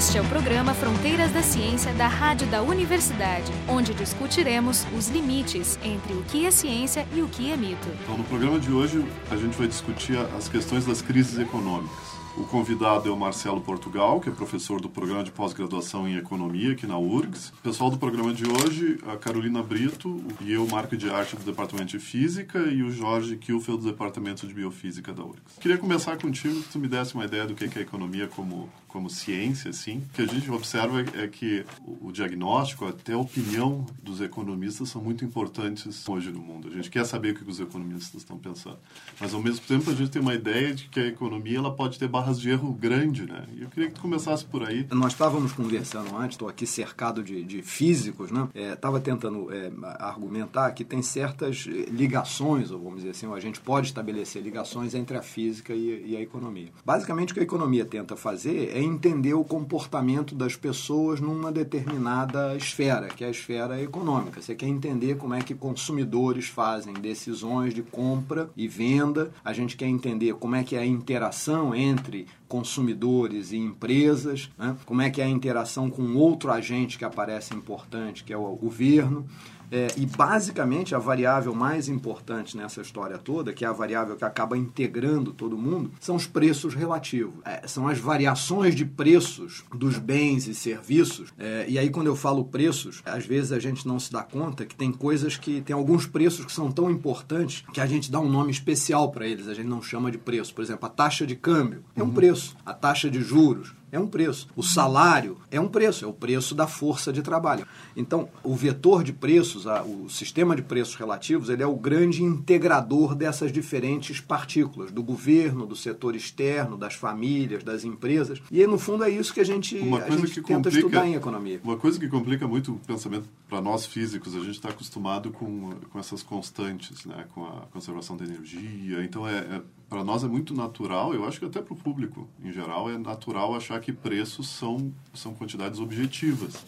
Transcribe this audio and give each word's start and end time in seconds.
Este 0.00 0.16
é 0.16 0.22
o 0.22 0.24
programa 0.30 0.72
Fronteiras 0.72 1.30
da 1.30 1.42
Ciência 1.42 1.92
da 1.92 2.08
Rádio 2.08 2.46
da 2.46 2.62
Universidade, 2.62 3.52
onde 3.68 3.92
discutiremos 3.92 4.86
os 4.96 5.08
limites 5.08 5.78
entre 5.84 6.14
o 6.14 6.22
que 6.22 6.46
é 6.46 6.50
ciência 6.50 7.06
e 7.14 7.20
o 7.20 7.28
que 7.28 7.52
é 7.52 7.54
mito. 7.54 7.86
Então, 8.02 8.16
no 8.16 8.24
programa 8.24 8.58
de 8.58 8.72
hoje, 8.72 9.04
a 9.30 9.36
gente 9.36 9.58
vai 9.58 9.68
discutir 9.68 10.16
as 10.38 10.48
questões 10.48 10.86
das 10.86 11.02
crises 11.02 11.38
econômicas. 11.38 12.20
O 12.36 12.44
convidado 12.44 13.08
é 13.08 13.12
o 13.12 13.16
Marcelo 13.16 13.60
Portugal, 13.60 14.20
que 14.20 14.30
é 14.30 14.32
professor 14.32 14.80
do 14.80 14.88
programa 14.88 15.22
de 15.22 15.30
pós-graduação 15.30 16.08
em 16.08 16.16
economia 16.16 16.72
aqui 16.72 16.86
na 16.86 16.96
URGS. 16.96 17.50
O 17.58 17.62
pessoal 17.62 17.90
do 17.90 17.98
programa 17.98 18.32
de 18.32 18.44
hoje, 18.48 18.98
a 19.06 19.16
Carolina 19.16 19.62
Brito 19.62 20.24
e 20.40 20.52
eu, 20.52 20.66
Marco 20.66 20.96
de 20.96 21.10
Arte 21.10 21.36
do 21.36 21.44
Departamento 21.44 21.90
de 21.90 21.98
Física 21.98 22.58
e 22.60 22.82
o 22.82 22.90
Jorge 22.90 23.36
Kilfeld 23.36 23.82
do 23.82 23.90
Departamento 23.90 24.46
de 24.46 24.54
Biofísica 24.54 25.12
da 25.12 25.22
URGS. 25.22 25.58
Queria 25.60 25.76
começar 25.76 26.16
contigo, 26.16 26.62
que 26.62 26.68
tu 26.68 26.78
me 26.78 26.88
desse 26.88 27.14
uma 27.14 27.24
ideia 27.24 27.44
do 27.44 27.54
que 27.54 27.64
é 27.64 27.70
a 27.78 27.82
economia 27.82 28.28
como 28.28 28.70
como 28.90 29.08
ciência, 29.08 29.70
assim, 29.70 29.98
o 29.98 30.12
que 30.12 30.22
a 30.22 30.26
gente 30.26 30.50
observa 30.50 31.00
é 31.00 31.28
que 31.28 31.64
o 32.00 32.10
diagnóstico, 32.10 32.86
até 32.86 33.12
a 33.12 33.18
opinião 33.18 33.86
dos 34.02 34.20
economistas 34.20 34.88
são 34.88 35.00
muito 35.00 35.24
importantes 35.24 36.08
hoje 36.08 36.30
no 36.30 36.40
mundo. 36.40 36.68
A 36.68 36.72
gente 36.72 36.90
quer 36.90 37.04
saber 37.04 37.30
o 37.30 37.34
que 37.36 37.48
os 37.48 37.60
economistas 37.60 38.20
estão 38.20 38.36
pensando. 38.36 38.78
Mas, 39.20 39.32
ao 39.32 39.40
mesmo 39.40 39.64
tempo, 39.64 39.90
a 39.90 39.94
gente 39.94 40.10
tem 40.10 40.20
uma 40.20 40.34
ideia 40.34 40.74
de 40.74 40.88
que 40.88 40.98
a 40.98 41.06
economia 41.06 41.58
ela 41.58 41.74
pode 41.74 41.98
ter 41.98 42.08
barras 42.08 42.40
de 42.40 42.50
erro 42.50 42.72
grande, 42.72 43.26
né? 43.26 43.46
E 43.54 43.62
eu 43.62 43.68
queria 43.68 43.88
que 43.88 43.94
tu 43.94 44.00
começasse 44.00 44.44
por 44.44 44.66
aí. 44.66 44.86
Nós 44.90 45.12
estávamos 45.12 45.52
conversando 45.52 46.16
antes, 46.16 46.34
estou 46.34 46.48
aqui 46.48 46.66
cercado 46.66 47.22
de, 47.22 47.44
de 47.44 47.62
físicos, 47.62 48.30
né? 48.30 48.48
Estava 48.54 48.98
é, 48.98 49.00
tentando 49.00 49.52
é, 49.52 49.70
argumentar 50.00 50.72
que 50.72 50.84
tem 50.84 51.00
certas 51.00 51.66
ligações, 51.90 52.70
ou 52.70 52.80
vamos 52.80 52.98
dizer 52.98 53.10
assim, 53.10 53.26
ou 53.26 53.34
a 53.34 53.40
gente 53.40 53.60
pode 53.60 53.86
estabelecer 53.86 54.42
ligações 54.42 54.94
entre 54.94 55.16
a 55.16 55.22
física 55.22 55.72
e, 55.72 56.10
e 56.10 56.16
a 56.16 56.20
economia. 56.20 56.70
Basicamente, 56.84 57.30
o 57.30 57.34
que 57.34 57.40
a 57.40 57.44
economia 57.44 57.84
tenta 57.84 58.16
fazer 58.16 58.70
é 58.74 58.79
é 58.80 58.84
entender 58.84 59.34
o 59.34 59.44
comportamento 59.44 60.34
das 60.34 60.56
pessoas 60.56 61.20
numa 61.20 61.52
determinada 61.52 62.56
esfera, 62.56 63.08
que 63.08 63.22
é 63.22 63.28
a 63.28 63.30
esfera 63.30 63.80
econômica. 63.80 64.40
Você 64.40 64.54
quer 64.54 64.66
entender 64.66 65.16
como 65.16 65.34
é 65.34 65.42
que 65.42 65.54
consumidores 65.54 66.46
fazem 66.46 66.94
decisões 66.94 67.74
de 67.74 67.82
compra 67.82 68.50
e 68.56 68.66
venda. 68.66 69.30
A 69.44 69.52
gente 69.52 69.76
quer 69.76 69.86
entender 69.86 70.34
como 70.34 70.56
é 70.56 70.64
que 70.64 70.76
é 70.76 70.80
a 70.80 70.86
interação 70.86 71.74
entre 71.74 72.26
consumidores 72.48 73.52
e 73.52 73.58
empresas, 73.58 74.50
né? 74.58 74.76
como 74.84 75.02
é 75.02 75.10
que 75.10 75.20
é 75.20 75.24
a 75.24 75.28
interação 75.28 75.88
com 75.88 76.14
outro 76.16 76.50
agente 76.50 76.98
que 76.98 77.04
aparece 77.04 77.54
importante, 77.54 78.24
que 78.24 78.32
é 78.32 78.36
o 78.36 78.56
governo. 78.56 79.26
É, 79.70 79.88
e 79.96 80.06
basicamente 80.06 80.94
a 80.94 80.98
variável 80.98 81.54
mais 81.54 81.88
importante 81.88 82.56
nessa 82.56 82.80
história 82.80 83.18
toda, 83.18 83.52
que 83.52 83.64
é 83.64 83.68
a 83.68 83.72
variável 83.72 84.16
que 84.16 84.24
acaba 84.24 84.56
integrando 84.56 85.32
todo 85.32 85.56
mundo, 85.56 85.92
são 86.00 86.16
os 86.16 86.26
preços 86.26 86.74
relativos. 86.74 87.34
É, 87.44 87.66
são 87.66 87.88
as 87.88 87.98
variações 87.98 88.74
de 88.74 88.84
preços 88.84 89.64
dos 89.74 89.98
bens 89.98 90.46
e 90.46 90.54
serviços. 90.54 91.32
É, 91.38 91.66
e 91.68 91.78
aí, 91.78 91.90
quando 91.90 92.08
eu 92.08 92.16
falo 92.16 92.44
preços, 92.44 93.02
às 93.04 93.24
vezes 93.24 93.52
a 93.52 93.58
gente 93.58 93.86
não 93.86 93.98
se 93.98 94.10
dá 94.12 94.22
conta 94.22 94.64
que 94.64 94.74
tem 94.74 94.92
coisas 94.92 95.36
que. 95.36 95.60
tem 95.60 95.74
alguns 95.74 96.06
preços 96.06 96.44
que 96.44 96.52
são 96.52 96.70
tão 96.70 96.90
importantes 96.90 97.64
que 97.72 97.80
a 97.80 97.86
gente 97.86 98.10
dá 98.10 98.20
um 98.20 98.28
nome 98.28 98.50
especial 98.50 99.10
para 99.10 99.26
eles, 99.26 99.48
a 99.48 99.54
gente 99.54 99.68
não 99.68 99.82
chama 99.82 100.10
de 100.10 100.18
preço. 100.18 100.54
Por 100.54 100.62
exemplo, 100.62 100.86
a 100.86 100.90
taxa 100.90 101.26
de 101.26 101.36
câmbio 101.36 101.84
é 101.94 102.02
um 102.02 102.06
uhum. 102.06 102.14
preço, 102.14 102.56
a 102.64 102.74
taxa 102.74 103.10
de 103.10 103.20
juros 103.20 103.74
é 103.92 103.98
um 103.98 104.06
preço. 104.06 104.48
O 104.56 104.62
salário 104.62 105.38
é 105.50 105.60
um 105.60 105.68
preço, 105.68 106.04
é 106.04 106.08
o 106.08 106.12
preço 106.12 106.54
da 106.54 106.66
força 106.66 107.12
de 107.12 107.22
trabalho. 107.22 107.66
Então, 107.96 108.28
o 108.42 108.54
vetor 108.54 109.02
de 109.02 109.12
preços, 109.12 109.66
o 109.66 110.08
sistema 110.08 110.54
de 110.54 110.62
preços 110.62 110.94
relativos, 110.94 111.48
ele 111.48 111.62
é 111.62 111.66
o 111.66 111.76
grande 111.76 112.22
integrador 112.22 113.14
dessas 113.14 113.52
diferentes 113.52 114.20
partículas, 114.20 114.90
do 114.90 115.02
governo, 115.02 115.66
do 115.66 115.76
setor 115.76 116.14
externo, 116.14 116.76
das 116.76 116.94
famílias, 116.94 117.64
das 117.64 117.84
empresas. 117.84 118.40
E, 118.50 118.66
no 118.66 118.78
fundo, 118.78 119.04
é 119.04 119.10
isso 119.10 119.32
que 119.34 119.40
a 119.40 119.44
gente, 119.44 119.76
a 119.76 120.10
gente 120.10 120.42
tenta 120.42 120.54
complica, 120.54 120.78
estudar 120.78 121.06
em 121.06 121.14
economia. 121.14 121.60
Uma 121.62 121.76
coisa 121.76 121.98
que 121.98 122.08
complica 122.08 122.46
muito 122.46 122.72
o 122.72 122.78
pensamento 122.78 123.28
para 123.48 123.60
nós 123.60 123.86
físicos, 123.86 124.34
a 124.34 124.40
gente 124.40 124.50
está 124.50 124.68
acostumado 124.70 125.30
com, 125.30 125.70
com 125.90 125.98
essas 125.98 126.22
constantes, 126.22 127.04
né? 127.04 127.26
com 127.34 127.44
a 127.44 127.66
conservação 127.72 128.16
da 128.16 128.24
energia. 128.24 129.02
Então, 129.04 129.26
é, 129.26 129.38
é 129.38 129.62
para 129.90 130.04
nós 130.04 130.22
é 130.22 130.28
muito 130.28 130.54
natural, 130.54 131.12
eu 131.12 131.26
acho 131.26 131.40
que 131.40 131.44
até 131.44 131.60
para 131.60 131.74
o 131.74 131.76
público 131.76 132.28
em 132.42 132.52
geral, 132.52 132.88
é 132.88 132.96
natural 132.96 133.56
achar 133.56 133.80
que 133.80 133.92
preços 133.92 134.48
são, 134.48 134.92
são 135.12 135.34
quantidades 135.34 135.80
objetivas. 135.80 136.64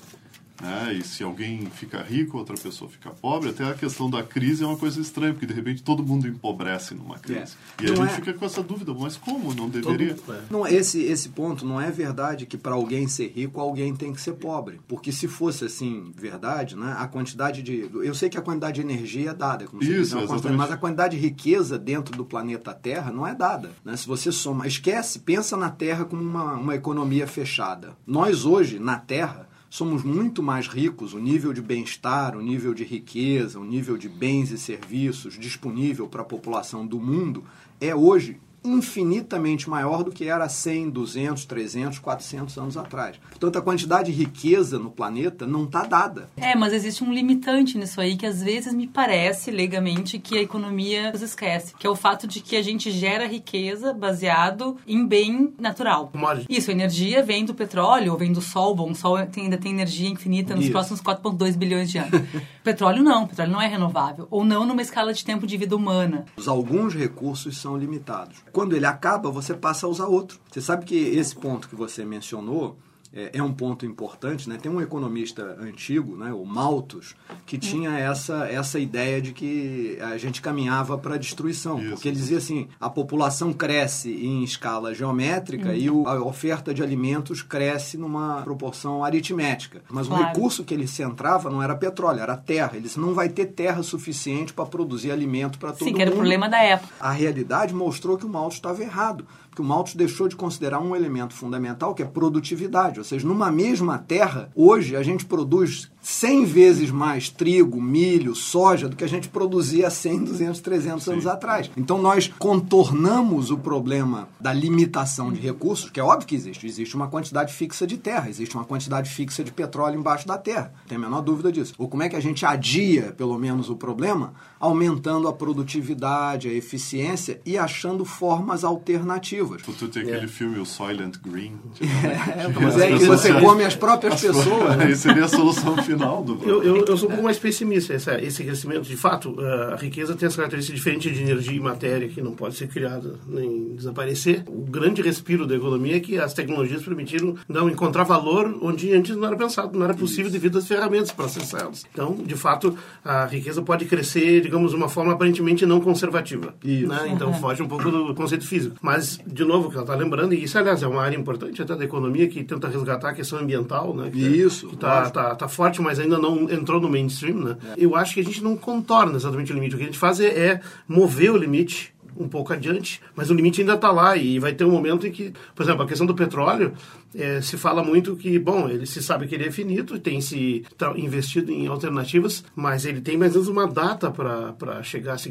Né? 0.61 0.95
E 0.95 1.03
se 1.03 1.23
alguém 1.23 1.67
fica 1.67 2.03
rico, 2.03 2.39
outra 2.39 2.57
pessoa 2.57 2.91
fica 2.91 3.11
pobre, 3.11 3.51
até 3.51 3.65
a 3.65 3.75
questão 3.75 4.11
da 4.11 4.23
crise 4.23 4.65
é 4.65 4.67
uma 4.67 4.77
coisa 4.77 5.01
estranha, 5.01 5.33
porque 5.33 5.47
de 5.47 5.55
repente 5.55 5.83
todo 5.83 6.03
mundo 6.03 6.27
empobrece 6.27 6.95
numa 6.95 7.19
crise. 7.19 7.57
É. 7.79 7.85
E 7.85 7.91
não 7.91 8.03
a 8.03 8.07
gente 8.07 8.15
é... 8.15 8.17
fica 8.17 8.35
com 8.35 8.45
essa 8.45 8.63
dúvida, 8.63 8.93
mas 8.95 9.17
como? 9.17 9.55
Não 9.55 9.69
deveria? 9.69 10.15
Todo... 10.15 10.37
É. 10.37 10.43
Não, 10.51 10.67
esse, 10.67 11.03
esse 11.03 11.31
ponto 11.31 11.65
não 11.65 11.81
é 11.81 11.91
verdade 11.91 12.47
que 12.47 12.57
para 12.57 12.75
alguém 12.75 13.09
ser 13.09 13.29
rico, 13.29 13.61
alguém 13.61 13.95
tem 13.95 14.13
que 14.13 14.21
ser 14.21 14.35
pobre. 14.35 14.81
Porque 14.87 15.11
se 15.13 15.29
fosse 15.29 15.65
assim, 15.65 16.13
verdade, 16.17 16.77
né? 16.77 16.95
a 16.99 17.07
quantidade 17.07 17.63
de. 17.63 17.89
Eu 17.93 18.15
sei 18.15 18.29
que 18.29 18.39
a 18.39 18.43
quantidade 18.43 18.81
de 18.81 18.81
energia 18.81 19.31
é 19.31 19.35
dada, 19.35 19.67
como 19.67 19.83
Isso, 19.83 20.19
diz, 20.19 20.53
mas 20.57 20.71
a 20.71 20.77
quantidade 20.77 21.17
de 21.17 21.23
riqueza 21.23 21.79
dentro 21.79 22.17
do 22.17 22.25
planeta 22.25 22.73
Terra 22.75 23.13
não 23.13 23.27
é 23.27 23.35
dada. 23.35 23.71
Né? 23.85 23.97
Se 23.97 24.07
você 24.07 24.33
soma, 24.33 24.67
esquece, 24.67 25.21
pensa 25.21 25.57
na 25.57 25.71
Terra 25.71 26.05
como 26.05 26.23
uma, 26.23 26.55
uma 26.55 26.75
economia 26.75 27.27
fechada. 27.27 27.97
Nós 28.07 28.45
hoje, 28.45 28.79
na 28.79 28.99
Terra, 28.99 29.49
somos 29.73 30.03
muito 30.03 30.43
mais 30.43 30.69
ricos, 30.69 31.15
o 31.15 31.19
nível 31.19 31.51
de 31.51 31.63
bem-estar, 31.63 32.37
o 32.37 32.43
nível 32.43 32.75
de 32.75 32.85
riqueza, 32.85 33.59
o 33.59 33.65
nível 33.65 33.97
de 33.97 34.07
bens 34.07 34.51
e 34.51 34.59
serviços 34.59 35.39
disponível 35.39 36.07
para 36.07 36.21
a 36.21 36.27
população 36.27 36.87
do 36.87 37.01
mundo 37.01 37.43
é 37.81 37.95
hoje 37.95 38.39
infinitamente 38.65 39.69
maior 39.69 40.03
do 40.03 40.11
que 40.11 40.29
era 40.29 40.49
100, 40.49 40.91
200, 40.91 41.45
300, 41.45 41.99
400 41.99 42.59
anos 42.59 42.77
atrás. 42.77 43.17
Portanto, 43.31 43.59
a 43.59 43.63
quantidade 43.63 44.13
de 44.13 44.19
riqueza 44.19 44.79
no 44.79 44.91
planeta 44.91 45.47
não 45.47 45.65
está 45.65 45.85
dada. 45.85 46.29
É, 46.37 46.55
mas 46.55 46.73
existe 46.73 47.03
um 47.03 47.13
limitante 47.13 47.77
nisso 47.77 48.01
aí 48.01 48.17
que 48.17 48.27
às 48.27 48.43
vezes 48.43 48.73
me 48.73 48.87
parece, 48.87 49.51
legalmente, 49.51 50.19
que 50.19 50.39
a 50.39 50.43
economia 50.43 51.11
nos 51.13 51.23
esquece, 51.23 51.75
que 51.79 51.87
é 51.87 51.91
o 51.91 51.97
fato 51.97 52.27
de 52.27 52.41
que 52.41 52.57
a 52.57 52.63
gente 52.63 52.91
gera 52.91 53.27
riqueza 53.27 53.93
baseado 53.93 54.77
em 54.87 55.07
bem 55.07 55.53
natural. 55.59 56.13
Isso, 56.49 56.71
a 56.71 56.75
energia 56.75 57.23
vem 57.23 57.45
do 57.45 57.55
petróleo 57.55 58.13
ou 58.13 58.19
vem 58.19 58.33
do 58.33 58.41
sol. 58.41 58.75
Bom, 58.75 58.91
o 58.91 58.95
sol 58.95 59.25
tem, 59.27 59.45
ainda 59.45 59.59
tem 59.59 59.73
energia 59.73 60.09
infinita 60.09 60.55
nos 60.55 60.65
Isso. 60.65 60.73
próximos 60.73 61.03
4,2 61.03 61.57
bilhões 61.57 61.91
de 61.91 61.99
anos. 61.99 62.23
petróleo 62.63 63.03
não, 63.03 63.27
petróleo 63.27 63.53
não 63.53 63.61
é 63.63 63.67
renovável. 63.67 64.27
Ou 64.31 64.45
não 64.45 64.67
numa 64.67 64.83
escala 64.83 65.13
de 65.13 65.25
tempo 65.25 65.47
de 65.47 65.57
vida 65.57 65.77
humana. 65.77 66.25
Alguns 66.47 66.95
recursos 66.95 67.59
são 67.59 67.77
limitados. 67.77 68.43
Quando 68.53 68.75
ele 68.75 68.87
acaba, 68.87 69.31
você 69.31 69.55
passa 69.55 69.87
a 69.87 69.91
usar 69.91 70.07
outro. 70.07 70.39
Você 70.51 70.61
sabe 70.61 70.85
que 70.85 70.97
esse 70.97 71.35
ponto 71.35 71.69
que 71.69 71.75
você 71.75 72.05
mencionou 72.05 72.77
é, 73.15 73.31
é, 73.35 73.43
um 73.43 73.53
ponto 73.53 73.85
importante. 73.85 74.49
Né? 74.49 74.59
Tem 74.61 74.71
um 74.71 74.81
economista 74.81 75.57
antigo, 75.61 76.17
né, 76.17 76.33
o 76.33 76.45
Malthus, 76.45 77.15
que 77.45 77.59
tinha 77.59 77.99
essa, 77.99 78.47
essa 78.49 78.79
ideia 78.79 79.21
de 79.21 79.33
que 79.33 79.99
a 80.01 80.17
gente 80.17 80.41
caminhava 80.41 80.97
para 80.97 81.15
a 81.15 81.19
destruição. 81.19 81.79
Isso. 81.79 81.91
Porque 81.91 82.09
ele 82.09 82.17
dizia 82.17 82.39
assim, 82.39 82.69
a 82.81 82.89
população 82.89 83.53
cresce 83.53 84.11
em 84.11 84.43
escala 84.43 84.95
geométrica 84.95 85.69
uhum. 85.69 85.75
e 85.75 85.91
o, 85.91 86.09
a 86.09 86.23
oferta 86.23 86.73
de 86.73 86.83
alimentos 86.83 87.43
cresce 87.43 87.99
numa 87.99 88.43
proporção 88.43 89.05
aritmética. 89.05 89.83
Mas 89.91 90.07
claro. 90.07 90.23
o 90.23 90.27
recurso 90.27 90.65
que 90.65 90.73
ele 90.73 90.87
centrava 90.87 91.51
não 91.51 91.63
era 91.63 91.75
petróleo, 91.75 92.21
era 92.21 92.37
terra. 92.37 92.71
Ele 92.75 92.83
disse, 92.83 92.99
não 92.99 93.15
vai 93.15 93.29
ter 93.29 93.47
terra 93.47 93.83
suficiente 93.83 94.53
para 94.53 94.65
produzir 94.65 95.11
alimento 95.11 95.59
para 95.59 95.73
todo 95.73 95.81
mundo. 95.81 95.89
Sim, 95.91 95.95
que 95.95 96.03
era 96.03 96.11
o 96.11 96.15
problema 96.15 96.49
da 96.49 96.63
época. 96.63 96.93
A 96.99 97.11
realidade 97.11 97.75
mostrou 97.75 98.17
que 98.17 98.25
o 98.25 98.29
Malthus 98.29 98.55
estava 98.55 98.83
errado 98.83 99.27
que 99.55 99.61
o 99.61 99.65
Malthus 99.65 99.95
deixou 99.95 100.29
de 100.29 100.37
considerar 100.37 100.81
um 100.81 100.97
elemento 100.97 101.35
fundamental 101.35 101.95
que 101.95 102.03
é 102.03 102.07
produtividade. 102.07 103.01
Ou 103.03 103.05
seja, 103.05 103.27
numa 103.27 103.51
mesma 103.51 103.99
terra, 103.99 104.49
hoje 104.55 104.95
a 104.95 105.03
gente 105.03 105.27
produz 105.27 105.91
100 106.03 106.45
vezes 106.45 106.91
mais 106.91 107.29
trigo, 107.29 107.81
milho, 107.81 108.35
soja 108.35 108.89
do 108.89 108.97
que 108.97 109.05
a 109.05 109.09
gente 109.09 109.29
produzia 109.29 109.89
100, 109.89 110.25
200, 110.25 110.61
300 110.61 111.05
Sim. 111.05 111.13
anos 111.13 111.27
atrás. 111.29 111.71
Então 111.77 112.03
nós 112.03 112.31
contornamos 112.39 113.53
o 113.53 113.57
problema 113.57 114.29
da 114.41 114.53
limitação 114.53 115.33
de 115.33 115.41
recursos, 115.41 115.89
que 115.89 116.01
é 116.01 116.03
óbvio 116.03 116.27
que 116.27 116.35
existe. 116.35 116.67
Existe 116.67 116.97
uma 116.97 117.07
quantidade 117.07 117.55
fixa 117.55 117.87
de 117.87 117.97
terra, 117.97 118.29
existe 118.29 118.57
uma 118.57 118.65
quantidade 118.65 119.09
fixa 119.09 119.45
de 119.45 119.53
petróleo 119.53 119.99
embaixo 119.99 120.27
da 120.27 120.37
terra. 120.37 120.73
Não 120.81 120.89
tem 120.89 120.99
a 120.99 121.01
menor 121.01 121.21
dúvida 121.21 121.53
disso. 121.53 121.75
Ou 121.79 121.89
como 121.89 122.03
é 122.03 122.09
que 122.09 122.17
a 122.17 122.21
gente 122.21 122.45
adia, 122.45 123.15
pelo 123.17 123.39
menos, 123.39 123.71
o 123.71 123.77
problema? 123.77 124.35
Aumentando 124.59 125.29
a 125.29 125.33
produtividade, 125.33 126.49
a 126.49 126.53
eficiência 126.53 127.41
e 127.47 127.57
achando 127.57 128.05
formas 128.05 128.65
alternativas. 128.65 129.63
Tu 129.63 129.89
tem 129.89 130.03
aquele 130.03 130.25
é. 130.25 130.29
filme, 130.29 130.59
o 130.59 130.67
Soylent 130.67 131.19
Green. 131.19 131.53
Tipo, 131.73 132.61
é, 132.61 132.65
mas 132.65 132.79
é 132.79 132.99
que 132.99 133.05
você 133.05 133.33
come 133.41 133.65
as 133.65 133.77
próprias 133.77 134.15
as 134.15 134.21
pessoas. 134.21 134.73
Né? 134.83 134.95
seria 134.95 135.25
a 135.25 135.29
solução 135.29 135.77
final 135.77 135.92
final 135.99 136.23
do 136.23 136.39
eu, 136.45 136.63
eu, 136.63 136.85
eu, 136.85 136.97
sou 136.97 137.09
um 137.09 137.13
pouco 137.13 137.25
mais 137.25 137.39
pessimista. 137.39 137.95
Essa, 137.95 138.21
esse 138.21 138.43
crescimento, 138.45 138.83
de 138.83 138.97
fato, 138.97 139.37
a 139.73 139.77
riqueza 139.77 140.15
tem 140.15 140.27
essa 140.27 140.37
característica 140.37 140.77
diferente 140.77 141.11
de 141.11 141.23
energia 141.23 141.57
e 141.57 141.61
matéria 141.61 142.09
que 142.09 142.21
não 142.21 142.33
pode 142.33 142.55
ser 142.57 142.69
criada 142.69 143.15
nem 143.27 143.75
desaparecer. 143.75 144.45
O 144.47 144.63
grande 144.63 145.03
respiro 145.03 145.47
da 145.47 145.55
economia 145.55 145.97
é 145.97 146.01
que 146.01 146.19
as 146.19 146.35
tecnologias 146.35 146.83
permitiram 146.83 147.37
não 147.49 147.69
encontrar 147.69 148.05
valor 148.05 148.59
onde 148.63 148.93
antes 148.93 149.17
não 149.17 149.27
era 149.27 149.37
pensado, 149.37 149.79
não 149.79 149.85
era 149.85 149.95
possível 149.95 150.25
Isso. 150.25 150.33
devido 150.33 150.59
às 150.59 150.67
ferramentas 150.67 151.13
para 151.13 151.27
acessá-las. 151.27 151.85
Então, 151.93 152.15
de 152.15 152.35
fato, 152.35 152.77
a 153.05 153.27
riqueza 153.27 153.63
pode 153.63 153.85
crescer, 153.85 154.41
digamos, 154.41 154.71
de 154.71 154.77
uma 154.77 154.89
forma 154.89 155.13
aparentemente 155.13 155.67
não 155.67 155.81
conservativa. 155.81 156.55
Né? 156.63 157.09
Então, 157.11 157.29
uhum. 157.29 157.35
foge 157.35 157.63
um 157.63 157.69
pouco 157.69 157.91
do 157.91 158.15
conceito 158.15 158.47
físico. 158.47 158.77
Mas, 158.81 159.21
de 159.27 159.45
novo, 159.45 159.69
o 159.69 159.71
que 159.71 159.77
ela 159.77 159.85
está 159.85 159.95
lembrando, 159.95 160.35
e 160.35 160.43
isso, 160.43 160.59
aliás, 160.59 160.83
é 160.83 160.87
uma 160.87 161.03
área 161.03 161.17
importante 161.17 161.61
até 161.61 161.75
da 161.75 161.85
economia 161.85 162.29
que 162.29 162.43
tenta 162.45 162.69
resgatar 162.69 163.11
a 163.11 163.15
questão 163.15 163.39
ambiental, 163.39 163.95
né? 163.95 164.11
Que, 164.11 164.21
isso. 164.21 164.69
Que 164.69 164.75
está 164.75 165.11
tá, 165.11 165.35
tá 165.35 165.49
forte, 165.49 165.81
mas 165.83 165.99
ainda 165.99 166.19
não 166.19 166.51
entrou 166.51 166.81
no 166.81 166.89
mainstream, 166.89 167.37
né? 167.37 167.57
Eu 167.77 167.97
acho 167.97 168.15
que 168.15 168.21
a 168.21 168.25
gente 168.25 168.43
não 168.43 168.57
contorna 168.57 169.17
exatamente 169.17 169.53
o 169.53 169.55
limite. 169.55 169.75
O 169.75 169.79
que 169.79 169.85
a 169.85 169.87
gente 169.87 169.99
faz 169.99 170.21
é, 170.21 170.27
é 170.27 170.61
mover 170.89 171.33
o 171.33 171.37
limite 171.37 171.93
um 172.17 172.29
pouco 172.29 172.53
adiante, 172.53 173.01
mas 173.15 173.31
o 173.31 173.35
limite 173.35 173.61
ainda 173.61 173.75
está 173.75 173.91
lá 173.91 174.17
e 174.17 174.39
vai 174.39 174.53
ter 174.53 174.65
um 174.65 174.71
momento 174.71 175.07
em 175.07 175.11
que, 175.11 175.33
por 175.55 175.63
exemplo, 175.63 175.83
a 175.83 175.87
questão 175.87 176.07
do 176.07 176.15
petróleo, 176.15 176.73
é, 177.15 177.41
se 177.41 177.57
fala 177.57 177.83
muito 177.83 178.17
que, 178.17 178.39
bom, 178.39 178.69
ele 178.69 178.87
se 178.87 179.03
sabe 179.03 179.27
que 179.27 179.35
ele 179.35 179.47
é 179.47 179.51
finito, 179.51 179.99
tem 179.99 180.21
se 180.21 180.65
investido 180.97 181.51
em 181.51 181.67
alternativas, 181.67 182.45
mas 182.55 182.85
ele 182.85 183.01
tem 183.01 183.17
mais 183.17 183.35
ou 183.35 183.43
menos 183.43 183.49
uma 183.49 183.67
data 183.67 184.11
para 184.11 184.83
chegar 184.83 185.15
assim, 185.15 185.31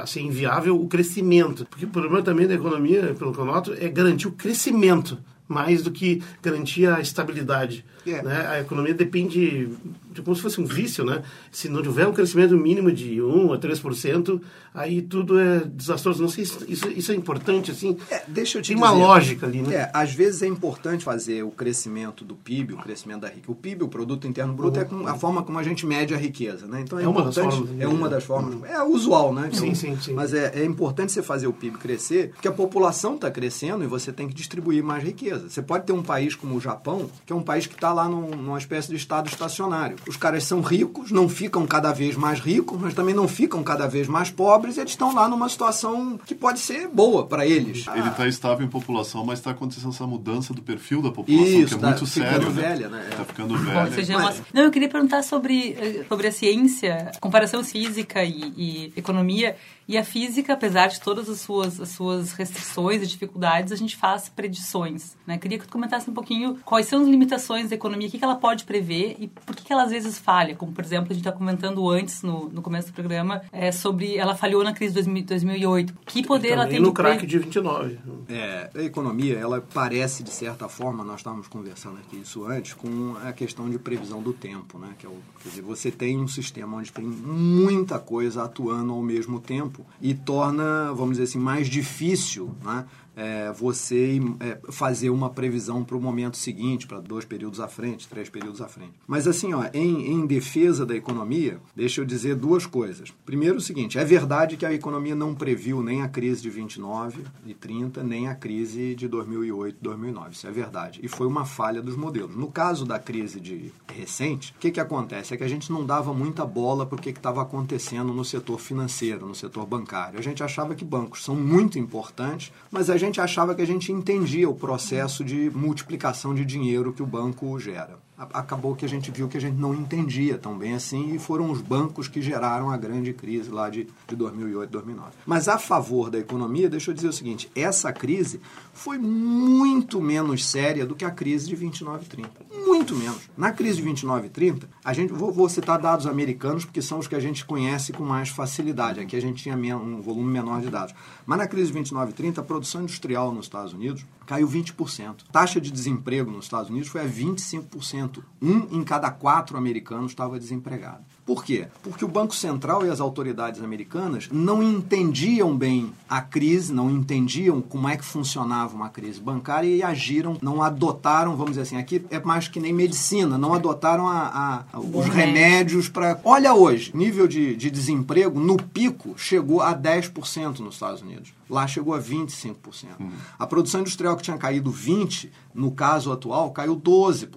a 0.00 0.06
ser 0.06 0.20
inviável 0.20 0.80
o 0.80 0.88
crescimento. 0.88 1.66
Porque 1.68 1.84
o 1.84 1.88
problema 1.88 2.22
também 2.22 2.46
da 2.46 2.54
economia, 2.54 3.14
pelo 3.18 3.32
que 3.32 3.38
eu 3.38 3.44
noto, 3.44 3.74
é 3.78 3.88
garantir 3.88 4.28
o 4.28 4.32
crescimento 4.32 5.18
mais 5.48 5.82
do 5.82 5.90
que 5.90 6.22
garantir 6.40 6.86
a 6.86 7.00
estabilidade. 7.00 7.84
Yeah. 8.06 8.28
É. 8.28 8.32
Né? 8.32 8.46
A 8.48 8.60
economia 8.60 8.94
depende 8.94 9.68
de 10.12 10.22
como 10.22 10.36
se 10.36 10.42
fosse 10.42 10.60
um 10.60 10.66
vício, 10.66 11.04
né? 11.04 11.22
Se 11.50 11.68
não 11.68 11.82
tiver 11.82 12.06
um 12.06 12.12
crescimento 12.12 12.56
mínimo 12.56 12.92
de 12.92 13.20
1 13.22 13.52
a 13.52 13.58
3%, 13.58 14.40
aí 14.74 15.02
tudo 15.02 15.38
é 15.38 15.60
desastroso. 15.60 16.22
Não 16.22 16.28
sei 16.28 16.44
se 16.44 16.70
isso, 16.70 16.88
isso 16.90 17.12
é 17.12 17.14
importante, 17.14 17.70
assim. 17.70 17.96
É, 18.10 18.22
deixa 18.28 18.58
eu 18.58 18.62
te 18.62 18.68
Tem 18.68 18.76
dizer, 18.76 18.86
uma 18.86 18.92
lógica 18.92 19.46
ali, 19.46 19.62
né? 19.62 19.74
É, 19.74 19.90
às 19.92 20.12
vezes 20.12 20.42
é 20.42 20.46
importante 20.46 21.04
fazer 21.04 21.42
o 21.42 21.50
crescimento 21.50 22.24
do 22.24 22.34
PIB, 22.34 22.74
o 22.74 22.76
crescimento 22.78 23.20
da 23.20 23.28
riqueza. 23.28 23.50
O 23.50 23.54
PIB, 23.54 23.84
o 23.84 23.88
Produto 23.88 24.26
Interno 24.26 24.52
Bruto, 24.52 24.78
uhum. 24.78 25.08
é 25.08 25.10
a 25.10 25.14
forma 25.14 25.42
como 25.42 25.58
a 25.58 25.62
gente 25.62 25.86
mede 25.86 26.14
a 26.14 26.18
riqueza, 26.18 26.66
né? 26.66 26.80
Então 26.80 26.98
é, 26.98 27.04
é 27.04 27.06
importante, 27.06 27.38
uma 27.38 27.50
das 27.50 27.56
formas. 27.56 27.80
É 27.80 27.88
uma 27.88 28.08
das 28.08 28.24
formas. 28.24 28.54
Uhum. 28.54 28.66
É 28.66 28.82
usual, 28.82 29.32
né? 29.32 29.50
Então, 29.52 29.60
sim, 29.60 29.74
sim, 29.74 29.98
sim. 30.00 30.12
Mas 30.12 30.34
é, 30.34 30.60
é 30.60 30.64
importante 30.64 31.12
você 31.12 31.22
fazer 31.22 31.46
o 31.46 31.52
PIB 31.52 31.78
crescer, 31.78 32.30
porque 32.30 32.48
a 32.48 32.52
população 32.52 33.14
está 33.14 33.30
crescendo 33.30 33.82
e 33.84 33.86
você 33.86 34.12
tem 34.12 34.28
que 34.28 34.34
distribuir 34.34 34.82
mais 34.82 35.02
riqueza. 35.02 35.48
Você 35.48 35.62
pode 35.62 35.86
ter 35.86 35.92
um 35.92 36.02
país 36.02 36.34
como 36.34 36.56
o 36.56 36.60
Japão, 36.60 37.08
que 37.24 37.32
é 37.32 37.36
um 37.36 37.42
país 37.42 37.66
que 37.66 37.74
está 37.74 37.91
lá 37.92 38.08
num, 38.08 38.30
numa 38.30 38.58
espécie 38.58 38.88
de 38.88 38.96
estado 38.96 39.28
estacionário. 39.28 39.96
Os 40.06 40.16
caras 40.16 40.44
são 40.44 40.60
ricos, 40.60 41.10
não 41.10 41.28
ficam 41.28 41.66
cada 41.66 41.92
vez 41.92 42.16
mais 42.16 42.40
ricos, 42.40 42.80
mas 42.80 42.94
também 42.94 43.14
não 43.14 43.28
ficam 43.28 43.62
cada 43.62 43.86
vez 43.86 44.08
mais 44.08 44.30
pobres, 44.30 44.78
eles 44.78 44.92
estão 44.92 45.14
lá 45.14 45.28
numa 45.28 45.48
situação 45.48 46.18
que 46.24 46.34
pode 46.34 46.60
ser 46.60 46.88
boa 46.88 47.26
para 47.26 47.46
eles. 47.46 47.86
Ele 47.94 48.08
está 48.08 48.26
estável 48.26 48.64
em 48.64 48.68
população, 48.68 49.24
mas 49.24 49.38
está 49.38 49.50
acontecendo 49.50 49.90
essa 49.90 50.06
mudança 50.06 50.52
do 50.54 50.62
perfil 50.62 51.02
da 51.02 51.10
população, 51.10 51.46
Isso, 51.46 51.68
que 51.68 51.74
é 51.74 51.78
tá 51.78 51.88
muito 51.88 52.06
sério. 52.06 52.50
Né? 52.50 52.62
Velha, 52.62 52.88
né? 52.88 53.08
Está 53.10 53.24
ficando 53.24 53.56
velha. 53.56 53.84
Bom, 53.84 53.92
seja, 53.92 54.18
mas... 54.18 54.42
Não, 54.52 54.62
eu 54.62 54.70
queria 54.70 54.88
perguntar 54.88 55.22
sobre, 55.22 55.72
eh, 55.78 56.04
sobre 56.08 56.28
a 56.28 56.32
ciência, 56.32 57.12
comparação 57.20 57.62
física 57.62 58.24
e, 58.24 58.52
e 58.56 58.92
economia. 58.96 59.56
E 59.88 59.98
a 59.98 60.04
física, 60.04 60.52
apesar 60.52 60.86
de 60.86 61.00
todas 61.00 61.28
as 61.28 61.40
suas, 61.40 61.80
as 61.80 61.90
suas 61.90 62.32
restrições 62.32 63.02
e 63.02 63.06
dificuldades, 63.06 63.72
a 63.72 63.76
gente 63.76 63.96
faz 63.96 64.28
predições. 64.28 65.16
Né? 65.26 65.36
Queria 65.38 65.58
que 65.58 65.66
tu 65.66 65.72
comentasse 65.72 66.08
um 66.08 66.14
pouquinho 66.14 66.58
quais 66.64 66.86
são 66.86 67.02
as 67.02 67.08
limitações 67.08 67.68
da 67.68 67.74
economia, 67.82 68.08
o 68.08 68.10
que, 68.10 68.18
que 68.18 68.24
ela 68.24 68.36
pode 68.36 68.64
prever 68.64 69.16
e 69.18 69.28
por 69.28 69.54
que, 69.54 69.64
que 69.64 69.72
ela 69.72 69.84
às 69.84 69.90
vezes 69.90 70.18
falha. 70.18 70.54
Como, 70.54 70.72
por 70.72 70.84
exemplo, 70.84 71.06
a 71.10 71.14
gente 71.14 71.26
está 71.26 71.32
comentando 71.32 71.88
antes, 71.88 72.22
no, 72.22 72.48
no 72.48 72.62
começo 72.62 72.88
do 72.88 72.94
programa, 72.94 73.42
é, 73.52 73.70
sobre 73.70 74.16
ela 74.16 74.34
falhou 74.34 74.64
na 74.64 74.72
crise 74.72 74.94
de 74.94 75.22
2008. 75.22 75.94
Que 76.06 76.26
poder 76.26 76.52
ela 76.52 76.66
tem 76.66 76.80
no 76.80 76.88
de 76.88 76.94
crack 76.94 77.26
de 77.26 77.38
29. 77.38 77.98
É, 78.28 78.70
a 78.74 78.82
economia, 78.82 79.38
ela 79.38 79.60
parece, 79.60 80.22
de 80.22 80.30
certa 80.30 80.68
forma, 80.68 81.04
nós 81.04 81.16
estávamos 81.20 81.48
conversando 81.48 81.98
aqui 81.98 82.20
isso 82.20 82.44
antes, 82.44 82.74
com 82.74 83.16
a 83.24 83.32
questão 83.32 83.68
de 83.68 83.78
previsão 83.78 84.22
do 84.22 84.32
tempo. 84.32 84.78
Né? 84.78 84.88
Que 84.98 85.06
é 85.06 85.08
o, 85.08 85.16
quer 85.42 85.48
dizer, 85.50 85.62
você 85.62 85.90
tem 85.90 86.18
um 86.18 86.28
sistema 86.28 86.76
onde 86.76 86.92
tem 86.92 87.04
muita 87.04 87.98
coisa 87.98 88.44
atuando 88.44 88.92
ao 88.92 89.02
mesmo 89.02 89.40
tempo 89.40 89.52
tempo 89.52 89.84
e 90.00 90.14
torna, 90.14 90.92
vamos 90.92 91.12
dizer 91.12 91.24
assim, 91.24 91.38
mais 91.38 91.68
difícil 91.68 92.54
né, 92.64 92.86
é, 93.16 93.52
você 93.52 94.20
é, 94.40 94.58
fazer 94.70 95.10
uma 95.10 95.30
previsão 95.30 95.84
para 95.84 95.96
o 95.96 96.00
momento 96.00 96.36
seguinte, 96.36 96.86
para 96.86 97.00
dois 97.00 97.24
períodos 97.24 97.60
à 97.60 97.68
frente, 97.68 98.08
três 98.08 98.28
períodos 98.28 98.60
à 98.60 98.68
frente. 98.68 98.92
Mas 99.06 99.26
assim, 99.26 99.52
ó, 99.52 99.64
em, 99.72 100.12
em 100.12 100.26
defesa 100.26 100.86
da 100.86 100.96
economia, 100.96 101.58
deixa 101.74 102.00
eu 102.00 102.04
dizer 102.04 102.36
duas 102.36 102.66
coisas. 102.66 103.12
Primeiro 103.24 103.56
o 103.58 103.60
seguinte, 103.60 103.98
é 103.98 104.04
verdade 104.04 104.56
que 104.56 104.66
a 104.66 104.72
economia 104.72 105.14
não 105.14 105.34
previu 105.34 105.82
nem 105.82 106.02
a 106.02 106.08
crise 106.08 106.42
de 106.42 106.50
29 106.50 107.24
e 107.46 107.54
30, 107.54 108.02
nem 108.02 108.28
a 108.28 108.34
crise 108.34 108.94
de 108.94 109.08
2008, 109.08 109.78
2009. 109.80 110.30
Isso 110.32 110.46
é 110.46 110.50
verdade. 110.50 111.00
E 111.02 111.08
foi 111.08 111.26
uma 111.26 111.44
falha 111.44 111.82
dos 111.82 111.96
modelos. 111.96 112.36
No 112.36 112.50
caso 112.50 112.84
da 112.84 112.98
crise 112.98 113.40
de 113.40 113.72
recente, 113.92 114.52
o 114.56 114.58
que, 114.58 114.70
que 114.70 114.80
acontece? 114.80 115.34
É 115.34 115.36
que 115.36 115.44
a 115.44 115.48
gente 115.48 115.70
não 115.70 115.84
dava 115.84 116.14
muita 116.14 116.44
bola 116.44 116.86
para 116.86 116.96
o 116.96 117.00
que 117.00 117.10
estava 117.10 117.42
acontecendo 117.42 118.12
no 118.12 118.24
setor 118.24 118.58
financeiro, 118.58 119.26
no 119.26 119.34
setor 119.34 119.66
bancário. 119.66 120.18
A 120.18 120.22
gente 120.22 120.42
achava 120.42 120.74
que 120.74 120.84
bancos 120.84 121.24
são 121.24 121.34
muito 121.34 121.78
importantes, 121.78 122.52
mas 122.70 122.88
a 122.88 122.96
gente 123.06 123.20
achava 123.20 123.54
que 123.54 123.62
a 123.62 123.66
gente 123.66 123.92
entendia 123.92 124.48
o 124.48 124.54
processo 124.54 125.24
de 125.24 125.50
multiplicação 125.50 126.34
de 126.34 126.44
dinheiro 126.44 126.92
que 126.92 127.02
o 127.02 127.06
banco 127.06 127.58
gera 127.58 128.01
acabou 128.32 128.74
que 128.74 128.84
a 128.84 128.88
gente 128.88 129.10
viu 129.10 129.28
que 129.28 129.36
a 129.36 129.40
gente 129.40 129.56
não 129.56 129.74
entendia 129.74 130.38
tão 130.38 130.56
bem 130.56 130.74
assim 130.74 131.14
e 131.14 131.18
foram 131.18 131.50
os 131.50 131.60
bancos 131.60 132.08
que 132.08 132.20
geraram 132.20 132.70
a 132.70 132.76
grande 132.76 133.12
crise 133.12 133.50
lá 133.50 133.68
de, 133.68 133.88
de 134.06 134.16
2008, 134.16 134.70
2009. 134.70 135.10
Mas 135.26 135.48
a 135.48 135.58
favor 135.58 136.10
da 136.10 136.18
economia, 136.18 136.68
deixa 136.68 136.90
eu 136.90 136.94
dizer 136.94 137.08
o 137.08 137.12
seguinte, 137.12 137.50
essa 137.54 137.92
crise 137.92 138.40
foi 138.72 138.98
muito 138.98 140.00
menos 140.00 140.44
séria 140.44 140.86
do 140.86 140.94
que 140.94 141.04
a 141.04 141.10
crise 141.10 141.48
de 141.48 141.56
29 141.56 142.04
e 142.04 142.08
30. 142.08 142.30
Muito 142.66 142.94
menos. 142.94 143.30
Na 143.36 143.52
crise 143.52 143.76
de 143.76 143.82
29 143.82 144.26
e 144.26 144.30
30, 144.30 144.68
a 144.84 144.92
gente, 144.92 145.12
vou, 145.12 145.32
vou 145.32 145.48
citar 145.48 145.78
dados 145.78 146.06
americanos 146.06 146.64
porque 146.64 146.82
são 146.82 146.98
os 146.98 147.06
que 147.06 147.14
a 147.14 147.20
gente 147.20 147.44
conhece 147.44 147.92
com 147.92 148.04
mais 148.04 148.28
facilidade. 148.28 149.00
Aqui 149.00 149.16
a 149.16 149.20
gente 149.20 149.42
tinha 149.42 149.56
um 149.76 150.00
volume 150.00 150.30
menor 150.30 150.60
de 150.60 150.70
dados. 150.70 150.94
Mas 151.26 151.38
na 151.38 151.46
crise 151.46 151.68
de 151.68 151.74
29 151.74 152.10
e 152.10 152.14
30, 152.14 152.40
a 152.40 152.44
produção 152.44 152.82
industrial 152.82 153.32
nos 153.32 153.46
Estados 153.46 153.72
Unidos 153.72 154.04
caiu 154.26 154.48
20%. 154.48 155.24
Taxa 155.30 155.60
de 155.60 155.70
desemprego 155.70 156.30
nos 156.30 156.44
Estados 156.44 156.70
Unidos 156.70 156.88
foi 156.88 157.02
a 157.02 157.06
25%. 157.06 158.11
Um 158.40 158.78
em 158.78 158.84
cada 158.84 159.10
quatro 159.10 159.56
americanos 159.56 160.12
estava 160.12 160.38
desempregado. 160.38 161.04
Por 161.24 161.44
quê? 161.44 161.68
Porque 161.82 162.04
o 162.04 162.08
Banco 162.08 162.34
Central 162.34 162.84
e 162.84 162.90
as 162.90 163.00
autoridades 163.00 163.62
americanas 163.62 164.28
não 164.30 164.62
entendiam 164.62 165.56
bem 165.56 165.92
a 166.08 166.20
crise, 166.20 166.72
não 166.72 166.90
entendiam 166.90 167.60
como 167.62 167.88
é 167.88 167.96
que 167.96 168.04
funcionava 168.04 168.74
uma 168.74 168.88
crise 168.88 169.20
bancária 169.20 169.68
e 169.68 169.82
agiram, 169.82 170.36
não 170.42 170.62
adotaram, 170.62 171.36
vamos 171.36 171.52
dizer 171.52 171.62
assim, 171.62 171.76
aqui 171.76 172.04
é 172.10 172.18
mais 172.20 172.48
que 172.48 172.58
nem 172.58 172.72
medicina, 172.72 173.38
não 173.38 173.54
adotaram 173.54 174.08
a, 174.08 174.64
a, 174.72 174.78
os 174.80 175.06
remédios 175.06 175.88
para. 175.88 176.20
Olha 176.24 176.54
hoje, 176.54 176.90
nível 176.94 177.28
de, 177.28 177.54
de 177.54 177.70
desemprego 177.70 178.40
no 178.40 178.56
pico 178.56 179.14
chegou 179.16 179.60
a 179.60 179.74
10% 179.74 180.58
nos 180.58 180.74
Estados 180.74 181.02
Unidos. 181.02 181.32
Lá 181.48 181.66
chegou 181.66 181.94
a 181.94 182.00
25%. 182.00 182.56
Uhum. 182.98 183.10
A 183.38 183.46
produção 183.46 183.82
industrial 183.82 184.16
que 184.16 184.22
tinha 184.22 184.38
caído 184.38 184.72
20%, 184.72 185.28
no 185.54 185.70
caso 185.70 186.10
atual, 186.10 186.50
caiu 186.50 186.74
12%. 186.74 187.28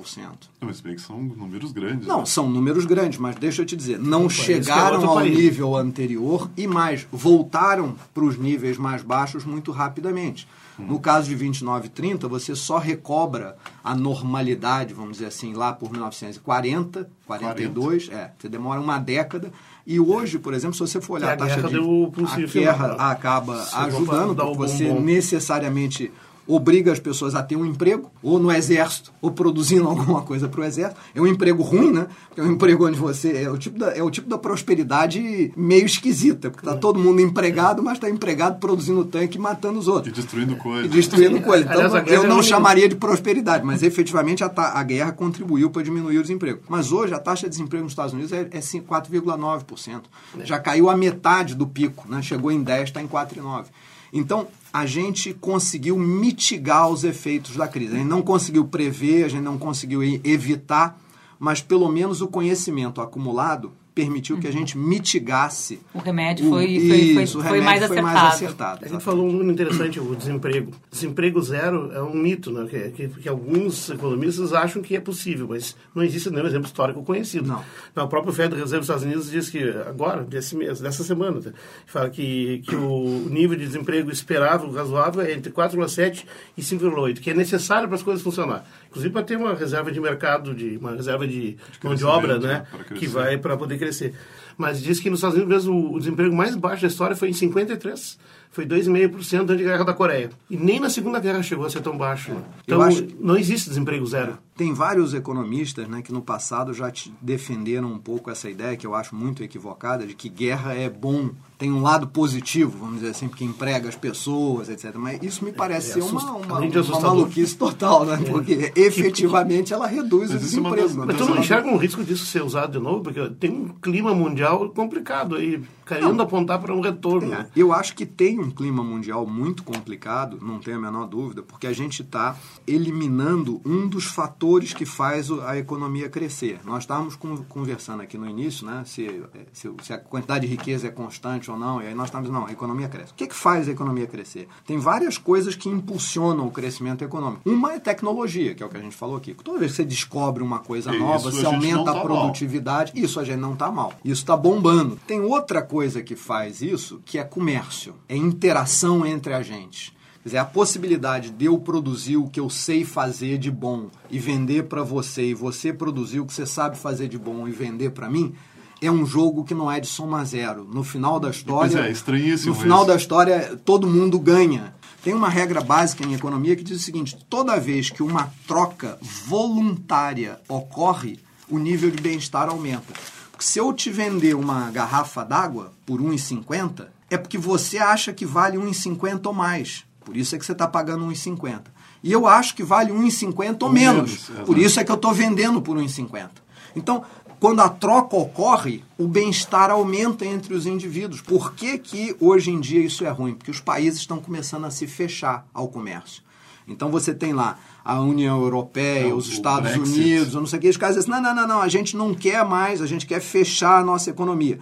Não, 0.61 0.69
mas 0.69 0.79
bem 0.79 0.95
que 0.95 1.01
são 1.01 1.21
números 1.21 1.73
grandes. 1.73 2.07
Não, 2.07 2.19
né? 2.19 2.25
são 2.25 2.49
números 2.49 2.85
grandes, 2.85 3.19
mas 3.19 3.35
deixa 3.35 3.61
eu 3.61 3.65
te 3.65 3.74
dizer, 3.75 3.99
não 3.99 4.29
chegaram 4.29 5.01
é 5.01 5.05
ao 5.05 5.15
país. 5.15 5.37
nível 5.37 5.75
anterior 5.75 6.49
e 6.55 6.67
mais, 6.67 7.07
voltaram 7.11 7.95
para 8.13 8.23
os 8.23 8.37
níveis 8.37 8.77
mais 8.77 9.01
baixos 9.01 9.45
muito 9.45 9.71
rapidamente. 9.71 10.47
Uhum. 10.77 10.87
No 10.87 10.99
caso 10.99 11.29
de 11.29 11.35
29 11.35 11.87
e 11.87 11.89
30, 11.89 12.27
você 12.27 12.55
só 12.55 12.77
recobra 12.77 13.55
a 13.83 13.95
normalidade, 13.95 14.93
vamos 14.93 15.13
dizer 15.13 15.27
assim, 15.27 15.53
lá 15.53 15.71
por 15.71 15.91
1940, 15.91 17.09
42, 17.25 18.07
40. 18.07 18.13
é, 18.13 18.31
você 18.37 18.49
demora 18.49 18.81
uma 18.81 18.99
década 18.99 19.51
e 19.87 19.99
hoje, 19.99 20.39
por 20.39 20.53
exemplo, 20.53 20.73
se 20.73 20.79
você 20.79 20.99
for 20.99 21.15
olhar 21.15 21.29
a, 21.29 21.33
a 21.33 21.37
taxa 21.37 21.61
de... 21.61 21.77
a 21.77 22.47
guerra 22.47 22.93
acaba 23.11 23.63
ajudando, 23.73 24.35
porque 24.35 24.57
você 24.57 24.91
necessariamente 24.91 26.11
obriga 26.47 26.91
as 26.91 26.99
pessoas 26.99 27.35
a 27.35 27.41
ter 27.41 27.55
um 27.55 27.65
emprego, 27.65 28.11
ou 28.21 28.39
no 28.39 28.51
exército, 28.51 29.11
ou 29.21 29.31
produzindo 29.31 29.87
alguma 29.89 30.21
coisa 30.21 30.47
para 30.47 30.61
o 30.61 30.63
exército. 30.63 30.99
É 31.13 31.21
um 31.21 31.27
emprego 31.27 31.63
ruim, 31.63 31.91
né? 31.91 32.07
É 32.37 32.41
um 32.41 32.51
emprego 32.51 32.87
onde 32.87 32.97
você. 32.97 33.43
É 33.43 33.49
o 33.49 33.57
tipo 33.57 33.79
da, 33.79 33.95
é 33.95 34.03
o 34.03 34.09
tipo 34.09 34.29
da 34.29 34.37
prosperidade 34.37 35.51
meio 35.55 35.85
esquisita, 35.85 36.49
porque 36.49 36.65
está 36.65 36.77
todo 36.77 36.99
mundo 36.99 37.21
empregado, 37.21 37.81
mas 37.81 37.93
está 37.93 38.09
empregado 38.09 38.59
produzindo 38.59 39.03
tanque 39.05 39.37
e 39.37 39.41
matando 39.41 39.79
os 39.79 39.87
outros. 39.87 40.11
E 40.17 40.21
destruindo 40.21 40.55
coisas. 40.55 40.85
E 40.85 40.87
destruindo 40.87 41.41
coisas. 41.41 41.69
Então, 41.69 41.97
eu 42.07 42.27
não 42.27 42.41
chamaria 42.41 42.87
de 42.87 42.95
prosperidade, 42.95 43.65
mas 43.65 43.83
efetivamente 43.83 44.43
a, 44.43 44.51
a 44.55 44.83
guerra 44.83 45.11
contribuiu 45.11 45.69
para 45.69 45.81
diminuir 45.81 46.17
o 46.17 46.21
desemprego. 46.21 46.61
Mas 46.69 46.91
hoje 46.91 47.13
a 47.13 47.19
taxa 47.19 47.43
de 47.43 47.51
desemprego 47.51 47.83
nos 47.83 47.93
Estados 47.93 48.13
Unidos 48.13 48.31
é, 48.31 48.41
é 48.51 48.61
4,9%. 48.85 50.01
Já 50.43 50.59
caiu 50.59 50.89
a 50.89 50.95
metade 50.95 51.55
do 51.55 51.67
pico, 51.67 52.05
né? 52.09 52.21
chegou 52.21 52.51
em 52.51 52.61
10, 52.61 52.89
está 52.89 53.01
em 53.01 53.07
4,9%. 53.07 53.65
Então, 54.13 54.47
a 54.75 54.85
gente 54.85 55.33
conseguiu 55.33 55.97
mitigar 55.97 56.89
os 56.89 57.05
efeitos 57.05 57.55
da 57.55 57.65
crise. 57.65 57.95
A 57.95 57.97
gente 57.97 58.09
não 58.09 58.21
conseguiu 58.21 58.65
prever, 58.65 59.23
a 59.23 59.29
gente 59.29 59.41
não 59.41 59.57
conseguiu 59.57 60.03
evitar, 60.03 60.99
mas 61.39 61.61
pelo 61.61 61.87
menos 61.87 62.19
o 62.19 62.27
conhecimento 62.27 62.99
acumulado 62.99 63.71
permitiu 63.95 64.37
que 64.37 64.45
a 64.45 64.51
gente 64.51 64.77
mitigasse. 64.77 65.79
O 65.93 65.99
remédio 65.99 66.49
foi, 66.49 66.77
o, 66.77 66.81
foi, 66.81 67.13
foi, 67.13 67.23
isso, 67.23 67.41
foi, 67.41 67.61
mais, 67.61 67.85
foi 67.85 68.01
mais 68.01 68.33
acertado. 68.33 68.83
A 68.83 68.87
gente 68.89 69.01
falou 69.01 69.25
um 69.25 69.31
número 69.31 69.51
interessante, 69.51 70.01
o 70.01 70.13
desemprego. 70.13 70.73
Desemprego 70.91 71.41
zero 71.41 71.93
é 71.93 72.01
um 72.01 72.13
mito, 72.13 72.51
né? 72.51 72.67
que, 72.69 72.89
que, 72.91 73.07
que, 73.21 73.29
alguns 73.29 73.89
economistas 73.89 74.51
acham 74.51 74.81
que 74.81 74.97
é 74.97 74.99
possível, 74.99 75.47
mas 75.49 75.77
não 75.95 76.03
existe 76.03 76.29
nenhum 76.29 76.45
exemplo 76.45 76.67
histórico 76.67 77.01
conhecido. 77.03 77.47
Não. 77.47 77.63
não 77.95 78.03
o 78.03 78.07
próprio 78.09 78.33
Fed 78.33 78.53
Reserva 78.53 78.79
dos 78.79 78.85
Estados 78.85 79.03
Unidos 79.03 79.31
diz 79.31 79.49
que 79.49 79.63
agora, 79.87 80.23
desse 80.23 80.57
mês, 80.57 80.81
dessa 80.81 81.01
semana, 81.01 81.39
tá? 81.39 81.51
fala 81.85 82.09
que, 82.09 82.61
que 82.67 82.75
o 82.75 83.29
nível 83.29 83.57
de 83.57 83.65
desemprego 83.65 84.11
esperável, 84.11 84.69
razoável, 84.71 85.21
é 85.21 85.31
entre 85.31 85.53
4,7 85.53 86.25
e 86.57 86.61
5,8, 86.61 87.21
que 87.21 87.29
é 87.29 87.33
necessário 87.33 87.87
para 87.87 87.95
as 87.95 88.03
coisas 88.03 88.21
funcionar. 88.21 88.65
Inclusive 88.89 89.13
para 89.13 89.23
ter 89.23 89.37
uma 89.37 89.53
reserva 89.53 89.89
de 89.89 90.01
mercado, 90.01 90.53
de, 90.53 90.75
uma 90.77 90.91
reserva 90.91 91.25
de, 91.25 91.53
de 91.53 91.57
mão 91.81 91.95
de 91.95 92.03
obra, 92.03 92.37
né? 92.39 92.65
Que 92.95 93.07
vai 93.07 93.37
para 93.37 93.55
poder 93.55 93.77
crescer. 93.85 94.13
Mas 94.57 94.81
diz 94.81 94.99
que 94.99 95.09
nos 95.09 95.19
Estados 95.19 95.37
Unidos 95.37 95.53
mesmo 95.53 95.93
o 95.93 95.99
desemprego 95.99 96.35
mais 96.35 96.55
baixo 96.55 96.81
da 96.81 96.87
história 96.87 97.15
foi 97.15 97.29
em 97.29 97.33
53 97.33 98.17
foi 98.55 98.65
2,5% 98.65 99.43
durante 99.43 99.63
a 99.65 99.67
Guerra 99.67 99.83
da 99.83 99.93
Coreia. 99.93 100.29
E 100.49 100.55
nem 100.55 100.79
na 100.79 100.89
Segunda 100.89 101.19
Guerra 101.19 101.43
chegou 101.43 101.65
a 101.65 101.69
ser 101.69 101.81
tão 101.81 101.97
baixo. 101.97 102.31
Né? 102.31 102.41
Então, 102.63 102.81
acho... 102.81 103.05
não 103.19 103.35
existe 103.35 103.67
desemprego 103.67 104.05
zero. 104.05 104.37
Tem 104.55 104.73
vários 104.73 105.13
economistas 105.13 105.85
né, 105.89 106.01
que 106.01 106.13
no 106.13 106.21
passado 106.21 106.73
já 106.73 106.89
defenderam 107.21 107.91
um 107.91 107.99
pouco 107.99 108.31
essa 108.31 108.49
ideia, 108.49 108.77
que 108.77 108.87
eu 108.87 108.95
acho 108.95 109.13
muito 109.13 109.43
equivocada, 109.43 110.07
de 110.07 110.15
que 110.15 110.29
guerra 110.29 110.73
é 110.73 110.89
bom, 110.89 111.31
tem 111.57 111.73
um 111.73 111.81
lado 111.81 112.07
positivo, 112.07 112.77
vamos 112.79 112.95
dizer 113.01 113.09
assim, 113.09 113.27
porque 113.27 113.43
emprega 113.43 113.89
as 113.89 113.97
pessoas, 113.97 114.69
etc. 114.69 114.95
Mas 114.95 115.21
isso 115.21 115.43
me 115.43 115.51
parece 115.51 115.91
é, 115.91 115.93
ser 115.95 116.09
uma, 116.09 116.37
uma, 116.37 116.59
uma 116.59 116.99
maluquice 117.01 117.57
total, 117.57 118.05
né? 118.05 118.13
É. 118.25 118.31
Porque 118.31 118.71
efetivamente 118.77 119.73
ela 119.73 119.87
reduz 119.87 120.31
o 120.31 120.39
desemprego. 120.39 121.05
Mas 121.05 121.17
tu 121.17 121.25
não 121.25 121.37
enxerga 121.37 121.67
um 121.67 121.75
risco 121.75 122.01
disso 122.01 122.25
ser 122.25 122.41
usado 122.41 122.71
de 122.71 122.79
novo? 122.79 123.03
Porque 123.03 123.29
tem 123.31 123.51
um 123.51 123.67
clima 123.67 124.15
mundial 124.15 124.69
complicado 124.69 125.35
aí, 125.35 125.61
querendo 125.85 126.21
apontar 126.21 126.61
para 126.61 126.73
um 126.73 126.79
retorno. 126.79 127.33
É, 127.33 127.47
eu 127.53 127.73
acho 127.73 127.93
que 127.93 128.05
tem 128.05 128.39
um 128.39 128.49
clima 128.49 128.81
mundial 128.81 129.27
muito 129.27 129.63
complicado, 129.63 130.39
não 130.41 130.59
tenho 130.59 130.77
a 130.77 130.81
menor 130.81 131.07
dúvida, 131.07 131.43
porque 131.43 131.67
a 131.67 131.73
gente 131.73 132.03
está 132.03 132.37
eliminando 132.65 133.61
um 133.65 133.85
dos 133.85 134.05
fatores 134.05 134.44
que 134.73 134.85
faz 134.85 135.31
a 135.31 135.57
economia 135.57 136.09
crescer. 136.09 136.59
Nós 136.63 136.83
estávamos 136.83 137.17
conversando 137.49 138.01
aqui 138.01 138.17
no 138.17 138.29
início, 138.29 138.65
né, 138.65 138.83
se, 138.85 139.23
se, 139.53 139.71
se, 139.81 139.93
a 139.93 139.97
quantidade 139.97 140.47
de 140.47 140.51
riqueza 140.55 140.87
é 140.87 140.91
constante 140.91 141.49
ou 141.49 141.57
não, 141.57 141.81
e 141.81 141.87
aí 141.87 141.95
nós 141.95 142.07
estamos 142.07 142.29
não, 142.29 142.45
a 142.45 142.51
economia 142.51 142.87
cresce. 142.87 143.11
O 143.11 143.15
que, 143.15 143.27
que 143.27 143.35
faz 143.35 143.67
a 143.67 143.71
economia 143.71 144.07
crescer? 144.07 144.47
Tem 144.65 144.77
várias 144.77 145.17
coisas 145.17 145.55
que 145.55 145.69
impulsionam 145.69 146.47
o 146.47 146.51
crescimento 146.51 147.03
econômico. 147.03 147.41
Uma 147.45 147.73
é 147.73 147.79
tecnologia, 147.79 148.53
que 148.53 148.61
é 148.61 148.65
o 148.65 148.69
que 148.69 148.77
a 148.77 148.81
gente 148.81 148.95
falou 148.95 149.17
aqui. 149.17 149.33
Toda 149.33 149.59
vez 149.59 149.71
que 149.71 149.77
você 149.77 149.85
descobre 149.85 150.43
uma 150.43 150.59
coisa 150.59 150.91
nova, 150.91 151.31
você 151.31 151.45
aumenta 151.45 151.91
a, 151.91 151.93
tá 151.95 152.01
produtividade, 152.01 152.93
mal. 152.93 153.03
isso 153.03 153.19
a 153.19 153.23
gente 153.23 153.39
não 153.39 153.53
está 153.53 153.71
mal. 153.71 153.93
Isso 154.03 154.21
está 154.21 154.37
bombando. 154.37 154.99
Tem 155.07 155.19
outra 155.19 155.61
coisa 155.61 156.01
que 156.03 156.15
faz 156.15 156.61
isso, 156.61 157.01
que 157.05 157.17
é 157.17 157.23
comércio. 157.23 157.95
É 158.07 158.15
interação 158.15 159.05
entre 159.05 159.33
a 159.33 159.41
gente. 159.41 159.94
Quer 160.25 160.29
dizer, 160.29 160.37
a 160.39 160.45
possibilidade 160.45 161.29
de 161.29 161.45
eu 161.45 161.55
produzir 161.59 162.17
o 162.17 162.27
que 162.27 162.39
eu 162.39 162.49
sei 162.49 162.83
fazer 162.83 163.37
de 163.37 163.51
bom 163.51 163.91
e 164.09 164.17
vender 164.17 164.63
para 164.63 164.81
você, 164.81 165.27
e 165.27 165.33
você 165.35 165.71
produzir 165.71 166.19
o 166.19 166.25
que 166.25 166.33
você 166.33 166.47
sabe 166.47 166.79
fazer 166.79 167.07
de 167.07 167.15
bom 167.15 167.47
e 167.47 167.51
vender 167.51 167.91
para 167.91 168.09
mim, 168.09 168.33
é 168.81 168.89
um 168.89 169.05
jogo 169.05 169.43
que 169.43 169.53
não 169.53 169.71
é 169.71 169.79
de 169.79 169.85
soma 169.85 170.25
zero. 170.25 170.63
No 170.63 170.83
final 170.83 171.19
da 171.19 171.29
história. 171.29 171.77
Pois 171.77 171.85
é, 171.85 171.91
estranhíssimo. 171.91 172.55
No 172.55 172.59
final 172.59 172.83
da 172.83 172.95
história, 172.95 173.55
todo 173.63 173.85
mundo 173.85 174.17
ganha. 174.17 174.73
Tem 175.03 175.13
uma 175.13 175.29
regra 175.29 175.61
básica 175.61 176.03
em 176.03 176.15
economia 176.15 176.55
que 176.55 176.63
diz 176.63 176.81
o 176.81 176.83
seguinte: 176.83 177.15
toda 177.29 177.59
vez 177.59 177.91
que 177.91 178.01
uma 178.01 178.33
troca 178.47 178.97
voluntária 179.27 180.39
ocorre, 180.49 181.19
o 181.47 181.59
nível 181.59 181.91
de 181.91 182.01
bem-estar 182.01 182.49
aumenta. 182.49 182.95
Porque 183.29 183.45
se 183.45 183.59
eu 183.59 183.71
te 183.71 183.91
vender 183.91 184.35
uma 184.35 184.71
garrafa 184.71 185.23
d'água 185.23 185.71
por 185.85 186.01
1,50, 186.01 186.87
é 187.11 187.15
porque 187.15 187.37
você 187.37 187.77
acha 187.77 188.11
que 188.11 188.25
vale 188.25 188.57
1,50 188.57 189.27
ou 189.27 189.33
mais. 189.33 189.85
Por 190.05 190.15
isso 190.15 190.35
é 190.35 190.39
que 190.39 190.45
você 190.45 190.51
está 190.51 190.67
pagando 190.67 191.05
1,50. 191.07 191.63
E 192.03 192.11
eu 192.11 192.27
acho 192.27 192.55
que 192.55 192.63
vale 192.63 192.91
1,50 192.91 193.63
ou 193.63 193.71
menos. 193.71 194.29
menos 194.29 194.45
por 194.45 194.57
isso 194.57 194.79
é 194.79 194.83
que 194.83 194.91
eu 194.91 194.95
estou 194.95 195.11
vendendo 195.11 195.59
por 195.59 195.75
1,50. 195.75 196.29
Então, 196.75 197.03
quando 197.39 197.61
a 197.61 197.69
troca 197.69 198.15
ocorre, 198.15 198.83
o 198.97 199.07
bem-estar 199.07 199.71
aumenta 199.71 200.23
entre 200.25 200.53
os 200.53 200.67
indivíduos. 200.67 201.21
Por 201.21 201.53
que, 201.53 201.77
que 201.79 202.15
hoje 202.19 202.51
em 202.51 202.59
dia 202.59 202.79
isso 202.81 203.03
é 203.03 203.09
ruim? 203.09 203.33
Porque 203.33 203.51
os 203.51 203.59
países 203.59 203.99
estão 203.99 204.19
começando 204.19 204.65
a 204.65 204.71
se 204.71 204.85
fechar 204.85 205.45
ao 205.53 205.67
comércio. 205.67 206.23
Então 206.67 206.89
você 206.89 207.13
tem 207.13 207.33
lá 207.33 207.57
a 207.83 207.99
União 207.99 208.41
Europeia, 208.41 209.09
não, 209.09 209.17
os 209.17 209.27
Estados 209.27 209.71
Brexit. 209.71 209.99
Unidos, 209.99 210.33
eu 210.33 210.39
não 210.39 210.47
sei 210.47 210.57
o 210.57 210.61
que, 210.61 210.69
os 210.69 210.77
caras 210.77 210.95
dizem, 210.95 211.11
não, 211.11 211.21
não, 211.21 211.35
não, 211.35 211.47
não, 211.47 211.61
a 211.61 211.67
gente 211.67 211.95
não 211.95 212.13
quer 212.13 212.43
mais, 212.43 212.81
a 212.81 212.87
gente 212.87 213.05
quer 213.05 213.19
fechar 213.19 213.79
a 213.79 213.83
nossa 213.83 214.09
economia. 214.09 214.59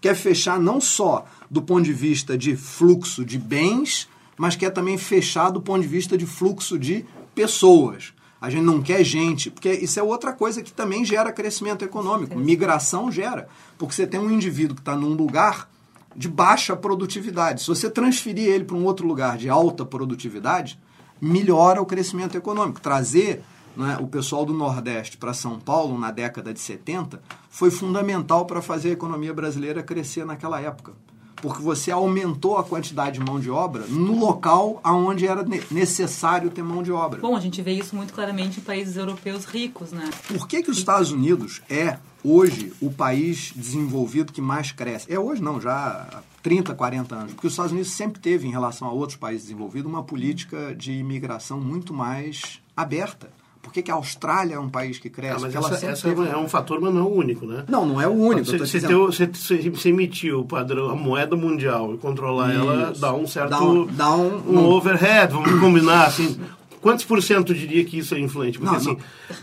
Quer 0.00 0.14
fechar 0.14 0.60
não 0.60 0.80
só 0.80 1.24
do 1.50 1.62
ponto 1.62 1.84
de 1.84 1.92
vista 1.92 2.36
de 2.36 2.54
fluxo 2.54 3.24
de 3.24 3.38
bens, 3.38 4.08
mas 4.36 4.56
quer 4.56 4.70
também 4.70 4.98
fechar 4.98 5.50
do 5.50 5.60
ponto 5.60 5.82
de 5.82 5.88
vista 5.88 6.16
de 6.16 6.26
fluxo 6.26 6.78
de 6.78 7.04
pessoas. 7.34 8.12
A 8.40 8.50
gente 8.50 8.64
não 8.64 8.82
quer 8.82 9.02
gente, 9.02 9.50
porque 9.50 9.70
isso 9.72 9.98
é 9.98 10.02
outra 10.02 10.32
coisa 10.32 10.62
que 10.62 10.72
também 10.72 11.04
gera 11.04 11.32
crescimento 11.32 11.84
econômico. 11.84 12.38
Migração 12.38 13.10
gera, 13.10 13.48
porque 13.78 13.94
você 13.94 14.06
tem 14.06 14.20
um 14.20 14.30
indivíduo 14.30 14.76
que 14.76 14.82
está 14.82 14.94
num 14.94 15.14
lugar 15.14 15.68
de 16.14 16.28
baixa 16.28 16.76
produtividade. 16.76 17.62
Se 17.62 17.68
você 17.68 17.90
transferir 17.90 18.48
ele 18.48 18.64
para 18.64 18.76
um 18.76 18.84
outro 18.84 19.06
lugar 19.06 19.36
de 19.38 19.48
alta 19.48 19.84
produtividade, 19.84 20.78
melhora 21.20 21.80
o 21.80 21.86
crescimento 21.86 22.36
econômico. 22.36 22.80
Trazer 22.80 23.42
né, 23.74 23.98
o 24.00 24.06
pessoal 24.06 24.44
do 24.44 24.52
Nordeste 24.52 25.16
para 25.16 25.34
São 25.34 25.58
Paulo 25.58 25.98
na 25.98 26.10
década 26.10 26.52
de 26.52 26.60
70 26.60 27.20
foi 27.48 27.70
fundamental 27.70 28.46
para 28.46 28.62
fazer 28.62 28.90
a 28.90 28.92
economia 28.92 29.32
brasileira 29.32 29.82
crescer 29.82 30.24
naquela 30.24 30.60
época 30.60 30.92
porque 31.36 31.62
você 31.62 31.90
aumentou 31.90 32.56
a 32.58 32.64
quantidade 32.64 33.18
de 33.18 33.24
mão 33.24 33.38
de 33.38 33.50
obra 33.50 33.84
no 33.88 34.18
local 34.18 34.80
onde 34.84 35.26
era 35.26 35.44
necessário 35.70 36.50
ter 36.50 36.62
mão 36.62 36.82
de 36.82 36.92
obra. 36.92 37.20
Bom, 37.20 37.36
a 37.36 37.40
gente 37.40 37.60
vê 37.62 37.72
isso 37.72 37.94
muito 37.94 38.12
claramente 38.12 38.60
em 38.60 38.62
países 38.62 38.96
europeus 38.96 39.44
ricos, 39.44 39.92
né? 39.92 40.10
Por 40.28 40.48
que, 40.48 40.62
que 40.62 40.70
os 40.70 40.78
Estados 40.78 41.10
Unidos 41.12 41.62
é 41.68 41.98
hoje 42.24 42.72
o 42.80 42.90
país 42.90 43.52
desenvolvido 43.54 44.32
que 44.32 44.40
mais 44.40 44.72
cresce? 44.72 45.12
É 45.12 45.18
hoje 45.18 45.42
não, 45.42 45.60
já 45.60 46.08
há 46.12 46.22
30, 46.42 46.74
40 46.74 47.14
anos. 47.14 47.32
Porque 47.32 47.46
os 47.46 47.52
Estados 47.52 47.72
Unidos 47.72 47.90
sempre 47.90 48.20
teve, 48.20 48.46
em 48.46 48.50
relação 48.50 48.88
a 48.88 48.92
outros 48.92 49.18
países 49.18 49.42
desenvolvidos, 49.46 49.90
uma 49.90 50.02
política 50.02 50.74
de 50.74 50.92
imigração 50.92 51.60
muito 51.60 51.92
mais 51.92 52.60
aberta. 52.76 53.30
Por 53.66 53.72
que, 53.72 53.82
que, 53.82 53.90
a 53.90 53.94
Austrália 53.94 54.54
é 54.54 54.60
um 54.60 54.68
país 54.68 54.96
que 54.96 55.10
cresce? 55.10 55.38
Ah, 55.38 55.40
mas 55.40 55.56
essa, 55.56 55.86
essa 55.86 56.08
é 56.08 56.36
um 56.36 56.48
fator, 56.48 56.80
mas 56.80 56.94
não 56.94 57.00
é 57.00 57.04
o 57.04 57.12
único, 57.12 57.44
né? 57.44 57.64
Não, 57.68 57.84
não 57.84 58.00
é 58.00 58.06
o 58.06 58.12
único. 58.12 58.46
Você, 58.46 58.58
você, 58.58 58.78
dizendo... 58.78 59.06
você, 59.06 59.26
você 59.26 59.88
emitir 59.88 60.32
o 60.38 60.44
padrão, 60.44 60.88
a 60.88 60.94
moeda 60.94 61.34
mundial 61.34 61.92
e 61.92 61.98
controlar 61.98 62.54
Isso. 62.54 62.60
ela 62.60 62.92
dá 62.96 63.12
um 63.12 63.26
certo 63.26 63.50
dá 63.50 63.60
um, 63.60 63.86
dá 63.86 64.14
um, 64.14 64.36
um, 64.36 64.58
um 64.60 64.66
overhead, 64.66 65.32
vamos 65.32 65.58
combinar 65.58 66.06
assim. 66.06 66.38
Quantos 66.80 67.04
por 67.04 67.20
cento 67.20 67.52
diria 67.52 67.84
que 67.84 67.98
isso 67.98 68.14
é 68.14 68.20
influente? 68.20 68.56
Porque, 68.56 68.70
não, 68.70 68.78
assim, 68.78 68.96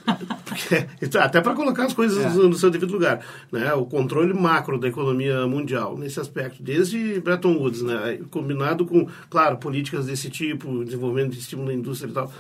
não. 0.08 0.16
Porque, 0.46 1.18
até 1.18 1.42
para 1.42 1.54
colocar 1.54 1.84
as 1.84 1.94
coisas 1.94 2.24
é. 2.24 2.30
no 2.30 2.54
seu 2.54 2.70
devido 2.70 2.94
lugar. 2.94 3.20
Né? 3.52 3.74
O 3.74 3.86
controle 3.86 4.34
macro 4.34 4.80
da 4.80 4.88
economia 4.88 5.46
mundial, 5.46 5.98
nesse 5.98 6.18
aspecto, 6.18 6.64
desde 6.64 7.20
Bretton 7.20 7.58
Woods, 7.58 7.82
né? 7.82 8.20
combinado 8.32 8.86
com, 8.86 9.06
claro, 9.30 9.58
políticas 9.58 10.06
desse 10.06 10.30
tipo, 10.30 10.86
desenvolvimento 10.86 11.34
de 11.34 11.40
estímulo 11.40 11.68
da 11.68 11.74
indústria 11.74 12.10
e 12.10 12.14
tal 12.14 12.32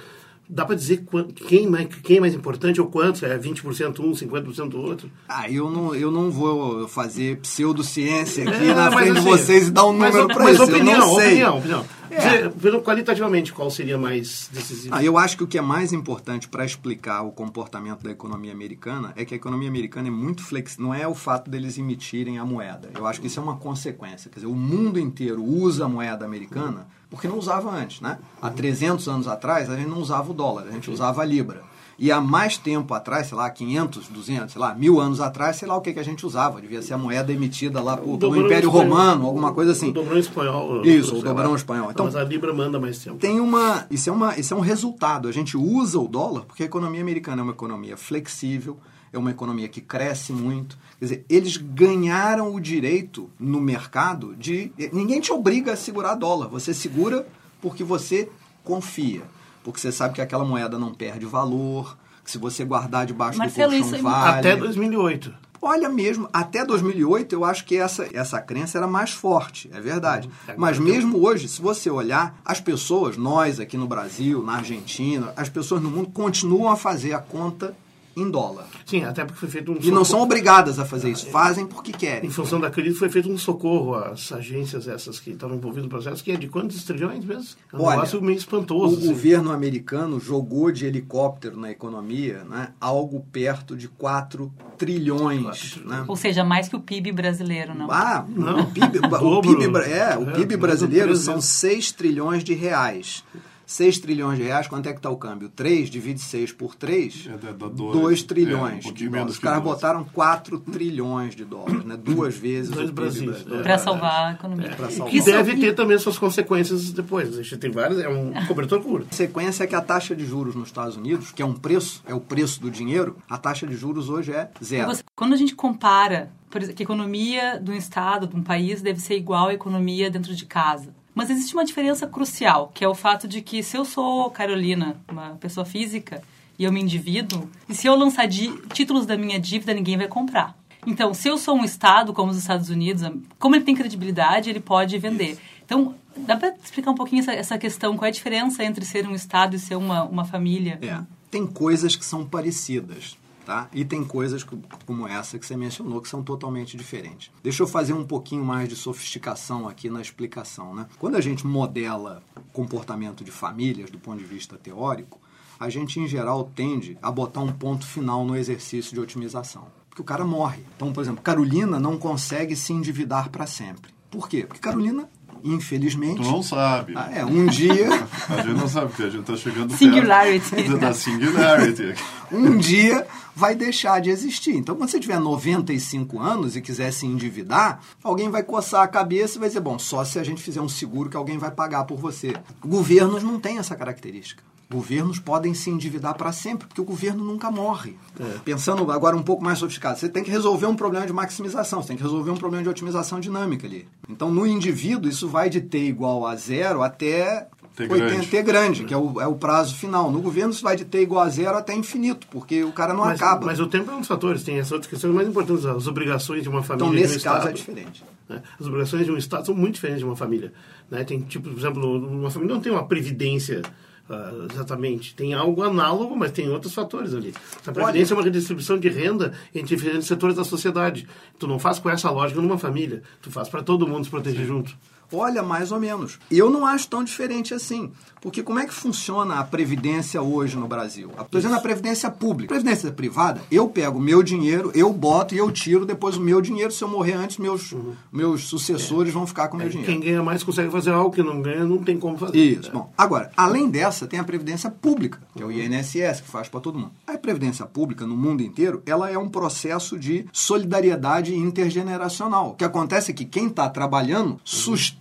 dá 0.54 0.66
para 0.66 0.76
dizer 0.76 1.04
quem, 1.48 1.68
mais, 1.68 1.88
quem 2.04 2.18
é 2.18 2.20
mais 2.20 2.36
importante 2.36 2.80
ou 2.80 2.88
quantos? 2.88 3.24
É 3.24 3.38
20% 3.38 4.00
um, 4.00 4.12
50% 4.12 4.76
outro? 4.76 5.10
Ah, 5.28 5.50
eu 5.50 5.70
não, 5.70 5.96
eu 5.96 6.12
não 6.12 6.30
vou 6.30 6.88
fazer 6.88 7.38
pseudociência 7.38 8.48
aqui 8.48 8.70
é, 8.70 8.74
na 8.74 8.92
frente 8.92 9.12
assim, 9.12 9.22
de 9.22 9.26
vocês 9.26 9.68
e 9.68 9.72
dar 9.72 9.86
um 9.86 9.94
número 9.94 10.28
para 10.28 10.52
isso. 10.52 10.64
Opinião, 10.64 10.94
eu 10.94 11.00
não 11.00 11.16
sei. 11.16 11.28
opinião, 11.28 11.58
opinião. 11.58 11.86
É. 12.12 12.48
Dizer, 12.50 12.82
qualitativamente, 12.82 13.52
qual 13.52 13.72
seria 13.72 13.98
mais 13.98 14.48
decisivo? 14.54 14.94
Ah, 14.94 15.04
eu 15.04 15.18
acho 15.18 15.36
que 15.36 15.44
o 15.44 15.48
que 15.48 15.58
é 15.58 15.62
mais 15.62 15.92
importante 15.92 16.48
para 16.48 16.64
explicar 16.64 17.24
o 17.24 17.32
comportamento 17.32 18.04
da 18.04 18.12
economia 18.12 18.52
americana 18.52 19.12
é 19.16 19.26
que 19.26 19.34
a 19.34 19.38
economia 19.38 19.68
americana 19.68 20.10
é 20.10 20.12
muito 20.12 20.44
flexível. 20.44 20.86
Não 20.86 20.94
é 20.94 21.08
o 21.08 21.16
fato 21.16 21.50
deles 21.50 21.80
emitirem 21.80 22.38
a 22.38 22.46
moeda. 22.46 22.92
Eu 22.96 23.08
acho 23.08 23.20
que 23.20 23.28
isso 23.28 23.40
é 23.40 23.44
uma 23.44 23.58
consequência. 23.58 24.30
Quer 24.30 24.42
dizer, 24.42 24.48
o 24.48 24.56
mundo 24.56 25.00
inteiro 25.00 25.44
usa 25.44 25.86
a 25.86 25.90
moeda 25.90 26.24
americana 26.24 26.88
porque 27.14 27.28
não 27.28 27.38
usava 27.38 27.70
antes, 27.70 28.02
né? 28.02 28.18
Há 28.42 28.50
300 28.50 29.08
anos 29.08 29.28
atrás, 29.28 29.70
a 29.70 29.76
gente 29.76 29.88
não 29.88 30.00
usava 30.00 30.32
o 30.32 30.34
dólar, 30.34 30.66
a 30.68 30.72
gente 30.72 30.90
usava 30.90 31.22
a 31.22 31.26
libra. 31.26 31.62
E 32.00 32.12
há 32.12 32.20
mais 32.20 32.58
tempo 32.58 32.92
atrás, 32.92 33.28
sei 33.28 33.38
lá, 33.38 33.48
500, 33.48 34.08
200, 34.08 34.52
sei 34.54 34.60
lá, 34.60 34.74
mil 34.74 35.00
anos 35.00 35.22
atrás, 35.22 35.58
sei 35.58 35.68
lá 35.68 35.78
o 35.78 35.82
que, 35.82 35.94
que 35.94 36.00
a 36.00 36.04
gente 36.04 36.26
usava. 36.26 36.60
Devia 36.60 36.82
ser 36.82 36.96
a 36.96 36.98
moeda 36.98 37.32
emitida 37.32 37.80
lá 37.84 37.96
por, 37.96 38.18
pelo 38.18 38.36
Império 38.36 38.68
espanhol, 38.68 38.90
Romano, 38.90 39.28
alguma 39.28 39.54
coisa 39.54 39.74
assim. 39.74 39.90
O 39.90 39.94
dobrão 39.94 40.18
espanhol. 40.18 40.84
Isso, 40.84 41.20
o 41.20 41.22
dobrão 41.22 41.56
espanhol. 41.56 41.92
Então, 41.92 42.08
Mas 42.08 42.16
a 42.16 42.24
Libra 42.24 42.52
manda 42.52 42.80
mais 42.80 42.98
tempo. 42.98 43.18
Tem 43.18 43.40
uma, 43.40 43.86
isso, 43.92 44.10
é 44.10 44.12
uma, 44.12 44.36
isso 44.40 44.52
é 44.52 44.58
um 44.58 44.62
resultado. 44.62 45.28
A 45.28 45.32
gente 45.32 45.56
usa 45.56 46.00
o 46.00 46.08
dólar 46.08 46.46
porque 46.48 46.64
a 46.64 46.66
economia 46.66 47.00
americana 47.00 47.42
é 47.42 47.44
uma 47.44 47.54
economia 47.54 47.96
flexível, 47.96 48.80
é 49.14 49.20
uma 49.20 49.32
economia 49.32 49.68
que 49.68 49.80
cresce 49.80 50.34
muito. 50.34 50.78
Quer 51.00 51.06
dizer, 51.06 51.26
eles 51.30 51.58
ganharam 51.58 52.54
o 52.54 52.60
direito 52.60 53.30
no 53.40 53.62
mercado 53.62 54.36
de. 54.36 54.72
Ninguém 54.92 55.22
te 55.22 55.32
obriga 55.32 55.74
a 55.74 55.78
segurar 55.78 56.16
dólar. 56.16 56.48
Você 56.48 56.74
segura 56.74 57.26
porque 57.62 57.84
você 57.84 58.30
confia. 58.64 59.22
Porque 59.64 59.80
você 59.80 59.92
sabe 59.92 60.16
que 60.16 60.22
aquela 60.22 60.44
moeda 60.44 60.78
não 60.78 60.94
perde 60.94 61.26
valor, 61.26 61.98
que 62.24 62.32
se 62.32 62.38
você 62.38 62.66
guardar 62.66 63.06
debaixo 63.06 63.38
Marcelo, 63.38 63.72
do 63.72 63.78
colchão 63.78 63.98
isso 63.98 64.08
é- 64.08 64.12
vale. 64.12 64.40
Até 64.40 64.56
2008. 64.56 65.44
Olha 65.66 65.88
mesmo, 65.88 66.28
até 66.34 66.66
2008 66.66 67.34
eu 67.34 67.46
acho 67.46 67.64
que 67.64 67.78
essa, 67.78 68.10
essa 68.14 68.42
crença 68.42 68.78
era 68.78 68.86
mais 68.86 69.12
forte, 69.12 69.70
é 69.74 69.80
verdade. 69.80 70.28
Uhum. 70.50 70.56
Mas 70.58 70.78
mesmo 70.78 71.26
hoje, 71.26 71.48
se 71.48 71.62
você 71.62 71.90
olhar, 71.90 72.38
as 72.44 72.60
pessoas, 72.60 73.16
nós 73.16 73.62
aqui 73.62 73.78
no 73.78 73.88
Brasil, 73.88 74.44
na 74.44 74.56
Argentina, 74.56 75.32
as 75.38 75.48
pessoas 75.48 75.82
no 75.82 75.90
mundo 75.90 76.10
continuam 76.10 76.70
a 76.70 76.76
fazer 76.76 77.14
a 77.14 77.20
conta 77.20 77.74
em 78.16 78.30
dólar. 78.30 78.68
Sim, 78.86 79.04
até 79.04 79.26
porque 79.26 79.40
foi 79.40 79.50
feito 79.50 79.72
um 79.72 79.78
E 79.82 79.92
não 79.92 80.06
são 80.06 80.22
obrigadas 80.22 80.80
a 80.80 80.86
fazer 80.86 81.10
isso, 81.10 81.28
fazem 81.28 81.66
porque 81.66 81.92
Em 81.92 81.96
querem. 81.96 82.30
função 82.30 82.60
da 82.60 82.70
crise, 82.70 82.98
foi 82.98 83.10
feito 83.10 83.30
um 83.30 83.38
socorro 83.38 83.96
às 83.96 84.32
agências 84.32 84.88
essas 84.88 85.20
que 85.20 85.32
estavam 85.32 85.56
envolvidas 85.56 85.84
no 85.86 85.90
processo, 85.90 86.24
que 86.24 86.32
é 86.32 86.36
de 86.36 86.48
quantos 86.48 86.84
trilhões 86.84 87.26
mesmo? 87.26 87.56
É 87.72 87.76
um 87.76 87.82
Olha, 87.82 87.96
negócio 87.96 88.22
meio 88.22 88.38
espantoso. 88.38 88.96
O 88.96 88.98
assim. 89.00 89.08
governo 89.08 89.52
americano 89.52 90.20
jogou 90.20 90.72
de 90.72 90.86
helicóptero 90.86 91.60
na 91.60 91.72
economia 91.72 92.44
né, 92.44 92.70
algo 92.80 93.26
perto 93.32 93.76
de 93.76 93.88
4 93.88 94.52
trilhões. 94.78 95.78
Né? 95.86 96.06
Ou 96.08 96.16
seja, 96.16 96.44
mais 96.44 96.68
que 96.68 96.76
o 96.76 96.80
PIB 96.80 97.12
brasileiro, 97.12 97.74
não? 97.74 97.92
Ah, 97.92 98.26
Não. 98.28 98.62
o 98.62 98.66
PIB, 98.72 99.00
o. 99.00 99.42
PIB, 99.42 99.78
é, 99.80 100.18
o 100.18 100.30
É, 100.30 100.34
PIB 100.34 100.58
brasileiro 100.58 101.16
são 101.16 101.36
três 101.36 101.46
6 101.46 101.92
trilhões 101.94 102.44
de 102.44 102.54
reais. 102.54 103.24
6 103.74 103.98
trilhões 103.98 104.38
de 104.38 104.44
reais, 104.44 104.68
quanto 104.68 104.88
é 104.88 104.92
que 104.92 105.00
está 105.00 105.10
o 105.10 105.18
câmbio? 105.18 105.50
3, 105.50 105.90
divide 105.90 106.20
6 106.22 106.52
por 106.52 106.76
3, 106.76 107.28
É, 107.28 107.38
dá- 107.38 107.52
dá 107.54 107.68
2 107.68 107.92
dois. 108.00 108.22
trilhões 108.24 108.86
É, 108.86 108.90
um 108.90 108.94
de 108.94 109.10
dólares. 109.10 109.34
Os 109.34 109.40
caras 109.40 109.64
botaram 109.64 110.04
4 110.04 110.60
trilhões 110.60 111.36
de 111.36 111.44
dólares, 111.44 111.84
né? 111.84 111.98
duas 111.98 112.36
vezes 112.38 112.70
Dois 112.70 112.90
o 112.90 112.94
PIB 112.94 113.02
Brasis, 113.02 113.22
brasileiro. 113.24 113.64
Para 113.64 113.78
salvar 113.80 114.28
a 114.28 114.34
economia. 114.34 114.78
Salvar. 114.78 115.10
Que 115.10 115.22
deve 115.22 115.56
ter 115.58 115.74
também 115.74 115.98
suas 115.98 116.20
consequências 116.20 116.92
depois. 116.92 117.36
A 117.36 117.42
gente 117.42 117.58
tem 117.58 117.72
várias, 117.72 117.98
é 118.00 118.08
um 118.08 118.32
cobertor 118.46 118.80
curto. 118.82 119.08
A 119.12 119.16
sequência 119.16 119.64
é 119.64 119.68
que 119.68 119.74
a 119.76 119.82
taxa 119.82 120.16
de 120.16 120.24
juros 120.26 120.54
nos 120.54 120.68
Estados 120.68 120.96
Unidos, 120.96 121.32
que 121.32 121.42
é 121.42 121.46
um 121.46 121.54
preço, 121.56 122.04
é 122.06 122.14
o 122.14 122.20
preço 122.20 122.62
do 122.62 122.70
dinheiro, 122.70 123.18
a 123.28 123.40
taxa 123.40 123.66
de 123.66 123.76
juros 123.76 124.08
hoje 124.08 124.32
é 124.32 124.52
zero. 124.64 124.88
Você- 124.94 125.04
quando 125.16 125.34
a 125.34 125.38
gente 125.38 125.56
compara, 125.56 126.32
por 126.52 126.60
exemplo, 126.62 126.78
que 126.78 126.84
a 126.84 126.86
economia 126.86 127.60
de 127.60 127.72
um 127.72 127.76
estado, 127.76 128.28
de 128.28 128.36
um 128.36 128.44
país, 128.44 128.84
deve 128.84 129.00
ser 129.00 129.18
igual 129.18 129.48
à 129.48 129.54
economia 129.56 130.12
dentro 130.12 130.36
de 130.36 130.46
casa. 130.46 130.94
Mas 131.14 131.30
existe 131.30 131.54
uma 131.54 131.66
diferença 131.66 132.08
crucial, 132.08 132.72
que 132.74 132.84
é 132.84 132.88
o 132.88 132.96
fato 132.96 133.28
de 133.28 133.42
que 133.42 133.62
se 133.62 133.78
eu 133.78 133.86
sou 133.86 134.30
Carolina, 134.32 134.98
uma 135.08 135.32
pessoa 135.40 135.66
física, 135.66 136.24
e 136.58 136.64
eu 136.64 136.72
me 136.72 136.82
endivido, 136.82 137.50
e 137.68 137.76
se 137.76 137.88
eu 137.88 137.96
lançar 137.96 138.28
títulos 138.74 139.06
da 139.06 139.18
minha 139.18 139.40
dívida, 139.40 139.74
ninguém 139.74 139.98
vai 139.98 140.08
comprar. 140.08 140.56
Então, 140.86 141.14
se 141.14 141.28
eu 141.28 141.38
sou 141.38 141.56
um 141.56 141.64
estado 141.64 142.14
como 142.14 142.32
os 142.32 142.38
Estados 142.38 142.70
Unidos, 142.70 143.04
como 143.40 143.56
ele 143.56 143.64
tem 143.64 143.76
credibilidade, 143.76 144.50
ele 144.50 144.60
pode 144.60 144.98
vender. 144.98 145.38
Então, 145.66 145.96
dá 146.16 146.36
para 146.36 146.54
explicar 146.64 146.92
um 146.92 146.96
pouquinho 146.96 147.22
essa, 147.22 147.34
essa 147.34 147.58
questão? 147.58 147.96
Qual 147.96 148.06
é 148.06 148.10
a 148.10 148.12
diferença 148.12 148.64
entre 148.64 148.84
ser 148.86 149.08
um 149.08 149.16
estado 149.16 149.56
e 149.56 149.60
ser 149.60 149.76
uma, 149.76 150.04
uma 150.04 150.26
família? 150.26 150.80
É, 150.82 151.00
tem 151.32 151.48
coisas 151.48 151.96
que 151.96 152.06
são 152.06 152.26
parecidas, 152.26 153.18
tá? 153.46 153.70
E 153.74 153.84
tem 153.86 154.04
coisas 154.04 154.46
como 154.86 155.08
essa 155.08 155.38
que 155.38 155.46
você 155.46 155.56
mencionou 155.56 156.02
que 156.02 156.10
são 156.10 156.24
totalmente 156.24 156.78
diferentes. 156.78 157.32
Deixa 157.42 157.64
eu 157.64 157.68
fazer 157.68 157.94
um 157.94 158.06
pouquinho 158.06 158.44
mais 158.44 158.70
de 158.70 158.76
sofisticação 158.76 159.68
aqui 159.68 159.90
na 159.90 160.02
explicação, 160.02 160.74
né? 160.74 160.88
Quando 161.00 161.16
a 161.16 161.22
gente 161.22 161.46
modela 161.46 162.24
comportamento 162.52 163.24
de 163.24 163.32
famílias 163.32 163.90
do 163.90 164.00
ponto 164.00 164.20
de 164.20 164.26
vista 164.26 164.58
teórico, 164.58 165.20
a 165.60 165.70
gente 165.70 166.00
em 166.00 166.08
geral 166.08 166.52
tende 166.56 166.98
a 167.02 167.12
botar 167.12 167.42
um 167.42 167.52
ponto 167.52 167.86
final 167.86 168.26
no 168.26 168.36
exercício 168.36 168.94
de 168.94 169.00
otimização. 169.00 169.68
Porque 169.90 170.02
o 170.02 170.06
cara 170.06 170.26
morre. 170.26 170.64
Então, 170.76 170.92
por 170.92 171.02
exemplo, 171.02 171.22
Carolina 171.22 171.80
não 171.80 171.98
consegue 171.98 172.56
se 172.56 172.74
endividar 172.74 173.30
para 173.30 173.46
sempre. 173.46 173.94
Por 174.10 174.28
quê? 174.28 174.46
Porque 174.46 174.60
Carolina, 174.60 175.10
infelizmente, 175.44 176.22
Tu 176.22 176.24
não 176.24 176.42
sabe. 176.42 176.94
ah, 176.96 177.10
é, 177.14 177.26
um 177.26 177.46
dia 177.46 177.88
A 178.30 178.42
gente 178.42 178.58
não 178.58 178.68
sabe, 178.68 178.88
porque 178.88 179.04
a 179.04 179.10
gente 179.10 179.24
tá 179.24 179.36
chegando 179.36 179.76
Singularity. 179.76 180.50
perto 180.50 180.78
da 180.78 180.94
singularity. 180.94 181.94
um 182.32 182.58
dia 182.58 183.06
vai 183.36 183.56
deixar 183.56 184.00
de 184.00 184.10
existir. 184.10 184.56
Então, 184.56 184.76
quando 184.76 184.90
você 184.90 185.00
tiver 185.00 185.20
95 185.20 186.20
anos 186.20 186.56
e 186.56 186.62
quiser 186.62 186.92
se 186.92 187.06
endividar, 187.06 187.80
alguém 188.04 188.30
vai 188.30 188.44
coçar 188.44 188.84
a 188.84 188.88
cabeça 188.88 189.38
e 189.38 189.40
vai 189.40 189.50
dizer: 189.50 189.62
bom, 189.62 189.78
só 189.78 190.04
se 190.06 190.18
a 190.20 190.24
gente 190.24 190.42
fizer 190.42 190.62
um 190.62 190.70
seguro 190.70 191.10
que 191.10 191.18
alguém 191.18 191.38
vai 191.38 191.52
pagar 191.52 191.84
por 191.84 191.98
você. 191.98 192.34
Governos 192.64 193.24
não 193.24 193.40
têm 193.40 193.58
essa 193.58 193.76
característica. 193.76 194.42
Governos 194.74 195.20
podem 195.20 195.54
se 195.54 195.70
endividar 195.70 196.16
para 196.16 196.32
sempre, 196.32 196.68
porque 196.68 196.82
o 196.82 196.84
governo 196.84 197.24
nunca 197.24 197.52
morre. 197.52 197.96
Pensando 198.44 198.92
agora 198.92 199.16
um 199.16 199.22
pouco 199.22 199.44
mais 199.44 199.60
sofisticado, 199.60 200.00
você 200.00 200.10
tem 200.10 200.24
que 200.24 200.32
resolver 200.32 200.66
um 200.66 200.76
problema 200.76 201.06
de 201.06 201.14
maximização, 201.14 201.82
você 201.82 201.90
tem 201.90 201.98
que 201.98 202.02
resolver 202.04 202.32
um 202.32 202.38
problema 202.38 202.64
de 202.64 202.70
otimização 202.70 203.20
dinâmica 203.20 203.68
ali. 203.68 203.88
Então, 204.10 204.32
no 204.32 204.48
indivíduo, 204.48 205.10
isso 205.10 205.28
vai 205.30 205.48
de 205.50 205.62
t 205.62 205.78
igual 205.78 206.26
a 206.26 206.36
zero 206.36 206.82
até 206.82 207.48
T 207.76 207.84
80 207.84 207.98
grande. 208.08 208.28
T 208.28 208.42
grande, 208.44 208.84
que 208.84 208.94
é 208.94 208.98
o, 208.98 209.20
é 209.20 209.26
o 209.28 209.34
prazo 209.36 209.76
final. 209.76 210.12
No 210.12 210.22
governo, 210.22 210.52
isso 210.52 210.62
vai 210.64 210.76
de 210.76 210.86
t 210.86 211.02
igual 211.02 211.24
a 211.24 211.30
zero 211.30 211.58
até 211.58 211.74
infinito, 211.74 212.28
porque 212.30 212.64
o 212.64 212.72
cara 212.72 212.94
não 212.94 213.04
Mas, 213.06 213.20
acaba. 213.20 213.46
mas 213.48 213.60
o 213.60 213.66
tempo 213.68 213.90
é 213.90 213.96
um 213.96 214.00
dos 214.00 214.08
fatores. 214.08 214.44
Tem 214.44 214.60
as 214.60 214.72
outras 214.72 214.90
questões 214.90 215.14
mais 215.14 215.28
importantes. 215.28 215.66
As 215.66 215.88
obrigações 215.88 216.44
de 216.44 216.50
uma 216.50 216.62
família 216.62 216.86
então, 216.86 216.94
e 216.94 216.98
de 216.98 217.04
um 217.08 217.12
nesse 217.14 217.24
caso, 217.24 217.38
Estado. 217.38 217.50
é 217.50 217.54
diferente. 217.54 218.04
né? 218.30 218.44
As 218.60 218.68
obrigações 218.68 219.06
de 219.06 219.12
um 219.12 219.18
Estado 219.18 219.46
são 219.48 219.56
muito 219.56 219.76
diferentes 219.76 220.02
de 220.02 220.06
uma 220.06 220.16
família. 220.16 220.54
né? 220.90 221.04
Tem, 221.04 221.20
tipo, 221.22 221.50
por 221.50 221.58
exemplo, 221.58 221.98
uma 222.08 222.30
família 222.30 222.54
não 222.54 222.62
tem 222.62 222.72
uma 222.72 222.86
previdência 222.86 223.64
ah, 224.10 224.32
exatamente. 224.52 225.16
Tem 225.16 225.34
algo 225.34 225.64
análogo, 225.64 226.16
mas 226.16 226.32
tem 226.32 226.50
outros 226.50 226.74
fatores 226.74 227.14
ali. 227.14 227.34
A 227.66 227.72
previdência 227.72 228.14
é 228.14 228.18
uma 228.18 228.24
redistribuição 228.24 228.78
de 228.78 228.90
renda 228.90 229.34
entre 229.56 229.76
diferentes 229.76 230.08
setores 230.08 230.36
da 230.36 230.44
sociedade. 230.44 231.08
Tu 231.40 231.48
não 231.48 231.58
faz 231.58 231.80
com 231.80 231.90
essa 231.90 232.10
lógica 232.10 232.42
numa 232.42 232.58
família. 232.58 233.02
Tu 233.22 233.32
faz 233.32 233.48
para 233.48 233.64
todo 233.64 233.88
mundo 233.88 234.04
se 234.04 234.10
proteger 234.10 234.46
junto. 234.46 234.76
Olha, 235.12 235.44
mais 235.44 235.72
ou 235.72 235.80
menos. 235.80 236.20
Eu 236.30 236.50
não 236.50 236.66
acho 236.66 236.88
tão 236.88 237.04
diferente 237.04 237.54
assim. 237.54 237.92
Porque 238.24 238.42
como 238.42 238.58
é 238.58 238.66
que 238.66 238.74
funciona 238.74 239.36
a 239.36 239.44
Previdência 239.44 240.22
hoje 240.22 240.56
no 240.56 240.66
Brasil? 240.66 241.10
Estou 241.10 241.42
dizendo 241.42 241.56
a 241.56 241.60
Previdência 241.60 242.10
pública. 242.10 242.54
Previdência 242.54 242.90
privada, 242.90 243.42
eu 243.52 243.68
pego 243.68 244.00
meu 244.00 244.24
dinheiro, 244.24 244.72
eu 244.74 244.94
boto 244.94 245.36
e 245.36 245.38
eu 245.38 245.52
tiro 245.52 245.86
depois 245.86 246.16
o 246.16 246.22
meu 246.22 246.40
dinheiro. 246.40 246.72
Se 246.72 246.82
eu 246.82 246.88
morrer 246.88 247.16
antes, 247.16 247.38
meus, 247.38 247.76
meus 248.10 248.46
sucessores 248.46 249.14
vão 249.14 249.28
ficar 249.28 249.50
com 249.50 249.58
o 249.58 249.60
meu 249.60 249.68
dinheiro. 249.68 249.92
Quem 249.92 250.00
ganha 250.00 250.24
mais 250.24 250.42
consegue 250.42 250.72
fazer 250.72 250.92
algo 250.92 251.14
que 251.14 251.22
não 251.22 251.42
ganha, 251.42 251.66
não 251.66 251.80
tem 251.80 252.00
como 252.00 252.18
fazer. 252.18 252.38
Isso. 252.38 252.72
Bom, 252.72 252.90
agora, 252.98 253.30
além 253.36 253.70
dessa, 253.70 254.08
tem 254.08 254.22
a 254.22 254.24
Previdência 254.24 254.72
Pública, 254.72 255.20
que 255.36 255.44
é 255.44 255.46
o 255.46 255.52
INSS, 255.52 256.22
que 256.22 256.30
faz 256.30 256.48
para 256.48 256.62
todo 256.62 256.80
mundo. 256.80 256.92
A 257.06 257.18
Previdência 257.18 257.66
Pública, 257.66 258.08
no 258.08 258.16
mundo 258.16 258.42
inteiro, 258.42 258.82
ela 258.86 259.12
é 259.12 259.18
um 259.18 259.28
processo 259.28 260.00
de 260.00 260.26
solidariedade 260.32 261.36
intergeneracional. 261.36 262.52
O 262.52 262.54
que 262.54 262.64
acontece 262.64 263.12
é 263.12 263.14
que 263.14 263.26
quem 263.26 263.48
está 263.48 263.68
trabalhando 263.70 264.40
sustenta 264.46 264.93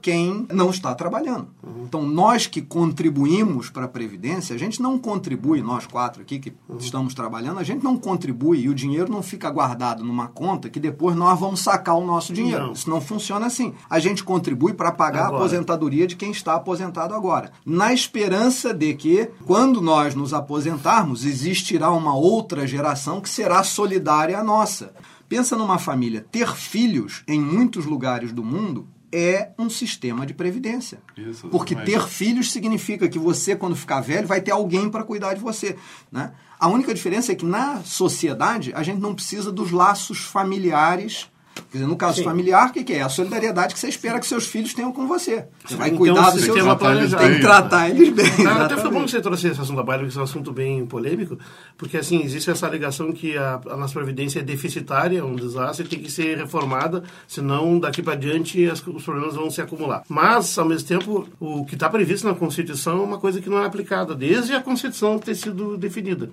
quem 0.00 0.46
não 0.52 0.70
está 0.70 0.94
trabalhando. 0.94 1.48
Então, 1.82 2.02
nós 2.02 2.46
que 2.46 2.62
contribuímos 2.62 3.70
para 3.70 3.84
a 3.84 3.88
Previdência, 3.88 4.54
a 4.54 4.58
gente 4.58 4.80
não 4.80 4.98
contribui, 4.98 5.60
nós 5.62 5.86
quatro 5.86 6.22
aqui 6.22 6.38
que 6.38 6.52
estamos 6.78 7.14
trabalhando, 7.14 7.58
a 7.58 7.62
gente 7.62 7.84
não 7.84 7.96
contribui 7.96 8.60
e 8.60 8.68
o 8.68 8.74
dinheiro 8.74 9.10
não 9.10 9.22
fica 9.22 9.50
guardado 9.50 10.02
numa 10.04 10.28
conta 10.28 10.68
que 10.70 10.80
depois 10.80 11.16
nós 11.16 11.38
vamos 11.38 11.60
sacar 11.60 11.96
o 11.96 12.06
nosso 12.06 12.32
dinheiro. 12.32 12.66
Não. 12.66 12.72
Isso 12.72 12.88
não 12.88 13.00
funciona 13.00 13.46
assim. 13.46 13.74
A 13.88 13.98
gente 13.98 14.24
contribui 14.24 14.72
para 14.72 14.92
pagar 14.92 15.24
a 15.24 15.26
Agora. 15.26 15.42
aposentadoria 15.42 16.06
de 16.06 16.16
quem 16.16 16.30
está 16.30 16.54
aposentado 16.54 17.14
agora. 17.14 17.52
Na 17.64 17.92
esperança 17.92 18.72
de 18.72 18.94
que, 18.94 19.30
quando 19.44 19.80
nós 19.80 20.14
nos 20.14 20.32
aposentarmos, 20.34 21.24
existirá 21.24 21.90
uma 21.90 22.14
outra 22.14 22.66
geração 22.66 23.20
que 23.20 23.28
será 23.28 23.62
solidária 23.62 24.38
à 24.38 24.44
nossa. 24.44 24.92
Pensa 25.28 25.56
numa 25.56 25.78
família. 25.78 26.26
Ter 26.30 26.54
filhos 26.54 27.22
em 27.26 27.40
muitos 27.40 27.86
lugares 27.86 28.32
do 28.32 28.44
mundo 28.44 28.86
é 29.14 29.52
um 29.56 29.70
sistema 29.70 30.26
de 30.26 30.34
previdência. 30.34 30.98
Isso, 31.16 31.48
Porque 31.48 31.76
ter 31.76 32.02
filhos 32.08 32.50
significa 32.50 33.08
que 33.08 33.18
você, 33.18 33.54
quando 33.54 33.76
ficar 33.76 34.00
velho, 34.00 34.26
vai 34.26 34.40
ter 34.40 34.50
alguém 34.50 34.90
para 34.90 35.04
cuidar 35.04 35.34
de 35.34 35.40
você. 35.40 35.76
Né? 36.10 36.32
A 36.58 36.66
única 36.66 36.92
diferença 36.92 37.30
é 37.30 37.34
que 37.34 37.44
na 37.44 37.82
sociedade 37.84 38.72
a 38.74 38.82
gente 38.82 39.00
não 39.00 39.14
precisa 39.14 39.52
dos 39.52 39.70
laços 39.70 40.18
familiares. 40.24 41.30
Quer 41.70 41.78
dizer, 41.78 41.86
no 41.88 41.96
caso 41.96 42.18
Sim. 42.18 42.24
familiar, 42.24 42.68
o 42.68 42.72
que, 42.72 42.82
que 42.84 42.92
é? 42.94 43.02
A 43.02 43.08
solidariedade 43.08 43.74
que 43.74 43.80
você 43.80 43.88
espera 43.88 44.18
que 44.18 44.26
seus 44.26 44.46
filhos 44.46 44.74
tenham 44.74 44.90
com 44.92 45.06
você. 45.06 45.46
Você 45.64 45.76
vai 45.76 45.90
cuidar 45.90 46.20
um 46.30 46.32
dos 46.32 46.44
filhos. 46.44 46.78
planejado. 46.78 47.22
Tem 47.22 47.34
que 47.34 47.40
tratar 47.40 47.90
eles 47.90 48.08
bem. 48.12 48.46
Ah, 48.46 48.64
até 48.64 48.76
foi 48.76 48.90
bom 48.90 49.04
que 49.04 49.10
você 49.10 49.20
trouxe 49.20 49.48
esse 49.48 49.60
assunto 49.60 49.76
da 49.76 49.82
baile, 49.82 50.04
porque 50.04 50.16
é 50.18 50.20
um 50.20 50.24
assunto 50.24 50.52
bem 50.52 50.84
polêmico, 50.86 51.38
porque 51.76 51.96
assim, 51.96 52.22
existe 52.22 52.50
essa 52.50 52.66
alegação 52.66 53.12
que 53.12 53.36
a, 53.36 53.60
a 53.70 53.76
nossa 53.76 53.94
previdência 53.94 54.40
é 54.40 54.42
deficitária, 54.42 55.18
é 55.18 55.22
um 55.24 55.36
desastre, 55.36 55.86
tem 55.86 56.00
que 56.00 56.10
ser 56.10 56.36
reformada, 56.38 57.02
senão 57.26 57.78
daqui 57.78 58.02
para 58.02 58.14
diante 58.16 58.68
as- 58.68 58.84
os 58.86 59.02
problemas 59.04 59.34
vão 59.36 59.50
se 59.50 59.60
acumular. 59.60 60.02
Mas, 60.08 60.56
ao 60.58 60.64
mesmo 60.66 60.88
tempo, 60.88 61.28
o 61.40 61.64
que 61.64 61.74
está 61.74 61.88
previsto 61.88 62.26
na 62.26 62.34
Constituição 62.34 62.98
é 63.00 63.02
uma 63.04 63.18
coisa 63.18 63.40
que 63.40 63.48
não 63.48 63.62
é 63.62 63.66
aplicada, 63.66 64.14
desde 64.14 64.54
a 64.54 64.60
Constituição 64.60 65.18
ter 65.18 65.34
sido 65.34 65.76
definida. 65.76 66.30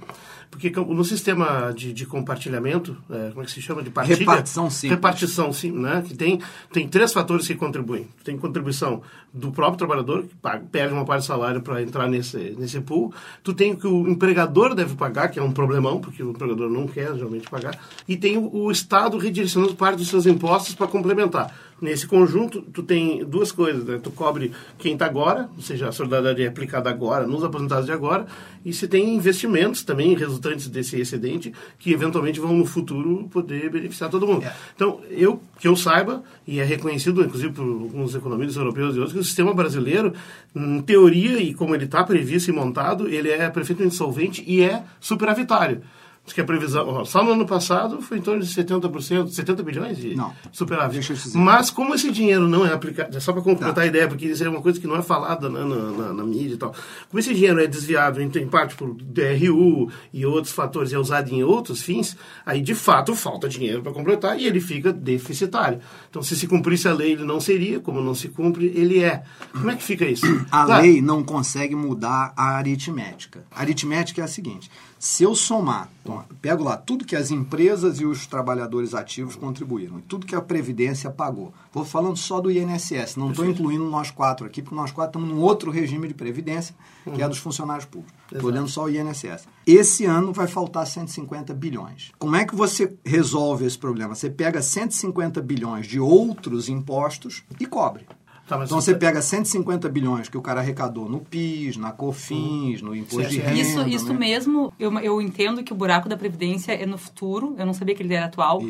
Porque 0.52 0.70
no 0.70 1.04
sistema 1.06 1.74
de, 1.74 1.94
de 1.94 2.06
compartilhamento, 2.06 2.98
é, 3.10 3.30
como 3.30 3.42
é 3.42 3.46
que 3.46 3.52
se 3.52 3.62
chama? 3.62 3.82
De 3.82 3.90
partilha? 3.90 4.20
Repartição 4.20 4.70
simples. 4.70 4.92
Repartição 4.92 5.54
sim, 5.54 5.72
né? 5.72 6.04
Que 6.06 6.14
tem, 6.14 6.42
tem 6.72 6.88
três 6.90 7.14
fatores 7.14 7.48
que 7.48 7.56
contribuem. 7.56 8.06
Tem 8.22 8.38
contribuição 8.38 9.02
do 9.34 9.50
próprio 9.50 9.78
trabalhador, 9.78 10.24
que 10.24 10.36
paga, 10.36 10.66
perde 10.70 10.94
uma 10.94 11.06
parte 11.06 11.22
do 11.22 11.28
salário 11.28 11.62
para 11.62 11.82
entrar 11.82 12.06
nesse, 12.08 12.54
nesse 12.60 12.82
pool. 12.82 13.14
Tu 13.42 13.54
tem 13.54 13.72
o 13.72 13.78
que 13.78 13.88
o 13.88 14.10
empregador 14.10 14.76
deve 14.76 14.94
pagar, 14.96 15.30
que 15.30 15.40
é 15.40 15.44
um 15.44 15.54
problemão, 15.54 16.02
porque 16.02 16.22
o 16.22 16.32
empregador 16.32 16.70
não 16.70 16.86
quer 16.86 17.16
geralmente 17.16 17.50
pagar. 17.50 17.80
E 18.06 18.18
tem 18.18 18.38
o, 18.38 18.54
o 18.54 18.72
Estado 18.72 19.18
redirecionando 19.18 19.74
parte 19.74 20.00
dos 20.00 20.10
seus 20.10 20.26
impostos 20.26 20.76
para 20.76 20.86
complementar. 20.86 21.56
Nesse 21.82 22.06
conjunto, 22.06 22.62
tu 22.62 22.84
tem 22.84 23.26
duas 23.26 23.52
coisas, 23.52 23.84
né? 23.84 24.00
Tu 24.02 24.12
cobre 24.12 24.52
quem 24.78 24.94
está 24.94 25.08
agora, 25.08 25.50
ou 25.56 25.64
seja, 25.64 25.90
a 25.90 25.92
solidariedade 25.92 26.44
é 26.44 26.48
aplicada 26.48 26.92
agora, 26.92 27.26
nos 27.26 27.44
aposentados 27.44 27.88
de 27.88 27.92
agora, 27.92 28.28
e 28.64 28.72
se 28.72 28.88
tem 28.88 29.16
investimentos 29.16 29.84
também 29.84 30.16
resultantes 30.16 30.68
desse 30.68 31.00
excedente 31.00 31.52
que 31.80 31.92
eventualmente 31.92 32.40
vão 32.40 32.54
no 32.54 32.66
futuro 32.66 33.28
poder 33.32 33.72
beneficiar 33.72 34.12
todo 34.12 34.28
mundo. 34.28 34.46
É. 34.46 34.54
Então, 34.76 35.02
eu 35.10 35.42
que 35.60 35.68
eu 35.68 35.76
saiba, 35.76 36.24
e 36.46 36.60
é 36.60 36.64
reconhecido 36.64 37.24
inclusive 37.24 37.52
por 37.52 37.64
alguns 37.64 38.14
economistas 38.14 38.58
europeus 38.58 38.96
e 38.96 39.00
outros, 39.00 39.14
que 39.14 39.20
o 39.20 39.24
sistema 39.24 39.52
brasileiro, 39.52 40.14
em 40.56 40.82
teoria 40.82 41.40
e 41.40 41.54
como 41.54 41.74
ele 41.74 41.86
está 41.86 42.04
previsto 42.04 42.52
e 42.52 42.54
montado, 42.54 43.08
ele 43.08 43.30
é 43.30 43.50
perfeitamente 43.50 43.96
solvente 43.96 44.44
e 44.48 44.62
é 44.62 44.84
superavitário. 45.00 45.82
Diz 46.24 46.34
que 46.34 46.42
a 46.42 46.46
previsão, 46.46 47.04
só 47.04 47.24
no 47.24 47.32
ano 47.32 47.48
passado 47.48 48.00
foi 48.00 48.20
em 48.20 48.22
torno 48.22 48.44
de 48.44 48.48
70%, 48.48 49.30
70 49.30 49.64
bilhões 49.64 49.98
de 49.98 50.16
não, 50.16 50.32
superávit. 50.52 51.12
Mas 51.34 51.72
como 51.72 51.96
esse 51.96 52.12
dinheiro 52.12 52.48
não 52.48 52.64
é 52.64 52.72
aplicado, 52.72 53.20
só 53.20 53.34
para 53.34 53.42
completar 53.42 53.74
tá. 53.74 53.82
a 53.82 53.88
ideia, 53.88 54.08
porque 54.08 54.28
isso 54.28 54.44
é 54.44 54.48
uma 54.48 54.62
coisa 54.62 54.80
que 54.80 54.86
não 54.86 54.96
é 54.96 55.02
falada 55.02 55.50
na, 55.50 55.66
na, 55.66 55.76
na, 55.76 56.14
na, 56.14 56.24
mídia 56.24 56.54
e 56.54 56.58
tal. 56.58 56.76
Como 57.10 57.20
esse 57.20 57.34
dinheiro 57.34 57.60
é 57.60 57.66
desviado 57.66 58.22
em, 58.22 58.32
em 58.36 58.48
parte 58.48 58.76
por 58.76 58.94
DRU 58.94 59.92
e 60.14 60.24
outros 60.24 60.54
fatores 60.54 60.92
e 60.92 60.96
é 60.96 61.00
usado 61.00 61.34
em 61.34 61.44
outros 61.44 61.82
fins, 61.82 62.16
aí 62.46 62.62
de 62.62 62.76
fato 62.76 63.16
falta 63.16 63.50
dinheiro 63.50 63.82
para 63.82 63.92
completar 63.92 64.40
e 64.40 64.46
ele 64.46 64.62
fica 64.62 64.94
deficitário. 64.94 65.80
Então 66.08 66.22
se 66.22 66.36
se 66.36 66.48
cumprisse 66.48 66.88
a 66.88 66.94
lei 66.94 67.14
ele 67.14 67.26
não 67.26 67.40
seria, 67.40 67.80
como 67.80 68.00
não 68.00 68.14
se 68.14 68.30
cumpre, 68.30 68.72
ele 68.76 69.00
é. 69.04 69.24
Como 69.52 69.72
é 69.72 69.76
que 69.76 69.84
fica 69.84 70.06
isso? 70.06 70.26
A 70.52 70.66
claro. 70.66 70.84
lei 70.84 71.02
não 71.02 71.24
consegue 71.24 71.76
mudar 71.76 72.34
a 72.38 72.58
aritmética. 72.58 73.44
A 73.52 73.62
aritmética 73.62 74.22
é 74.22 74.24
a 74.24 74.28
seguinte: 74.28 74.70
se 75.00 75.24
eu 75.24 75.34
somar, 75.34 75.90
então, 76.02 76.24
pego 76.42 76.64
lá 76.64 76.76
tudo 76.76 77.06
que 77.06 77.16
as 77.16 77.30
empresas 77.30 78.00
e 78.00 78.06
os 78.06 78.26
trabalhadores 78.26 78.96
ativos 78.96 79.36
contribuíram, 79.36 80.00
e 80.00 80.02
tudo 80.02 80.26
que 80.26 80.36
a 80.36 80.42
Previdência 80.42 81.12
pagou. 81.12 81.54
Vou 81.72 81.86
falando 81.86 82.18
só 82.18 82.42
do 82.42 82.52
INSS, 82.52 83.16
não 83.18 83.30
estou 83.30 83.46
incluindo 83.46 83.86
nós 83.86 84.10
quatro 84.10 84.46
aqui, 84.46 84.62
porque 84.62 84.76
nós 84.76 84.92
quatro 84.92 85.20
estamos 85.20 85.30
num 85.30 85.42
outro 85.42 85.70
regime 85.70 86.08
de 86.08 86.14
Previdência, 86.14 86.76
uhum. 87.06 87.14
que 87.14 87.22
é 87.22 87.28
dos 87.28 87.38
funcionários 87.38 87.86
públicos. 87.86 88.20
Estou 88.32 88.50
olhando 88.50 88.68
só 88.68 88.86
o 88.86 88.90
INSS. 88.90 89.48
Esse 89.68 90.06
ano 90.06 90.34
vai 90.34 90.48
faltar 90.48 90.88
150 90.88 91.54
bilhões. 91.54 92.12
Como 92.18 92.36
é 92.36 92.46
que 92.46 92.56
você 92.56 92.98
resolve 93.06 93.66
esse 93.66 93.78
problema? 93.78 94.16
Você 94.16 94.30
pega 94.30 94.62
150 94.62 95.40
bilhões 95.42 95.86
de 95.86 96.00
outros 96.00 96.68
impostos 96.68 97.44
e 97.60 97.66
cobre. 97.66 98.06
Tá, 98.52 98.66
então 98.66 98.82
você 98.82 98.94
pega 98.94 99.22
150 99.22 99.88
bilhões 99.88 100.28
que 100.28 100.38
o 100.38 100.42
cara 100.42 100.60
arrecadou 100.60 101.08
no 101.08 101.22
PIS, 101.22 101.78
na 101.78 101.94
COFINS, 101.94 102.82
hum. 102.82 102.88
no 102.88 102.96
imposto 102.96 103.30
de 103.30 103.40
renda. 103.40 103.58
Isso, 103.58 103.88
isso 103.88 104.14
né? 104.14 104.20
mesmo, 104.20 104.74
eu, 104.78 104.92
eu 105.00 105.22
entendo 105.22 105.64
que 105.64 105.72
o 105.72 105.76
buraco 105.76 106.10
da 106.10 106.18
Previdência 106.18 106.74
é 106.74 106.86
no 106.86 106.98
futuro, 106.98 107.56
eu 107.58 107.66
não 107.66 107.74
sabia 107.74 107.96
que 107.96 108.04
ele 108.04 108.14
era 108.14 108.26
atual. 108.26 108.62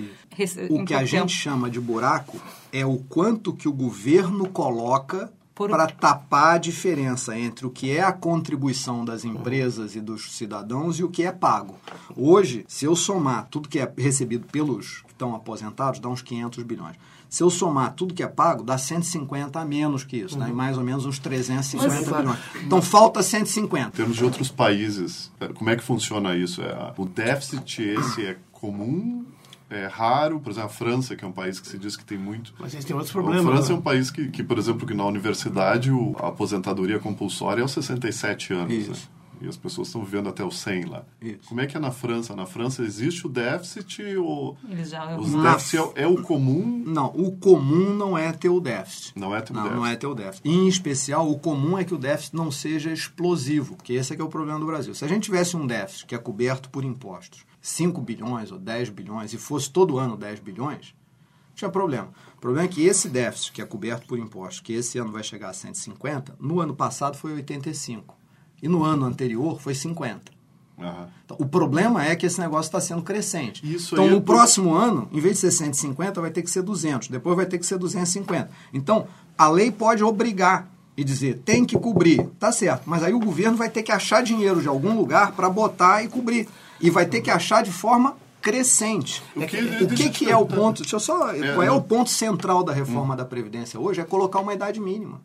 O 0.69 0.85
que 0.85 0.93
a 0.93 1.03
gente 1.03 1.33
chama 1.33 1.67
de 1.67 1.79
buraco 1.79 2.39
é 2.71 2.85
o 2.85 2.97
quanto 3.09 3.53
que 3.53 3.67
o 3.67 3.73
governo 3.73 4.47
coloca 4.49 5.33
para 5.55 5.87
tapar 5.87 6.55
a 6.55 6.57
diferença 6.59 7.37
entre 7.37 7.65
o 7.65 7.69
que 7.71 7.91
é 7.91 8.01
a 8.01 8.11
contribuição 8.11 9.03
das 9.03 9.25
empresas 9.25 9.95
e 9.95 10.01
dos 10.01 10.35
cidadãos 10.35 10.99
e 10.99 11.03
o 11.03 11.09
que 11.09 11.23
é 11.23 11.31
pago. 11.31 11.75
Hoje, 12.15 12.65
se 12.67 12.85
eu 12.85 12.95
somar 12.95 13.47
tudo 13.49 13.67
que 13.67 13.79
é 13.79 13.91
recebido 13.97 14.45
pelos 14.47 15.01
que 15.01 15.11
estão 15.11 15.35
aposentados, 15.35 15.99
dá 15.99 16.07
uns 16.07 16.21
500 16.21 16.63
bilhões. 16.63 16.95
Se 17.31 17.41
eu 17.41 17.49
somar 17.49 17.93
tudo 17.93 18.13
que 18.13 18.21
é 18.21 18.27
pago, 18.27 18.61
dá 18.61 18.77
150 18.77 19.57
a 19.57 19.63
menos 19.63 20.03
que 20.03 20.17
isso, 20.17 20.37
uhum. 20.37 20.43
né? 20.43 20.51
mais 20.51 20.77
ou 20.77 20.83
menos 20.83 21.05
uns 21.05 21.17
350 21.17 21.87
Mas, 21.87 22.05
bilhões. 22.05 22.39
Então 22.65 22.81
falta 22.81 23.23
150. 23.23 23.87
Em 23.87 23.91
termos 23.91 24.17
de 24.17 24.23
outros 24.25 24.49
países, 24.49 25.31
é, 25.39 25.47
como 25.47 25.69
é 25.69 25.77
que 25.77 25.81
funciona 25.81 26.35
isso? 26.35 26.61
É, 26.61 26.93
o 26.97 27.05
déficit 27.05 27.83
esse 27.83 28.25
é 28.25 28.37
comum 28.51 29.25
é 29.69 29.87
raro, 29.87 30.41
por 30.41 30.51
exemplo, 30.51 30.67
a 30.67 30.73
França, 30.73 31.15
que 31.15 31.23
é 31.23 31.27
um 31.27 31.31
país 31.31 31.57
que 31.57 31.69
se 31.69 31.77
diz 31.77 31.95
que 31.95 32.03
tem 32.03 32.17
muito. 32.17 32.53
Mas 32.59 32.73
eles 32.73 32.83
têm 32.83 32.93
outros 32.93 33.13
problemas. 33.13 33.45
A 33.45 33.49
França 33.49 33.69
né? 33.69 33.75
é 33.75 33.77
um 33.77 33.81
país 33.81 34.11
que, 34.11 34.27
que, 34.27 34.43
por 34.43 34.57
exemplo, 34.57 34.85
que 34.85 34.93
na 34.93 35.05
universidade 35.05 35.89
a 36.19 36.27
aposentadoria 36.27 36.99
compulsória 36.99 37.61
é 37.61 37.63
aos 37.63 37.71
67 37.71 38.51
anos. 38.51 38.67
Né? 38.67 38.75
Isso. 38.75 38.91
Né? 38.91 39.20
E 39.41 39.47
as 39.47 39.57
pessoas 39.57 39.87
estão 39.87 40.03
vivendo 40.03 40.29
até 40.29 40.43
o 40.43 40.51
100 40.51 40.85
lá. 40.85 41.03
Isso. 41.19 41.49
Como 41.49 41.59
é 41.61 41.65
que 41.65 41.75
é 41.75 41.79
na 41.79 41.91
França? 41.91 42.35
Na 42.35 42.45
França 42.45 42.83
existe 42.83 43.25
o 43.25 43.29
déficit 43.29 44.15
ou 44.17 44.55
já... 44.83 45.17
os 45.17 45.31
déficit 45.31 45.77
é, 45.95 46.03
é, 46.03 46.07
o 46.07 46.21
comum? 46.21 46.83
Não, 46.85 47.07
o 47.07 47.31
comum 47.31 47.93
não 47.95 48.17
é 48.17 48.31
ter 48.31 48.49
o 48.49 48.59
déficit. 48.59 49.17
Não 49.17 49.35
é 49.35 49.41
ter 49.41 49.51
o 49.51 49.55
não, 49.55 49.63
déficit. 49.63 49.79
Não 49.79 49.87
é 49.87 49.95
ter 49.95 50.07
o 50.07 50.13
déficit. 50.13 50.47
Em 50.47 50.67
especial, 50.67 51.29
o 51.29 51.39
comum 51.39 51.77
é 51.77 51.83
que 51.83 51.93
o 51.93 51.97
déficit 51.97 52.35
não 52.35 52.51
seja 52.51 52.91
explosivo, 52.91 53.75
que 53.83 53.93
esse 53.93 54.13
é 54.13 54.15
que 54.15 54.21
é 54.21 54.25
o 54.25 54.29
problema 54.29 54.59
do 54.59 54.65
Brasil. 54.65 54.93
Se 54.93 55.03
a 55.03 55.07
gente 55.07 55.23
tivesse 55.23 55.57
um 55.57 55.65
déficit 55.65 56.05
que 56.05 56.15
é 56.15 56.17
coberto 56.19 56.69
por 56.69 56.83
impostos, 56.83 57.43
5 57.59 57.99
bilhões 58.01 58.51
ou 58.51 58.59
10 58.59 58.89
bilhões, 58.89 59.33
e 59.33 59.37
fosse 59.37 59.71
todo 59.71 59.97
ano 59.97 60.15
10 60.15 60.39
bilhões, 60.39 60.93
não 61.49 61.55
tinha 61.55 61.69
problema. 61.69 62.11
O 62.37 62.39
problema 62.39 62.65
é 62.65 62.71
que 62.71 62.85
esse 62.85 63.09
déficit 63.09 63.53
que 63.53 63.61
é 63.61 63.65
coberto 63.65 64.07
por 64.07 64.19
impostos, 64.19 64.59
que 64.59 64.73
esse 64.73 64.99
ano 64.99 65.11
vai 65.11 65.23
chegar 65.23 65.49
a 65.49 65.53
150, 65.53 66.35
no 66.39 66.59
ano 66.59 66.75
passado 66.75 67.17
foi 67.17 67.33
85 67.33 68.20
e 68.61 68.67
no 68.67 68.83
ano 68.83 69.05
anterior 69.05 69.59
foi 69.59 69.73
50. 69.73 70.31
Uhum. 70.77 71.05
Então, 71.25 71.37
o 71.39 71.45
problema 71.45 72.05
é 72.05 72.15
que 72.15 72.25
esse 72.25 72.39
negócio 72.39 72.67
está 72.69 72.81
sendo 72.81 73.01
crescente. 73.01 73.61
Isso 73.63 73.95
então, 73.95 74.07
no 74.07 74.17
é 74.17 74.21
próximo 74.21 74.73
ano, 74.73 75.07
em 75.11 75.19
vez 75.19 75.35
de 75.35 75.41
ser 75.41 75.51
150, 75.51 76.19
vai 76.19 76.31
ter 76.31 76.41
que 76.41 76.49
ser 76.49 76.61
200. 76.63 77.07
Depois 77.07 77.35
vai 77.35 77.45
ter 77.45 77.57
que 77.57 77.65
ser 77.65 77.77
250. 77.77 78.49
Então, 78.73 79.07
a 79.37 79.47
lei 79.47 79.71
pode 79.71 80.03
obrigar 80.03 80.69
e 80.97 81.03
dizer, 81.03 81.41
tem 81.45 81.65
que 81.65 81.77
cobrir. 81.77 82.27
Tá 82.39 82.51
certo. 82.51 82.83
Mas 82.85 83.03
aí 83.03 83.13
o 83.13 83.19
governo 83.19 83.57
vai 83.57 83.69
ter 83.69 83.83
que 83.83 83.91
achar 83.91 84.21
dinheiro 84.23 84.61
de 84.61 84.67
algum 84.67 84.95
lugar 84.95 85.31
para 85.33 85.49
botar 85.49 86.03
e 86.03 86.07
cobrir. 86.07 86.47
E 86.79 86.89
vai 86.89 87.05
ter 87.05 87.21
que 87.21 87.29
achar 87.29 87.63
de 87.63 87.71
forma 87.71 88.15
crescente. 88.41 89.23
O 89.35 89.45
que, 89.45 89.57
o 89.83 89.87
que, 89.87 90.09
que 90.09 90.31
é 90.31 90.35
o 90.35 90.45
ponto? 90.45 90.81
Deixa 90.81 90.95
eu 90.95 90.99
só. 90.99 91.31
É, 91.31 91.53
qual 91.53 91.63
é 91.63 91.71
o 91.71 91.81
ponto 91.81 92.09
central 92.09 92.63
da 92.63 92.73
reforma 92.73 93.13
hum. 93.13 93.17
da 93.17 93.23
Previdência 93.23 93.79
hoje? 93.79 94.01
É 94.01 94.03
colocar 94.03 94.39
uma 94.39 94.53
idade 94.53 94.79
mínima. 94.79 95.21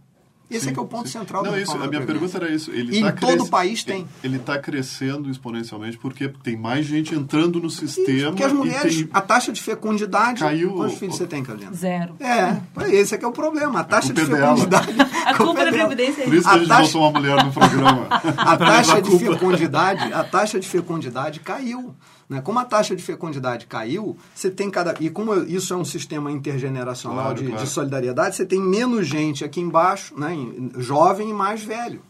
Esse 0.48 0.66
sim, 0.66 0.70
é 0.70 0.72
que 0.72 0.78
é 0.78 0.82
o 0.82 0.86
ponto 0.86 1.08
sim. 1.08 1.18
central 1.18 1.42
Não, 1.42 1.58
isso, 1.58 1.72
A 1.72 1.88
minha 1.88 2.04
pergunta 2.06 2.36
era 2.38 2.48
isso. 2.48 2.70
Ele 2.70 2.98
e 2.98 3.02
tá 3.02 3.12
todo 3.12 3.44
o 3.44 3.48
país 3.48 3.82
tem. 3.82 4.06
Ele 4.22 4.36
está 4.36 4.58
crescendo 4.58 5.28
exponencialmente 5.28 5.98
porque 5.98 6.28
tem 6.28 6.56
mais 6.56 6.86
gente 6.86 7.14
entrando 7.14 7.60
no 7.60 7.68
sistema. 7.68 8.30
porque 8.30 8.44
as 8.44 8.52
mulheres, 8.52 8.96
tem... 8.96 9.08
a 9.12 9.20
taxa 9.20 9.52
de 9.52 9.60
fecundidade. 9.60 10.40
Caiu. 10.40 10.72
Quantos 10.72 10.98
filhos 10.98 11.16
você 11.16 11.26
tem, 11.26 11.42
Carolina? 11.42 11.72
Zero. 11.72 12.16
É, 12.20 12.60
esse 12.90 13.14
é 13.14 13.18
que 13.18 13.24
é 13.24 13.28
o 13.28 13.32
problema. 13.32 13.80
A 13.80 13.84
taxa 13.84 14.12
a 14.12 14.14
de 14.14 14.20
é 14.20 14.24
fecundidade. 14.24 14.96
a 15.26 15.34
culpa 15.34 15.64
da 15.64 15.72
Previdência 15.72 16.22
é 16.22 16.24
Por 16.24 16.34
isso 16.34 16.48
que 16.48 16.48
a, 16.48 16.52
a 16.54 16.58
gente 16.58 16.68
taxa... 16.68 16.82
botou 16.82 17.02
uma 17.02 17.20
mulher 17.20 17.44
no 17.44 17.52
programa. 17.52 18.06
a 18.36 18.56
taxa 18.56 19.02
de 19.02 19.18
fecundidade, 19.18 20.12
a 20.12 20.22
taxa 20.22 20.60
de 20.60 20.68
fecundidade 20.68 21.40
caiu. 21.40 21.94
Né? 22.28 22.40
Como 22.40 22.58
a 22.58 22.64
taxa 22.64 22.96
de 22.96 23.02
fecundidade 23.02 23.66
caiu, 23.66 24.16
você 24.34 24.50
tem 24.50 24.70
cada. 24.70 24.94
E 25.00 25.08
como 25.08 25.34
isso 25.34 25.72
é 25.72 25.76
um 25.76 25.84
sistema 25.84 26.30
intergeneracional 26.30 27.26
claro, 27.26 27.38
de, 27.38 27.46
claro. 27.46 27.64
de, 27.64 27.70
solidariedade, 27.70 28.36
você 28.36 28.44
tem 28.44 28.60
menos 28.60 29.06
gente 29.06 29.44
aqui 29.44 29.60
embaixo, 29.60 30.18
né? 30.18 30.34
jovem 30.78 31.30
e 31.30 31.32
mais 31.32 31.62
velho. 31.62 32.02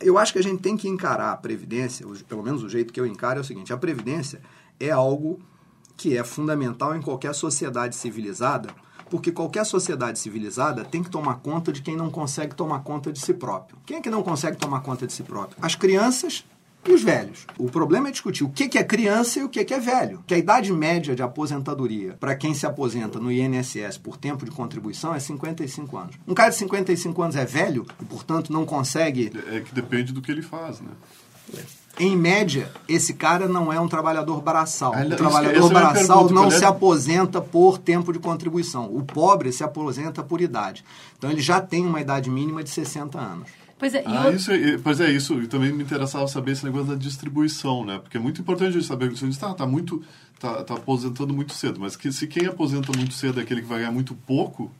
Eu 0.00 0.18
acho 0.18 0.32
que 0.32 0.38
a 0.38 0.42
gente 0.42 0.60
tem 0.60 0.76
que 0.76 0.88
encarar 0.88 1.32
a 1.32 1.36
Previdência, 1.36 2.06
pelo 2.28 2.42
menos 2.42 2.62
o 2.62 2.68
jeito 2.68 2.92
que 2.92 3.00
eu 3.00 3.06
encaro 3.06 3.38
é 3.38 3.42
o 3.42 3.44
seguinte: 3.44 3.72
a 3.72 3.76
Previdência 3.76 4.40
é 4.78 4.90
algo 4.90 5.40
que 5.96 6.16
é 6.16 6.22
fundamental 6.22 6.94
em 6.94 7.00
qualquer 7.00 7.34
sociedade 7.34 7.96
civilizada, 7.96 8.68
porque 9.10 9.32
qualquer 9.32 9.64
sociedade 9.64 10.18
civilizada 10.18 10.84
tem 10.84 11.02
que 11.02 11.10
tomar 11.10 11.36
conta 11.36 11.72
de 11.72 11.80
quem 11.80 11.96
não 11.96 12.10
consegue 12.10 12.54
tomar 12.54 12.80
conta 12.80 13.12
de 13.12 13.18
si 13.18 13.32
próprio. 13.32 13.78
Quem 13.86 13.96
é 13.96 14.00
que 14.00 14.10
não 14.10 14.22
consegue 14.22 14.56
tomar 14.56 14.80
conta 14.80 15.06
de 15.06 15.12
si 15.12 15.22
próprio? 15.22 15.56
As 15.62 15.74
crianças 15.74 16.44
e 16.86 16.92
os 16.92 17.02
velhos. 17.02 17.46
O 17.58 17.68
problema 17.68 18.08
é 18.08 18.10
discutir 18.10 18.44
o 18.44 18.48
que 18.48 18.78
é 18.78 18.84
criança 18.84 19.40
e 19.40 19.42
o 19.42 19.48
que 19.48 19.72
é 19.72 19.80
velho. 19.80 20.22
Que 20.26 20.34
a 20.34 20.38
idade 20.38 20.72
média 20.72 21.14
de 21.14 21.22
aposentadoria 21.22 22.16
para 22.18 22.34
quem 22.34 22.54
se 22.54 22.66
aposenta 22.66 23.18
no 23.18 23.30
INSS 23.30 23.98
por 23.98 24.16
tempo 24.16 24.44
de 24.44 24.50
contribuição 24.50 25.14
é 25.14 25.20
55 25.20 25.96
anos. 25.96 26.16
Um 26.26 26.34
cara 26.34 26.50
de 26.50 26.56
55 26.56 27.22
anos 27.22 27.36
é 27.36 27.44
velho 27.44 27.86
e, 28.00 28.04
portanto, 28.04 28.52
não 28.52 28.64
consegue. 28.64 29.32
É 29.52 29.60
que 29.60 29.74
depende 29.74 30.12
do 30.12 30.22
que 30.22 30.30
ele 30.30 30.42
faz, 30.42 30.80
né? 30.80 30.90
Em 31.98 32.16
média, 32.16 32.70
esse 32.88 33.14
cara 33.14 33.48
não 33.48 33.72
é 33.72 33.80
um 33.80 33.88
trabalhador 33.88 34.40
braçal. 34.40 34.92
o 34.92 35.16
trabalhador 35.16 35.68
braçal 35.68 36.30
não 36.30 36.48
se 36.48 36.64
aposenta 36.64 37.40
por 37.40 37.76
tempo 37.76 38.12
de 38.12 38.20
contribuição. 38.20 38.84
O 38.94 39.02
pobre 39.02 39.50
se 39.50 39.64
aposenta 39.64 40.22
por 40.22 40.40
idade. 40.40 40.84
Então 41.16 41.28
ele 41.28 41.40
já 41.40 41.60
tem 41.60 41.84
uma 41.84 42.00
idade 42.00 42.30
mínima 42.30 42.62
de 42.62 42.70
60 42.70 43.18
anos. 43.18 43.48
Pois 43.78 43.94
é, 43.94 44.02
ah, 44.04 44.26
eu... 44.26 44.34
isso, 44.34 44.50
pois 44.82 45.00
é, 45.00 45.10
isso. 45.10 45.40
E 45.40 45.46
também 45.46 45.72
me 45.72 45.82
interessava 45.82 46.26
saber 46.26 46.52
esse 46.52 46.64
negócio 46.64 46.88
da 46.88 46.94
distribuição, 46.96 47.84
né? 47.84 47.98
Porque 47.98 48.16
é 48.16 48.20
muito 48.20 48.40
importante 48.40 48.82
saber 48.82 49.08
que 49.08 49.18
você 49.18 49.26
está 49.26 49.54
tá 49.54 49.66
muito, 49.66 50.02
tá, 50.38 50.64
tá 50.64 50.74
aposentando 50.74 51.32
muito 51.32 51.52
cedo, 51.54 51.80
mas 51.80 51.96
que 51.96 52.12
se 52.12 52.26
quem 52.26 52.46
aposenta 52.46 52.90
muito 52.96 53.14
cedo 53.14 53.38
é 53.38 53.42
aquele 53.42 53.62
que 53.62 53.68
vai 53.68 53.78
ganhar 53.78 53.92
muito 53.92 54.14
pouco, 54.14 54.70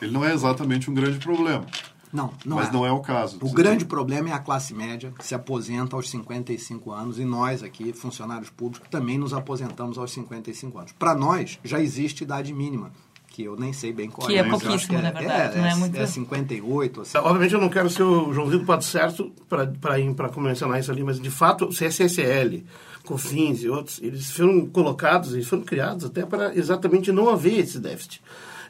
ele 0.00 0.10
não 0.10 0.24
é 0.24 0.32
exatamente 0.32 0.90
um 0.90 0.94
grande 0.94 1.18
problema. 1.18 1.66
Não, 2.12 2.32
não 2.44 2.56
Mas 2.56 2.68
é. 2.68 2.72
não 2.72 2.86
é 2.86 2.90
o 2.90 3.00
caso. 3.00 3.38
O 3.42 3.52
grande 3.52 3.80
tem... 3.80 3.88
problema 3.88 4.30
é 4.30 4.32
a 4.32 4.38
classe 4.38 4.72
média 4.72 5.12
que 5.18 5.26
se 5.26 5.34
aposenta 5.34 5.96
aos 5.96 6.08
55 6.08 6.90
anos 6.90 7.18
e 7.18 7.24
nós 7.24 7.62
aqui, 7.62 7.92
funcionários 7.92 8.48
públicos, 8.48 8.88
também 8.88 9.18
nos 9.18 9.34
aposentamos 9.34 9.98
aos 9.98 10.12
55 10.12 10.78
anos. 10.78 10.92
Para 10.92 11.14
nós, 11.14 11.58
já 11.62 11.80
existe 11.80 12.24
idade 12.24 12.54
mínima 12.54 12.90
que 13.36 13.44
eu 13.44 13.54
nem 13.54 13.70
sei 13.70 13.92
bem 13.92 14.08
qual 14.08 14.26
que 14.26 14.34
é. 14.34 14.42
Que 14.42 14.48
é 14.48 14.50
pouquíssimo, 14.50 14.98
na 14.98 15.10
verdade. 15.10 15.58
É, 15.58 15.60
não 15.60 15.66
é, 15.66 15.72
é 15.72 15.74
muito... 15.74 15.94
é 15.94 16.06
58. 16.06 17.00
Assim. 17.02 17.18
Obviamente 17.18 17.52
eu 17.52 17.60
não 17.60 17.68
quero 17.68 17.90
ser 17.90 18.02
o 18.02 18.32
Joãozinho 18.32 18.60
do 18.60 18.64
Pato 18.64 18.84
Certo 18.86 19.30
para 19.46 20.30
mencionar 20.38 20.80
isso 20.80 20.90
ali, 20.90 21.04
mas 21.04 21.20
de 21.20 21.30
fato 21.30 21.66
o 21.66 21.68
CSSL, 21.68 22.64
COFINS 23.04 23.62
e 23.62 23.68
outros, 23.68 24.00
eles 24.00 24.30
foram 24.30 24.64
colocados, 24.64 25.34
eles 25.34 25.46
foram 25.46 25.64
criados 25.64 26.06
até 26.06 26.24
para 26.24 26.56
exatamente 26.56 27.12
não 27.12 27.28
haver 27.28 27.58
esse 27.58 27.78
déficit. 27.78 28.22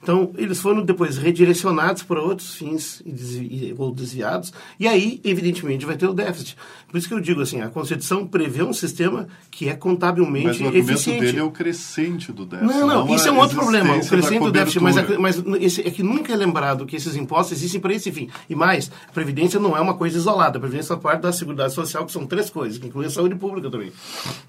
Então, 0.06 0.30
eles 0.36 0.60
foram 0.60 0.84
depois 0.84 1.18
redirecionados 1.18 2.04
para 2.04 2.22
outros 2.22 2.54
fins 2.54 3.02
ou 3.76 3.90
desviados, 3.90 4.52
e 4.78 4.86
aí, 4.86 5.20
evidentemente, 5.24 5.84
vai 5.84 5.96
ter 5.96 6.06
o 6.06 6.14
déficit. 6.14 6.56
Por 6.86 6.96
isso 6.96 7.08
que 7.08 7.14
eu 7.14 7.18
digo 7.18 7.40
assim, 7.40 7.60
a 7.60 7.68
Constituição 7.68 8.24
prevê 8.24 8.62
um 8.62 8.72
sistema 8.72 9.26
que 9.50 9.68
é 9.68 9.74
contabilmente 9.74 10.46
mas 10.46 10.60
o 10.60 10.66
argumento 10.66 10.90
eficiente. 10.92 11.20
dele 11.22 11.40
é 11.40 11.42
o 11.42 11.50
crescente 11.50 12.30
do 12.32 12.46
déficit. 12.46 12.72
Não, 12.72 12.86
não, 12.86 13.16
isso 13.16 13.26
é 13.26 13.32
um 13.32 13.38
outro 13.38 13.56
problema, 13.56 13.96
o 13.96 14.06
crescente 14.06 14.38
do 14.38 14.52
déficit, 14.52 14.80
mas, 14.80 14.96
é, 14.96 15.18
mas 15.18 15.42
esse, 15.60 15.80
é 15.80 15.90
que 15.90 16.04
nunca 16.04 16.32
é 16.32 16.36
lembrado 16.36 16.86
que 16.86 16.94
esses 16.94 17.16
impostos 17.16 17.58
existem 17.58 17.80
para 17.80 17.92
esse 17.92 18.12
fim. 18.12 18.30
E 18.48 18.54
mais, 18.54 18.88
a 19.08 19.12
Previdência 19.12 19.58
não 19.58 19.76
é 19.76 19.80
uma 19.80 19.94
coisa 19.94 20.16
isolada, 20.16 20.58
a 20.58 20.60
Previdência 20.60 20.94
é 20.94 20.96
parte 20.96 21.22
da 21.22 21.32
Seguridade 21.32 21.74
Social, 21.74 22.06
que 22.06 22.12
são 22.12 22.24
três 22.24 22.48
coisas, 22.48 22.78
que 22.78 22.86
inclui 22.86 23.06
a 23.06 23.10
saúde 23.10 23.34
pública 23.34 23.68
também. 23.68 23.90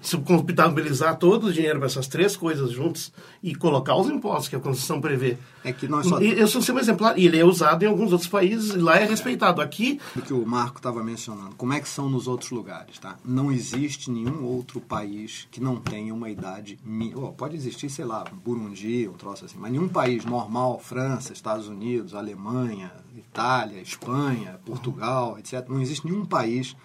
Se 0.00 0.16
contabilizar 0.18 1.16
todo 1.16 1.48
o 1.48 1.52
dinheiro 1.52 1.80
para 1.80 1.86
essas 1.86 2.06
três 2.06 2.36
coisas 2.36 2.70
juntas 2.70 3.12
e 3.42 3.56
colocar 3.56 3.96
os 3.96 4.08
impostos 4.08 4.46
que 4.46 4.54
a 4.54 4.60
Constituição 4.60 5.00
prevê. 5.00 5.36
É 5.64 5.72
que 5.72 5.88
nós 5.88 6.06
só... 6.06 6.20
Eu 6.20 6.46
sou 6.46 6.62
um 6.74 6.78
exemplar, 6.78 7.18
e 7.18 7.26
ele 7.26 7.38
é 7.38 7.44
usado 7.44 7.82
em 7.82 7.86
alguns 7.86 8.12
outros 8.12 8.30
países, 8.30 8.74
e 8.74 8.78
lá 8.78 8.96
é 8.96 9.04
respeitado. 9.04 9.60
Aqui... 9.60 10.00
O 10.14 10.22
que 10.22 10.32
o 10.32 10.46
Marco 10.46 10.78
estava 10.78 11.02
mencionando, 11.02 11.54
como 11.56 11.72
é 11.72 11.80
que 11.80 11.88
são 11.88 12.08
nos 12.08 12.28
outros 12.28 12.50
lugares, 12.50 12.98
tá? 12.98 13.16
Não 13.24 13.50
existe 13.50 14.10
nenhum 14.10 14.44
outro 14.44 14.80
país 14.80 15.48
que 15.50 15.60
não 15.60 15.76
tenha 15.76 16.14
uma 16.14 16.30
idade 16.30 16.78
mínima. 16.84 17.22
Oh, 17.22 17.32
pode 17.32 17.56
existir, 17.56 17.90
sei 17.90 18.04
lá, 18.04 18.24
Burundi, 18.44 19.08
um 19.08 19.14
troço 19.14 19.44
assim, 19.44 19.56
mas 19.58 19.72
nenhum 19.72 19.88
país 19.88 20.24
normal, 20.24 20.78
França, 20.78 21.32
Estados 21.32 21.68
Unidos, 21.68 22.14
Alemanha, 22.14 22.92
Itália, 23.16 23.80
Espanha, 23.80 24.60
Portugal, 24.64 25.38
etc. 25.38 25.68
Não 25.68 25.80
existe 25.80 26.06
nenhum 26.06 26.24
país 26.24 26.76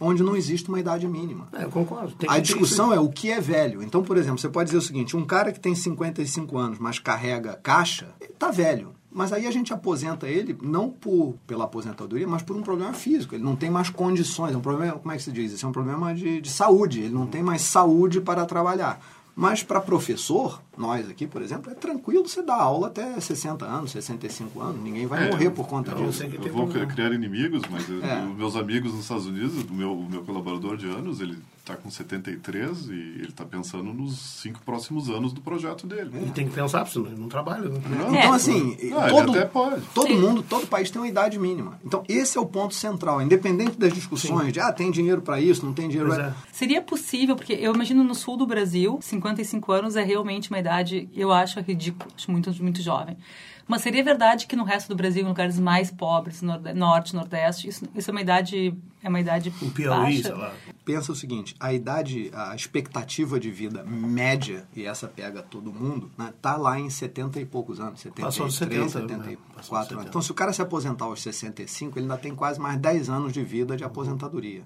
onde 0.00 0.22
não 0.22 0.36
existe 0.36 0.68
uma 0.68 0.80
idade 0.80 1.06
mínima. 1.06 1.48
É, 1.52 1.64
eu 1.64 1.70
concordo. 1.70 2.14
A 2.28 2.38
discussão 2.38 2.92
é 2.92 3.00
o 3.00 3.08
que 3.08 3.30
é 3.30 3.40
velho. 3.40 3.82
Então, 3.82 4.02
por 4.02 4.16
exemplo, 4.16 4.38
você 4.38 4.48
pode 4.48 4.66
dizer 4.66 4.78
o 4.78 4.82
seguinte: 4.82 5.16
um 5.16 5.24
cara 5.24 5.52
que 5.52 5.60
tem 5.60 5.74
55 5.74 6.56
anos, 6.56 6.78
mas 6.78 6.98
carrega 6.98 7.58
caixa, 7.62 8.08
está 8.20 8.50
velho. 8.50 8.94
Mas 9.10 9.32
aí 9.32 9.46
a 9.46 9.50
gente 9.50 9.72
aposenta 9.72 10.28
ele 10.28 10.56
não 10.62 10.90
por, 10.90 11.34
pela 11.46 11.64
aposentadoria, 11.64 12.28
mas 12.28 12.42
por 12.42 12.54
um 12.54 12.62
problema 12.62 12.92
físico. 12.92 13.34
Ele 13.34 13.42
não 13.42 13.56
tem 13.56 13.70
mais 13.70 13.88
condições. 13.88 14.54
É 14.54 14.56
um 14.56 14.60
problema, 14.60 14.92
como 14.92 15.12
é 15.12 15.16
que 15.16 15.22
se 15.22 15.32
diz? 15.32 15.50
Isso 15.50 15.64
é 15.64 15.68
um 15.68 15.72
problema 15.72 16.14
de, 16.14 16.40
de 16.40 16.50
saúde. 16.50 17.00
Ele 17.00 17.14
não 17.14 17.26
tem 17.26 17.42
mais 17.42 17.62
saúde 17.62 18.20
para 18.20 18.44
trabalhar. 18.44 19.00
Mas 19.38 19.62
para 19.62 19.80
professor, 19.80 20.60
nós 20.76 21.08
aqui, 21.08 21.24
por 21.24 21.40
exemplo, 21.40 21.70
é 21.70 21.74
tranquilo 21.76 22.26
você 22.26 22.42
dar 22.42 22.56
aula 22.56 22.88
até 22.88 23.20
60 23.20 23.64
anos, 23.64 23.92
65 23.92 24.60
anos, 24.60 24.82
ninguém 24.82 25.06
vai 25.06 25.28
é, 25.28 25.30
morrer 25.30 25.50
por 25.50 25.68
conta 25.68 25.92
eu, 25.92 26.08
disso. 26.08 26.24
Eu 26.24 26.52
vou 26.52 26.66
criar 26.66 27.12
inimigos, 27.12 27.62
mas 27.70 27.88
eu, 27.88 28.04
é. 28.04 28.20
meus 28.20 28.56
amigos 28.56 28.90
nos 28.90 29.02
Estados 29.02 29.26
Unidos, 29.26 29.62
o 29.62 29.72
meu, 29.72 29.92
o 29.92 30.10
meu 30.10 30.24
colaborador 30.24 30.76
de 30.76 30.88
anos, 30.88 31.20
ele 31.20 31.38
está 31.68 31.76
com 31.76 31.90
73 31.90 32.88
e 32.88 32.92
ele 32.92 33.28
está 33.28 33.44
pensando 33.44 33.92
nos 33.92 34.18
cinco 34.18 34.60
próximos 34.62 35.10
anos 35.10 35.32
do 35.32 35.40
projeto 35.40 35.86
dele. 35.86 36.10
Ele 36.14 36.30
tem 36.30 36.48
que 36.48 36.54
pensar, 36.54 36.84
porque 36.84 36.98
ele 36.98 37.18
não 37.18 37.28
trabalha. 37.28 37.68
Né? 37.68 37.80
Não, 37.90 38.14
então, 38.14 38.32
assim, 38.32 38.76
não, 38.84 39.08
todo, 39.08 39.82
todo 39.94 40.14
mundo, 40.14 40.42
todo 40.42 40.66
país 40.66 40.90
tem 40.90 41.00
uma 41.00 41.08
idade 41.08 41.38
mínima. 41.38 41.78
Então, 41.84 42.02
esse 42.08 42.38
é 42.38 42.40
o 42.40 42.46
ponto 42.46 42.74
central. 42.74 43.20
Independente 43.20 43.78
das 43.78 43.92
discussões 43.92 44.46
Sim. 44.46 44.52
de, 44.52 44.60
ah, 44.60 44.72
tem 44.72 44.90
dinheiro 44.90 45.20
para 45.20 45.40
isso, 45.40 45.64
não 45.64 45.74
tem 45.74 45.88
dinheiro 45.88 46.10
para... 46.10 46.28
É. 46.28 46.34
Seria 46.52 46.80
possível, 46.80 47.36
porque 47.36 47.52
eu 47.52 47.74
imagino 47.74 48.02
no 48.02 48.14
sul 48.14 48.36
do 48.36 48.46
Brasil, 48.46 48.98
55 49.02 49.72
anos 49.72 49.96
é 49.96 50.02
realmente 50.02 50.50
uma 50.50 50.58
idade, 50.58 51.08
eu 51.14 51.30
acho 51.32 51.60
ridícula, 51.60 52.10
acho 52.16 52.30
muito, 52.30 52.50
muito 52.62 52.80
jovem. 52.80 53.16
Mas 53.68 53.82
seria 53.82 54.02
verdade 54.02 54.46
que 54.46 54.56
no 54.56 54.64
resto 54.64 54.88
do 54.88 54.96
Brasil, 54.96 55.22
em 55.22 55.28
lugares 55.28 55.60
mais 55.60 55.90
pobres, 55.90 56.40
norte, 56.74 57.14
nordeste, 57.14 57.68
isso, 57.68 57.86
isso 57.94 58.10
é 58.10 58.12
uma 58.12 58.22
idade 58.22 58.74
é 59.02 59.08
uma 59.08 59.20
idade 59.20 59.52
o 59.62 59.70
Piauí, 59.70 60.22
sei 60.22 60.32
lá. 60.32 60.52
Pensa 60.84 61.12
o 61.12 61.14
seguinte, 61.14 61.54
a 61.60 61.72
idade, 61.72 62.30
a 62.34 62.54
expectativa 62.54 63.38
de 63.38 63.50
vida 63.50 63.84
média, 63.84 64.66
e 64.74 64.84
essa 64.84 65.06
pega 65.06 65.42
todo 65.42 65.72
mundo, 65.72 66.10
né, 66.16 66.32
tá 66.40 66.56
lá 66.56 66.80
em 66.80 66.90
70 66.90 67.38
e 67.40 67.44
poucos 67.44 67.78
anos, 67.78 68.00
73, 68.00 68.24
Passou 68.24 68.50
70, 68.50 68.88
74 68.88 69.94
né? 69.94 70.00
anos. 70.00 70.08
Então, 70.08 70.22
se 70.22 70.30
o 70.30 70.34
cara 70.34 70.52
se 70.52 70.62
aposentar 70.62 71.04
aos 71.04 71.22
65, 71.22 71.98
ele 71.98 72.04
ainda 72.04 72.16
tem 72.16 72.34
quase 72.34 72.58
mais 72.58 72.78
10 72.78 73.10
anos 73.10 73.32
de 73.32 73.44
vida 73.44 73.76
de 73.76 73.84
aposentadoria. 73.84 74.64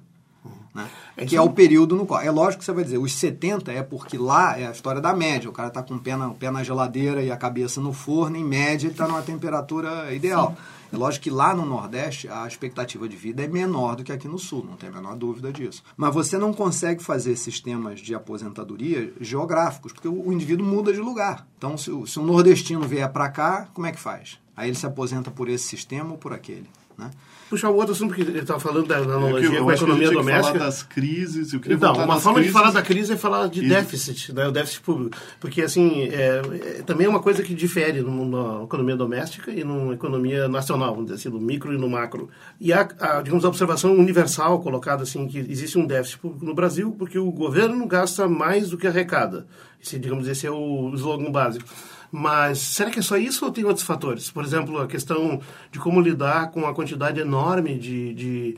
Né? 0.74 0.88
É 1.16 1.26
que 1.26 1.36
é 1.36 1.40
o 1.40 1.50
período 1.50 1.94
no 1.94 2.06
qual. 2.06 2.20
É 2.20 2.30
lógico 2.30 2.60
que 2.60 2.64
você 2.64 2.72
vai 2.72 2.84
dizer, 2.84 2.98
os 2.98 3.14
70 3.14 3.70
é 3.72 3.82
porque 3.82 4.16
lá 4.16 4.58
é 4.58 4.66
a 4.66 4.70
história 4.70 5.00
da 5.00 5.14
média. 5.14 5.50
O 5.50 5.52
cara 5.52 5.68
está 5.68 5.82
com 5.82 5.94
o 5.94 5.98
pé 5.98 6.16
na, 6.16 6.28
o 6.28 6.34
pé 6.34 6.50
na 6.50 6.62
geladeira 6.64 7.22
e 7.22 7.30
a 7.30 7.36
cabeça 7.36 7.80
no 7.80 7.92
forno, 7.92 8.36
em 8.36 8.44
média 8.44 8.86
ele 8.86 8.94
está 8.94 9.06
numa 9.06 9.22
temperatura 9.22 10.12
ideal. 10.14 10.56
Sim. 10.56 10.82
É 10.92 10.96
lógico 10.96 11.24
que 11.24 11.30
lá 11.30 11.54
no 11.54 11.64
Nordeste 11.64 12.28
a 12.28 12.46
expectativa 12.46 13.08
de 13.08 13.16
vida 13.16 13.42
é 13.42 13.48
menor 13.48 13.96
do 13.96 14.04
que 14.04 14.12
aqui 14.12 14.28
no 14.28 14.38
Sul, 14.38 14.62
não 14.62 14.76
tem 14.76 14.90
a 14.90 14.92
menor 14.92 15.16
dúvida 15.16 15.50
disso. 15.50 15.82
Mas 15.96 16.12
você 16.12 16.36
não 16.36 16.52
consegue 16.52 17.02
fazer 17.02 17.34
sistemas 17.36 18.00
de 18.00 18.14
aposentadoria 18.14 19.12
geográficos, 19.18 19.92
porque 19.92 20.08
o, 20.08 20.30
indivíduo 20.30 20.66
muda 20.66 20.92
de 20.92 21.00
lugar. 21.00 21.46
Então, 21.56 21.78
se, 21.78 21.90
se 22.06 22.20
um 22.20 22.24
nordestino 22.24 22.82
vier 22.82 23.10
para 23.10 23.30
cá, 23.30 23.68
como 23.72 23.86
é 23.86 23.92
que 23.92 23.98
faz? 23.98 24.38
Aí 24.54 24.68
ele 24.68 24.76
se 24.76 24.84
aposenta 24.84 25.30
por 25.30 25.48
esse 25.48 25.64
sistema 25.64 26.10
ou 26.10 26.18
por 26.18 26.34
aquele. 26.34 26.68
Né? 27.04 27.10
puxar 27.52 27.68
o 27.68 27.76
outro 27.76 27.92
assunto, 27.92 28.14
porque 28.14 28.22
ele 28.22 28.38
estava 28.38 28.58
falando 28.58 28.86
da 28.86 28.96
analogia 28.96 29.48
eu, 29.48 29.54
eu 29.56 29.64
com 29.64 29.70
a 29.70 29.74
economia 29.74 30.08
que 30.08 30.14
doméstica. 30.14 30.52
falar 30.52 30.64
das 30.64 30.82
crises. 30.82 31.52
Eu 31.52 31.60
queria 31.60 31.76
então, 31.76 31.92
uma 31.92 32.18
forma 32.18 32.38
crises. 32.38 32.46
de 32.46 32.58
falar 32.58 32.70
da 32.72 32.80
crise 32.80 33.12
é 33.12 33.16
falar 33.16 33.46
de 33.48 33.62
e... 33.62 33.68
déficit, 33.68 34.32
né, 34.32 34.48
o 34.48 34.50
déficit 34.50 34.80
público. 34.80 35.18
Porque, 35.38 35.60
assim, 35.60 36.04
é, 36.04 36.40
é, 36.78 36.82
também 36.82 37.06
é 37.06 37.10
uma 37.10 37.20
coisa 37.20 37.42
que 37.42 37.54
difere 37.54 38.00
no, 38.00 38.24
na 38.24 38.64
economia 38.64 38.96
doméstica 38.96 39.50
e 39.50 39.62
na 39.62 39.92
economia 39.92 40.48
nacional, 40.48 40.94
vamos 40.94 41.10
dizer 41.10 41.16
assim, 41.16 41.28
no 41.28 41.38
micro 41.38 41.74
e 41.74 41.76
no 41.76 41.90
macro. 41.90 42.30
E 42.58 42.72
há, 42.72 42.88
a, 42.98 43.20
digamos, 43.20 43.44
a 43.44 43.48
observação 43.48 43.92
universal 43.92 44.60
colocada 44.60 45.02
assim, 45.02 45.28
que 45.28 45.38
existe 45.38 45.78
um 45.78 45.86
déficit 45.86 46.20
público 46.20 46.46
no 46.46 46.54
Brasil 46.54 46.92
porque 46.98 47.18
o 47.18 47.30
governo 47.30 47.86
gasta 47.86 48.26
mais 48.26 48.70
do 48.70 48.78
que 48.78 48.86
arrecada. 48.86 49.46
Esse, 49.82 49.98
digamos, 49.98 50.26
esse 50.26 50.46
é 50.46 50.50
o 50.50 50.90
slogan 50.94 51.30
básico. 51.30 51.68
Mas 52.14 52.58
será 52.58 52.90
que 52.90 52.98
é 52.98 53.02
só 53.02 53.16
isso 53.16 53.42
ou 53.42 53.50
tem 53.50 53.64
outros 53.64 53.86
fatores? 53.86 54.30
Por 54.30 54.44
exemplo, 54.44 54.78
a 54.78 54.86
questão 54.86 55.40
de 55.70 55.78
como 55.78 55.98
lidar 55.98 56.50
com 56.50 56.66
a 56.66 56.74
quantidade 56.74 57.18
enorme 57.18 57.78
de, 57.78 58.12
de 58.12 58.56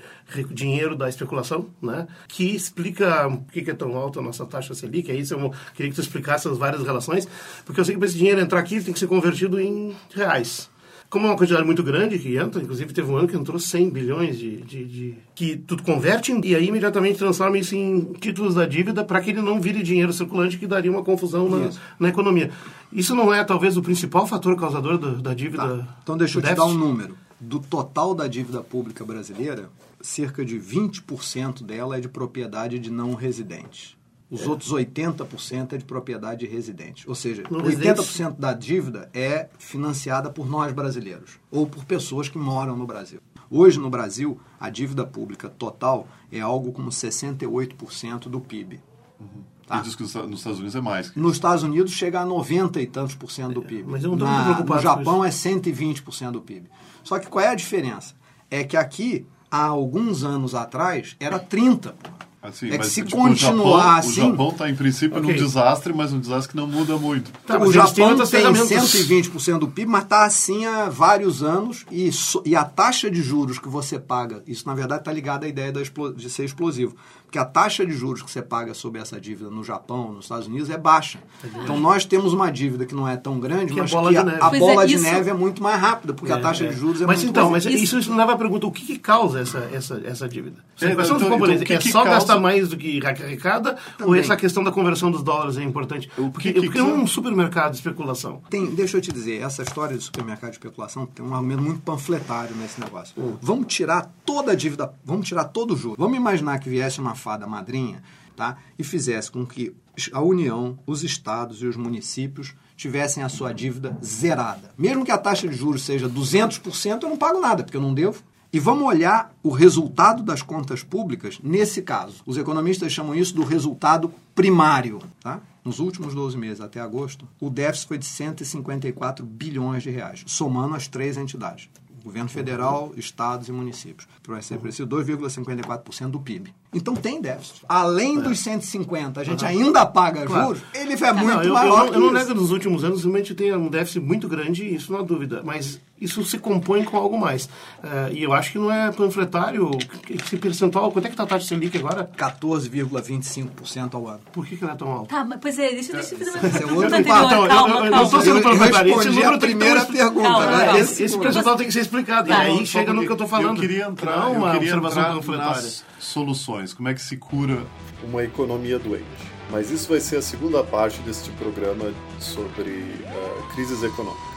dinheiro 0.51 0.97
da 0.97 1.09
especulação, 1.09 1.71
né? 1.81 2.09
que 2.27 2.53
explica 2.53 3.31
por 3.31 3.53
que 3.53 3.71
é 3.71 3.75
tão 3.75 3.97
alta 3.97 4.19
a 4.19 4.23
nossa 4.23 4.45
taxa 4.45 4.75
Selic. 4.75 5.09
É 5.09 5.15
isso, 5.15 5.35
eu 5.35 5.55
queria 5.73 5.89
que 5.89 5.95
tu 5.95 6.01
explicasse 6.01 6.49
as 6.49 6.59
várias 6.59 6.83
relações, 6.83 7.29
porque 7.65 7.81
eu 7.81 7.85
sei 7.85 7.95
que 7.95 8.01
para 8.01 8.09
esse 8.09 8.19
dinheiro 8.19 8.41
entrar 8.41 8.59
aqui 8.59 8.83
tem 8.83 8.93
que 8.93 8.99
ser 8.99 9.07
convertido 9.07 9.61
em 9.61 9.95
reais 10.13 10.69
como 11.09 11.27
é 11.27 11.31
uma 11.31 11.37
quantidade 11.37 11.65
muito 11.65 11.83
grande 11.83 12.19
que 12.19 12.37
entra, 12.37 12.61
inclusive 12.61 12.93
teve 12.93 13.11
um 13.11 13.17
ano 13.17 13.29
que 13.29 13.37
entrou 13.37 13.59
100 13.59 13.91
bilhões 13.91 14.39
de, 14.39 14.57
de, 14.63 14.85
de 14.85 15.15
que 15.35 15.57
tudo 15.57 15.83
converte 15.83 16.33
e 16.43 16.57
aí 16.57 16.67
imediatamente 16.67 17.19
transforma 17.19 17.57
isso 17.57 17.77
em 17.77 18.13
títulos 18.15 18.55
da 18.55 18.67
dívida 18.67 19.05
para 19.05 19.21
que 19.21 19.31
ele 19.31 19.41
não 19.41 19.61
vire 19.61 19.83
dinheiro 19.83 20.13
circulante 20.13 20.59
que 20.59 20.67
daria 20.67 20.91
uma 20.91 21.05
confusão 21.05 21.49
na, 21.49 21.71
na, 21.99 22.09
economia. 22.09 22.51
Isso 22.93 23.15
não 23.15 23.33
é 23.33 23.45
talvez 23.45 23.77
o 23.77 23.83
principal 23.83 24.27
fator 24.27 24.57
causador 24.57 24.99
do, 24.99 25.23
da 25.23 25.35
dívida? 25.35 25.79
Tá. 25.79 25.97
Então 26.03 26.17
deixa 26.17 26.39
eu 26.39 26.43
te 26.43 26.55
dar 26.55 26.65
um 26.65 26.75
número. 26.75 27.17
Do 27.41 27.61
total 27.61 28.15
da 28.15 28.27
dívida 28.27 28.61
pública 28.63 29.05
brasileira, 29.05 29.69
cerca 30.01 30.45
de 30.45 30.59
20% 30.59 31.63
dela 31.63 31.97
é 31.97 32.01
de 32.01 32.09
propriedade 32.09 32.79
de 32.79 32.91
não 32.91 33.15
residentes. 33.15 33.97
Os 34.31 34.43
é. 34.43 34.49
outros 34.49 34.73
80% 34.73 35.75
é 35.75 35.77
de 35.77 35.85
propriedade 35.85 36.47
residente. 36.47 37.09
Ou 37.09 37.15
seja, 37.15 37.45
não 37.51 37.61
80% 37.61 37.97
residente. 37.97 38.41
da 38.41 38.53
dívida 38.53 39.11
é 39.13 39.49
financiada 39.59 40.31
por 40.31 40.49
nós 40.49 40.73
brasileiros 40.73 41.39
ou 41.51 41.67
por 41.67 41.85
pessoas 41.85 42.29
que 42.29 42.39
moram 42.39 42.77
no 42.77 42.87
Brasil. 42.87 43.21
Hoje, 43.51 43.79
no 43.79 43.91
Brasil, 43.91 44.41
a 44.59 44.71
dívida 44.71 45.07
pública 45.07 45.49
total 45.49 46.09
é 46.33 46.41
algo 46.41 46.73
como 46.73 46.91
68% 46.91 48.29
do 48.29 48.41
PIB. 48.41 48.81
Uhum. 49.21 49.55
Tá? 49.67 49.81
diz 49.81 49.95
que 49.95 50.03
nos 50.03 50.15
Estados 50.15 50.59
Unidos 50.59 50.77
é 50.77 50.81
mais. 50.81 51.15
Nos 51.15 51.35
Estados 51.35 51.63
Unidos 51.63 51.93
chega 51.93 52.21
a 52.21 52.27
90 52.27 52.81
e 52.81 52.87
tantos 52.87 53.15
por 53.15 53.31
cento 53.31 53.55
do 53.55 53.63
PIB. 53.63 53.83
É, 53.83 53.85
mas 53.87 54.05
eu 54.05 54.11
não 54.11 54.17
estou 54.17 54.29
muito 54.29 54.45
preocupado. 54.45 54.75
No 54.75 54.83
Japão 54.83 55.25
é 55.25 55.31
120% 55.31 56.31
do 56.33 56.41
PIB. 56.41 56.69
Só 57.03 57.19
que 57.19 57.29
qual 57.29 57.45
é 57.45 57.49
a 57.49 57.55
diferença? 57.55 58.15
É 58.51 58.63
que 58.63 58.77
aqui, 58.77 59.27
há 59.51 59.65
alguns 59.65 60.23
anos 60.23 60.55
atrás, 60.55 61.17
era 61.19 61.39
30%. 61.41 61.95
Assim, 62.45 62.71
é 62.71 62.77
que 62.77 62.87
se 62.87 63.03
tipo, 63.03 63.17
continuar 63.17 63.63
o 63.63 63.65
Japão, 63.65 63.97
assim. 63.97 64.11
O 64.11 64.31
Japão 64.31 64.49
está, 64.51 64.69
em 64.69 64.77
princípio, 64.77 65.19
okay. 65.19 65.33
num 65.33 65.35
desastre, 65.35 65.95
mas 65.95 66.13
um 66.13 66.21
desastre 66.21 66.51
que 66.51 66.57
não 66.57 66.67
muda 66.67 66.99
muito. 66.99 67.33
Tá, 67.47 67.59
o 67.59 67.73
Japão 67.73 68.15
tem 68.19 68.45
120% 68.45 69.59
do 69.59 69.69
PIB, 69.69 69.91
mas 69.91 70.03
está 70.03 70.27
assim 70.27 70.67
há 70.67 70.91
vários 70.91 71.43
anos 71.43 71.87
e, 71.91 72.11
e 72.45 72.55
a 72.55 72.63
taxa 72.63 73.11
de 73.11 73.23
juros 73.23 73.59
que 73.59 73.67
você 73.67 73.99
paga, 73.99 74.43
isso 74.47 74.67
na 74.67 74.75
verdade 74.75 75.01
está 75.01 75.11
ligado 75.11 75.45
à 75.45 75.49
ideia 75.49 75.73
de 75.73 76.29
ser 76.29 76.45
explosivo 76.45 76.95
que 77.35 77.39
a 77.41 77.45
taxa 77.45 77.85
de 77.85 77.93
juros 77.93 78.23
que 78.23 78.31
você 78.31 78.41
paga 78.41 78.73
sobre 78.75 79.01
essa 79.01 79.21
dívida 79.21 79.51
no 79.51 79.65
Japão, 79.65 80.13
nos 80.13 80.27
Estados 80.27 80.47
Unidos, 80.47 80.71
é 80.71 80.79
baixa. 80.79 81.19
Então 81.65 81.81
nós 81.81 82.05
temos 82.05 82.33
uma 82.33 82.49
dívida 82.49 82.87
que 82.87 82.95
não 82.95 83.09
é 83.09 83.17
tão 83.17 83.41
grande, 83.41 83.75
que 83.75 83.81
mas 83.81 83.93
a 83.93 83.97
bola, 83.97 84.15
que 84.15 84.23
de, 84.23 84.31
a, 84.31 84.47
a 84.47 84.51
bola 84.51 84.85
é, 84.85 84.87
de 84.87 84.99
neve 85.01 85.31
é 85.31 85.35
muito 85.35 85.61
mais 85.61 85.81
rápida, 85.81 86.15
porque 86.15 86.31
é, 86.31 86.37
a 86.37 86.39
taxa 86.39 86.65
é. 86.65 86.69
de 86.69 86.77
juros 86.77 87.03
é 87.03 87.07
mas 87.07 87.19
muito 87.19 87.31
então, 87.31 87.51
Mas 87.51 87.67
isso, 87.67 87.99
isso 87.99 88.15
leva 88.15 88.35
à 88.35 88.39
pergunta, 88.39 88.69
o 88.69 88.71
que, 88.71 88.87
que 88.87 89.01
causa 89.01 89.41
essa, 89.41 89.69
essa, 89.73 90.01
essa 90.05 90.29
dívida? 90.29 90.59
É, 90.81 90.93
então, 90.93 91.05
então, 91.05 91.35
então, 91.35 91.75
é 91.75 91.77
que 91.77 91.91
só 91.91 92.05
causa... 92.05 92.19
gastar 92.19 92.39
mais 92.39 92.69
do 92.69 92.77
que 92.77 93.05
arrecada 93.05 93.79
ou 94.05 94.15
essa 94.15 94.37
questão 94.37 94.63
da 94.63 94.71
conversão 94.71 95.11
dos 95.11 95.25
dólares 95.25 95.57
é 95.57 95.65
importante? 95.65 96.09
Porque, 96.15 96.53
que, 96.53 96.61
porque 96.61 96.79
é 96.79 96.85
um 96.85 97.05
supermercado 97.05 97.73
de 97.73 97.79
especulação. 97.79 98.43
Tem, 98.49 98.65
deixa 98.67 98.97
eu 98.97 99.01
te 99.01 99.11
dizer, 99.11 99.41
essa 99.41 99.61
história 99.65 99.99
de 99.99 100.05
supermercado 100.05 100.51
de 100.51 100.59
especulação 100.59 101.05
tem 101.05 101.27
um 101.27 101.35
argumento 101.35 101.63
muito 101.63 101.81
panfletário 101.81 102.55
nesse 102.55 102.81
negócio. 102.81 103.13
Hum. 103.19 103.37
Vamos 103.43 103.67
tirar 103.75 104.09
toda 104.25 104.53
a 104.53 104.55
dívida, 104.55 104.95
vamos 105.05 105.27
tirar 105.27 105.47
todo 105.47 105.75
o 105.75 105.77
juro. 105.77 105.97
Vamos 105.99 106.17
imaginar 106.17 106.61
que 106.61 106.69
viesse 106.69 107.01
uma 107.01 107.17
fada 107.25 107.47
madrinha 107.47 108.03
tá? 108.37 108.59
e 108.79 108.85
fizesse 108.85 109.31
com 109.31 109.47
que 109.47 109.75
a 110.13 110.21
União, 110.21 110.79
os 110.87 111.03
estados 111.03 111.63
e 111.63 111.67
os 111.67 111.77
municípios 111.77 112.55
tivessem 112.77 113.23
a 113.23 113.29
sua 113.31 113.53
dívida 113.53 113.97
zerada. 114.05 114.73
Mesmo 114.77 115.05
que 115.05 115.11
a 115.11 115.17
taxa 115.17 115.49
de 115.49 115.55
juros 115.55 115.83
seja 115.83 116.09
200%, 116.09 117.03
eu 117.03 117.09
não 117.09 117.17
pago 117.17 117.41
nada, 117.41 117.63
porque 117.65 117.77
eu 117.77 117.83
não 117.83 117.95
devo. 117.95 118.23
E 118.53 118.61
vamos 118.61 118.85
olhar 118.85 119.35
o 119.43 119.51
resultado 119.51 120.23
das 120.23 120.43
contas 120.43 120.83
públicas 120.83 121.41
nesse 121.43 121.83
caso. 121.83 122.23
Os 122.27 122.37
economistas 122.37 122.93
chamam 122.93 123.15
isso 123.15 123.35
do 123.35 123.43
resultado 123.43 124.13
primário. 124.35 125.01
Tá? 125.21 125.41
Nos 125.65 125.79
últimos 125.79 126.15
12 126.15 126.37
meses, 126.37 126.61
até 126.61 126.79
agosto, 126.79 127.27
o 127.41 127.49
déficit 127.49 127.89
foi 127.89 127.99
de 127.99 128.07
154 128.07 129.25
bilhões 129.25 129.83
de 129.83 129.91
reais, 129.91 130.23
somando 130.27 130.75
as 130.75 130.87
três 130.87 131.17
entidades. 131.17 131.69
Governo 132.05 132.29
federal, 132.29 132.93
estados 132.97 133.49
e 133.49 133.53
municípios. 133.53 134.07
Para 134.23 134.43
ser 134.43 134.59
preciso, 134.59 134.87
2,54% 134.87 136.11
do 136.11 136.21
PIB. 136.21 136.55
Então 136.75 136.95
tem 136.95 137.21
déficit. 137.21 137.63
Além 137.69 138.21
dos 138.21 138.41
150, 138.41 139.21
a 139.21 139.25
gente 139.25 139.45
ainda 139.45 139.87
paga 139.87 140.27
juros, 140.27 140.61
ele 140.75 140.93
é 140.93 141.13
muito 141.13 141.35
não, 141.35 141.43
eu, 141.43 141.55
maior. 141.55 141.87
Eu, 141.87 141.87
eu, 141.87 141.95
eu 141.95 142.01
não 142.01 142.13
nego 142.13 142.27
que 142.27 142.35
nos 142.35 142.51
últimos 142.51 142.85
anos 142.85 143.03
realmente 143.03 143.35
tem 143.35 143.55
um 143.55 143.69
déficit 143.69 144.01
muito 144.01 144.29
grande, 144.29 144.75
isso 144.75 144.93
não 144.93 145.01
há 145.01 145.03
dúvida. 145.03 145.43
Mas 145.45 145.81
isso 146.01 146.25
se 146.25 146.39
compõe 146.39 146.85
com 146.85 146.97
algo 146.97 147.19
mais. 147.19 147.45
Uh, 147.45 148.13
e 148.13 148.23
eu 148.23 148.33
acho 148.33 148.53
que 148.53 148.59
não 148.59 148.71
é 148.71 148.91
panfletário 148.91 149.71
esse 150.11 150.37
percentual. 150.37 150.91
Quanto 150.91 151.05
é 151.05 151.09
que 151.09 151.15
está 151.15 151.23
a 151.23 151.27
taxa 151.27 151.47
Selic 151.47 151.79
agora? 151.79 152.11
14,25% 152.17 153.95
ao 153.95 154.09
ano. 154.09 154.21
Por 154.33 154.45
que, 154.45 154.57
que 154.57 154.65
ela 154.65 154.75
é 154.75 154.77
tão 154.77 154.89
alta? 154.91 155.15
Tá, 155.15 155.25
mas 155.25 155.39
pois 155.41 155.59
é, 155.59 155.71
deixa, 155.71 155.93
deixa 155.93 156.15
eu 156.15 156.19
fazer 156.19 156.31
uma 156.31 156.39
é 156.39 156.51
pergunta 156.51 156.87
anterior. 156.87 157.05
Calma, 157.05 157.27
Então, 157.27 157.39
eu- 157.39 157.45
eu- 157.45 157.49
calma. 157.49 157.87
eu 157.87 157.91
não 157.91 158.11
tô 158.11 158.21
sendo 158.21 158.43
panfletário. 158.43 158.95
Esse 158.95 159.09
número 159.09 159.27
a 159.27 159.31
tem 159.31 159.39
que 159.39 159.39
ter 159.39 159.47
primeira 159.47 159.85
pergunta. 159.85 160.29
Calma, 160.29 160.47
né? 160.47 160.65
calma. 160.65 160.81
Esse, 160.81 161.03
esse 161.05 161.19
percentual 161.19 161.57
tem 161.57 161.67
que 161.67 161.73
ser 161.73 161.81
explicado. 161.81 162.29
Tá. 162.29 162.45
E 162.45 162.51
aí 162.51 162.67
chega 162.67 162.93
no 162.93 163.03
que 163.03 163.09
eu 163.09 163.13
estou 163.13 163.29
falando. 163.29 163.57
Eu 163.57 163.61
queria 163.61 163.87
entrar, 163.87 164.19
não 164.19 164.33
eu 164.33 164.39
uma 164.39 164.53
queria 164.53 164.77
observação 164.77 165.03
entrar 165.03 165.15
panfletária. 165.15 165.71
Soluções. 166.05 166.73
Como 166.73 166.89
é 166.89 166.95
que 166.95 167.01
se 167.01 167.17
cura 167.17 167.67
uma 168.03 168.23
economia 168.23 168.79
doente? 168.79 169.05
Mas 169.51 169.71
isso 169.71 169.89
vai 169.89 170.01
ser 170.01 170.17
a 170.17 170.23
segunda 170.23 170.63
parte 170.65 171.01
deste 171.01 171.31
programa 171.33 171.93
sobre 172.19 172.71
eh, 172.71 173.43
crises 173.55 173.83
econômicas. 173.83 174.35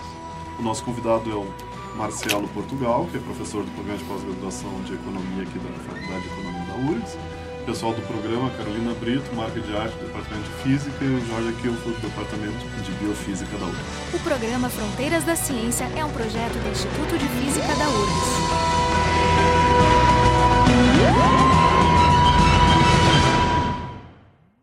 O 0.60 0.62
nosso 0.62 0.84
convidado 0.84 1.32
é 1.32 1.36
o 1.36 1.54
Marcelo 1.96 2.48
Portugal, 2.50 3.08
que 3.12 3.18
é 3.18 3.20
professor 3.20 3.64
do 3.64 3.72
programa 3.72 3.98
de 3.98 4.04
pós-graduação 4.06 4.82
de 4.84 4.94
economia 4.94 5.44
aqui 5.44 5.60
da 5.60 5.70
Faculdade 5.92 6.22
de 6.22 6.28
Economia 6.28 6.66
da 6.66 6.76
URGS. 6.92 7.18
O 7.62 7.66
pessoal 7.66 7.94
do 7.94 8.02
programa, 8.04 8.50
Carolina 8.52 8.94
Brito, 8.94 9.36
marca 9.36 9.60
de 9.60 9.76
arte 9.76 9.94
do 9.98 10.06
Departamento 10.06 10.48
de 10.48 10.64
Física, 10.64 11.04
e 11.04 11.08
o 11.08 11.26
Jorge 11.28 11.54
Kilford, 11.62 12.00
do 12.00 12.08
Departamento 12.08 12.66
de 12.82 12.92
Biofísica 12.94 13.58
da 13.58 13.66
URGS. 13.66 14.14
O 14.14 14.20
programa 14.20 14.70
Fronteiras 14.70 15.26
da 15.26 15.36
Ciência 15.36 15.86
é 15.96 16.06
um 16.06 16.12
projeto 16.12 16.54
do 16.54 16.70
Instituto 16.70 17.18
de 17.18 17.28
Física 17.28 17.76
da 17.76 17.90
URGS. 17.90 18.58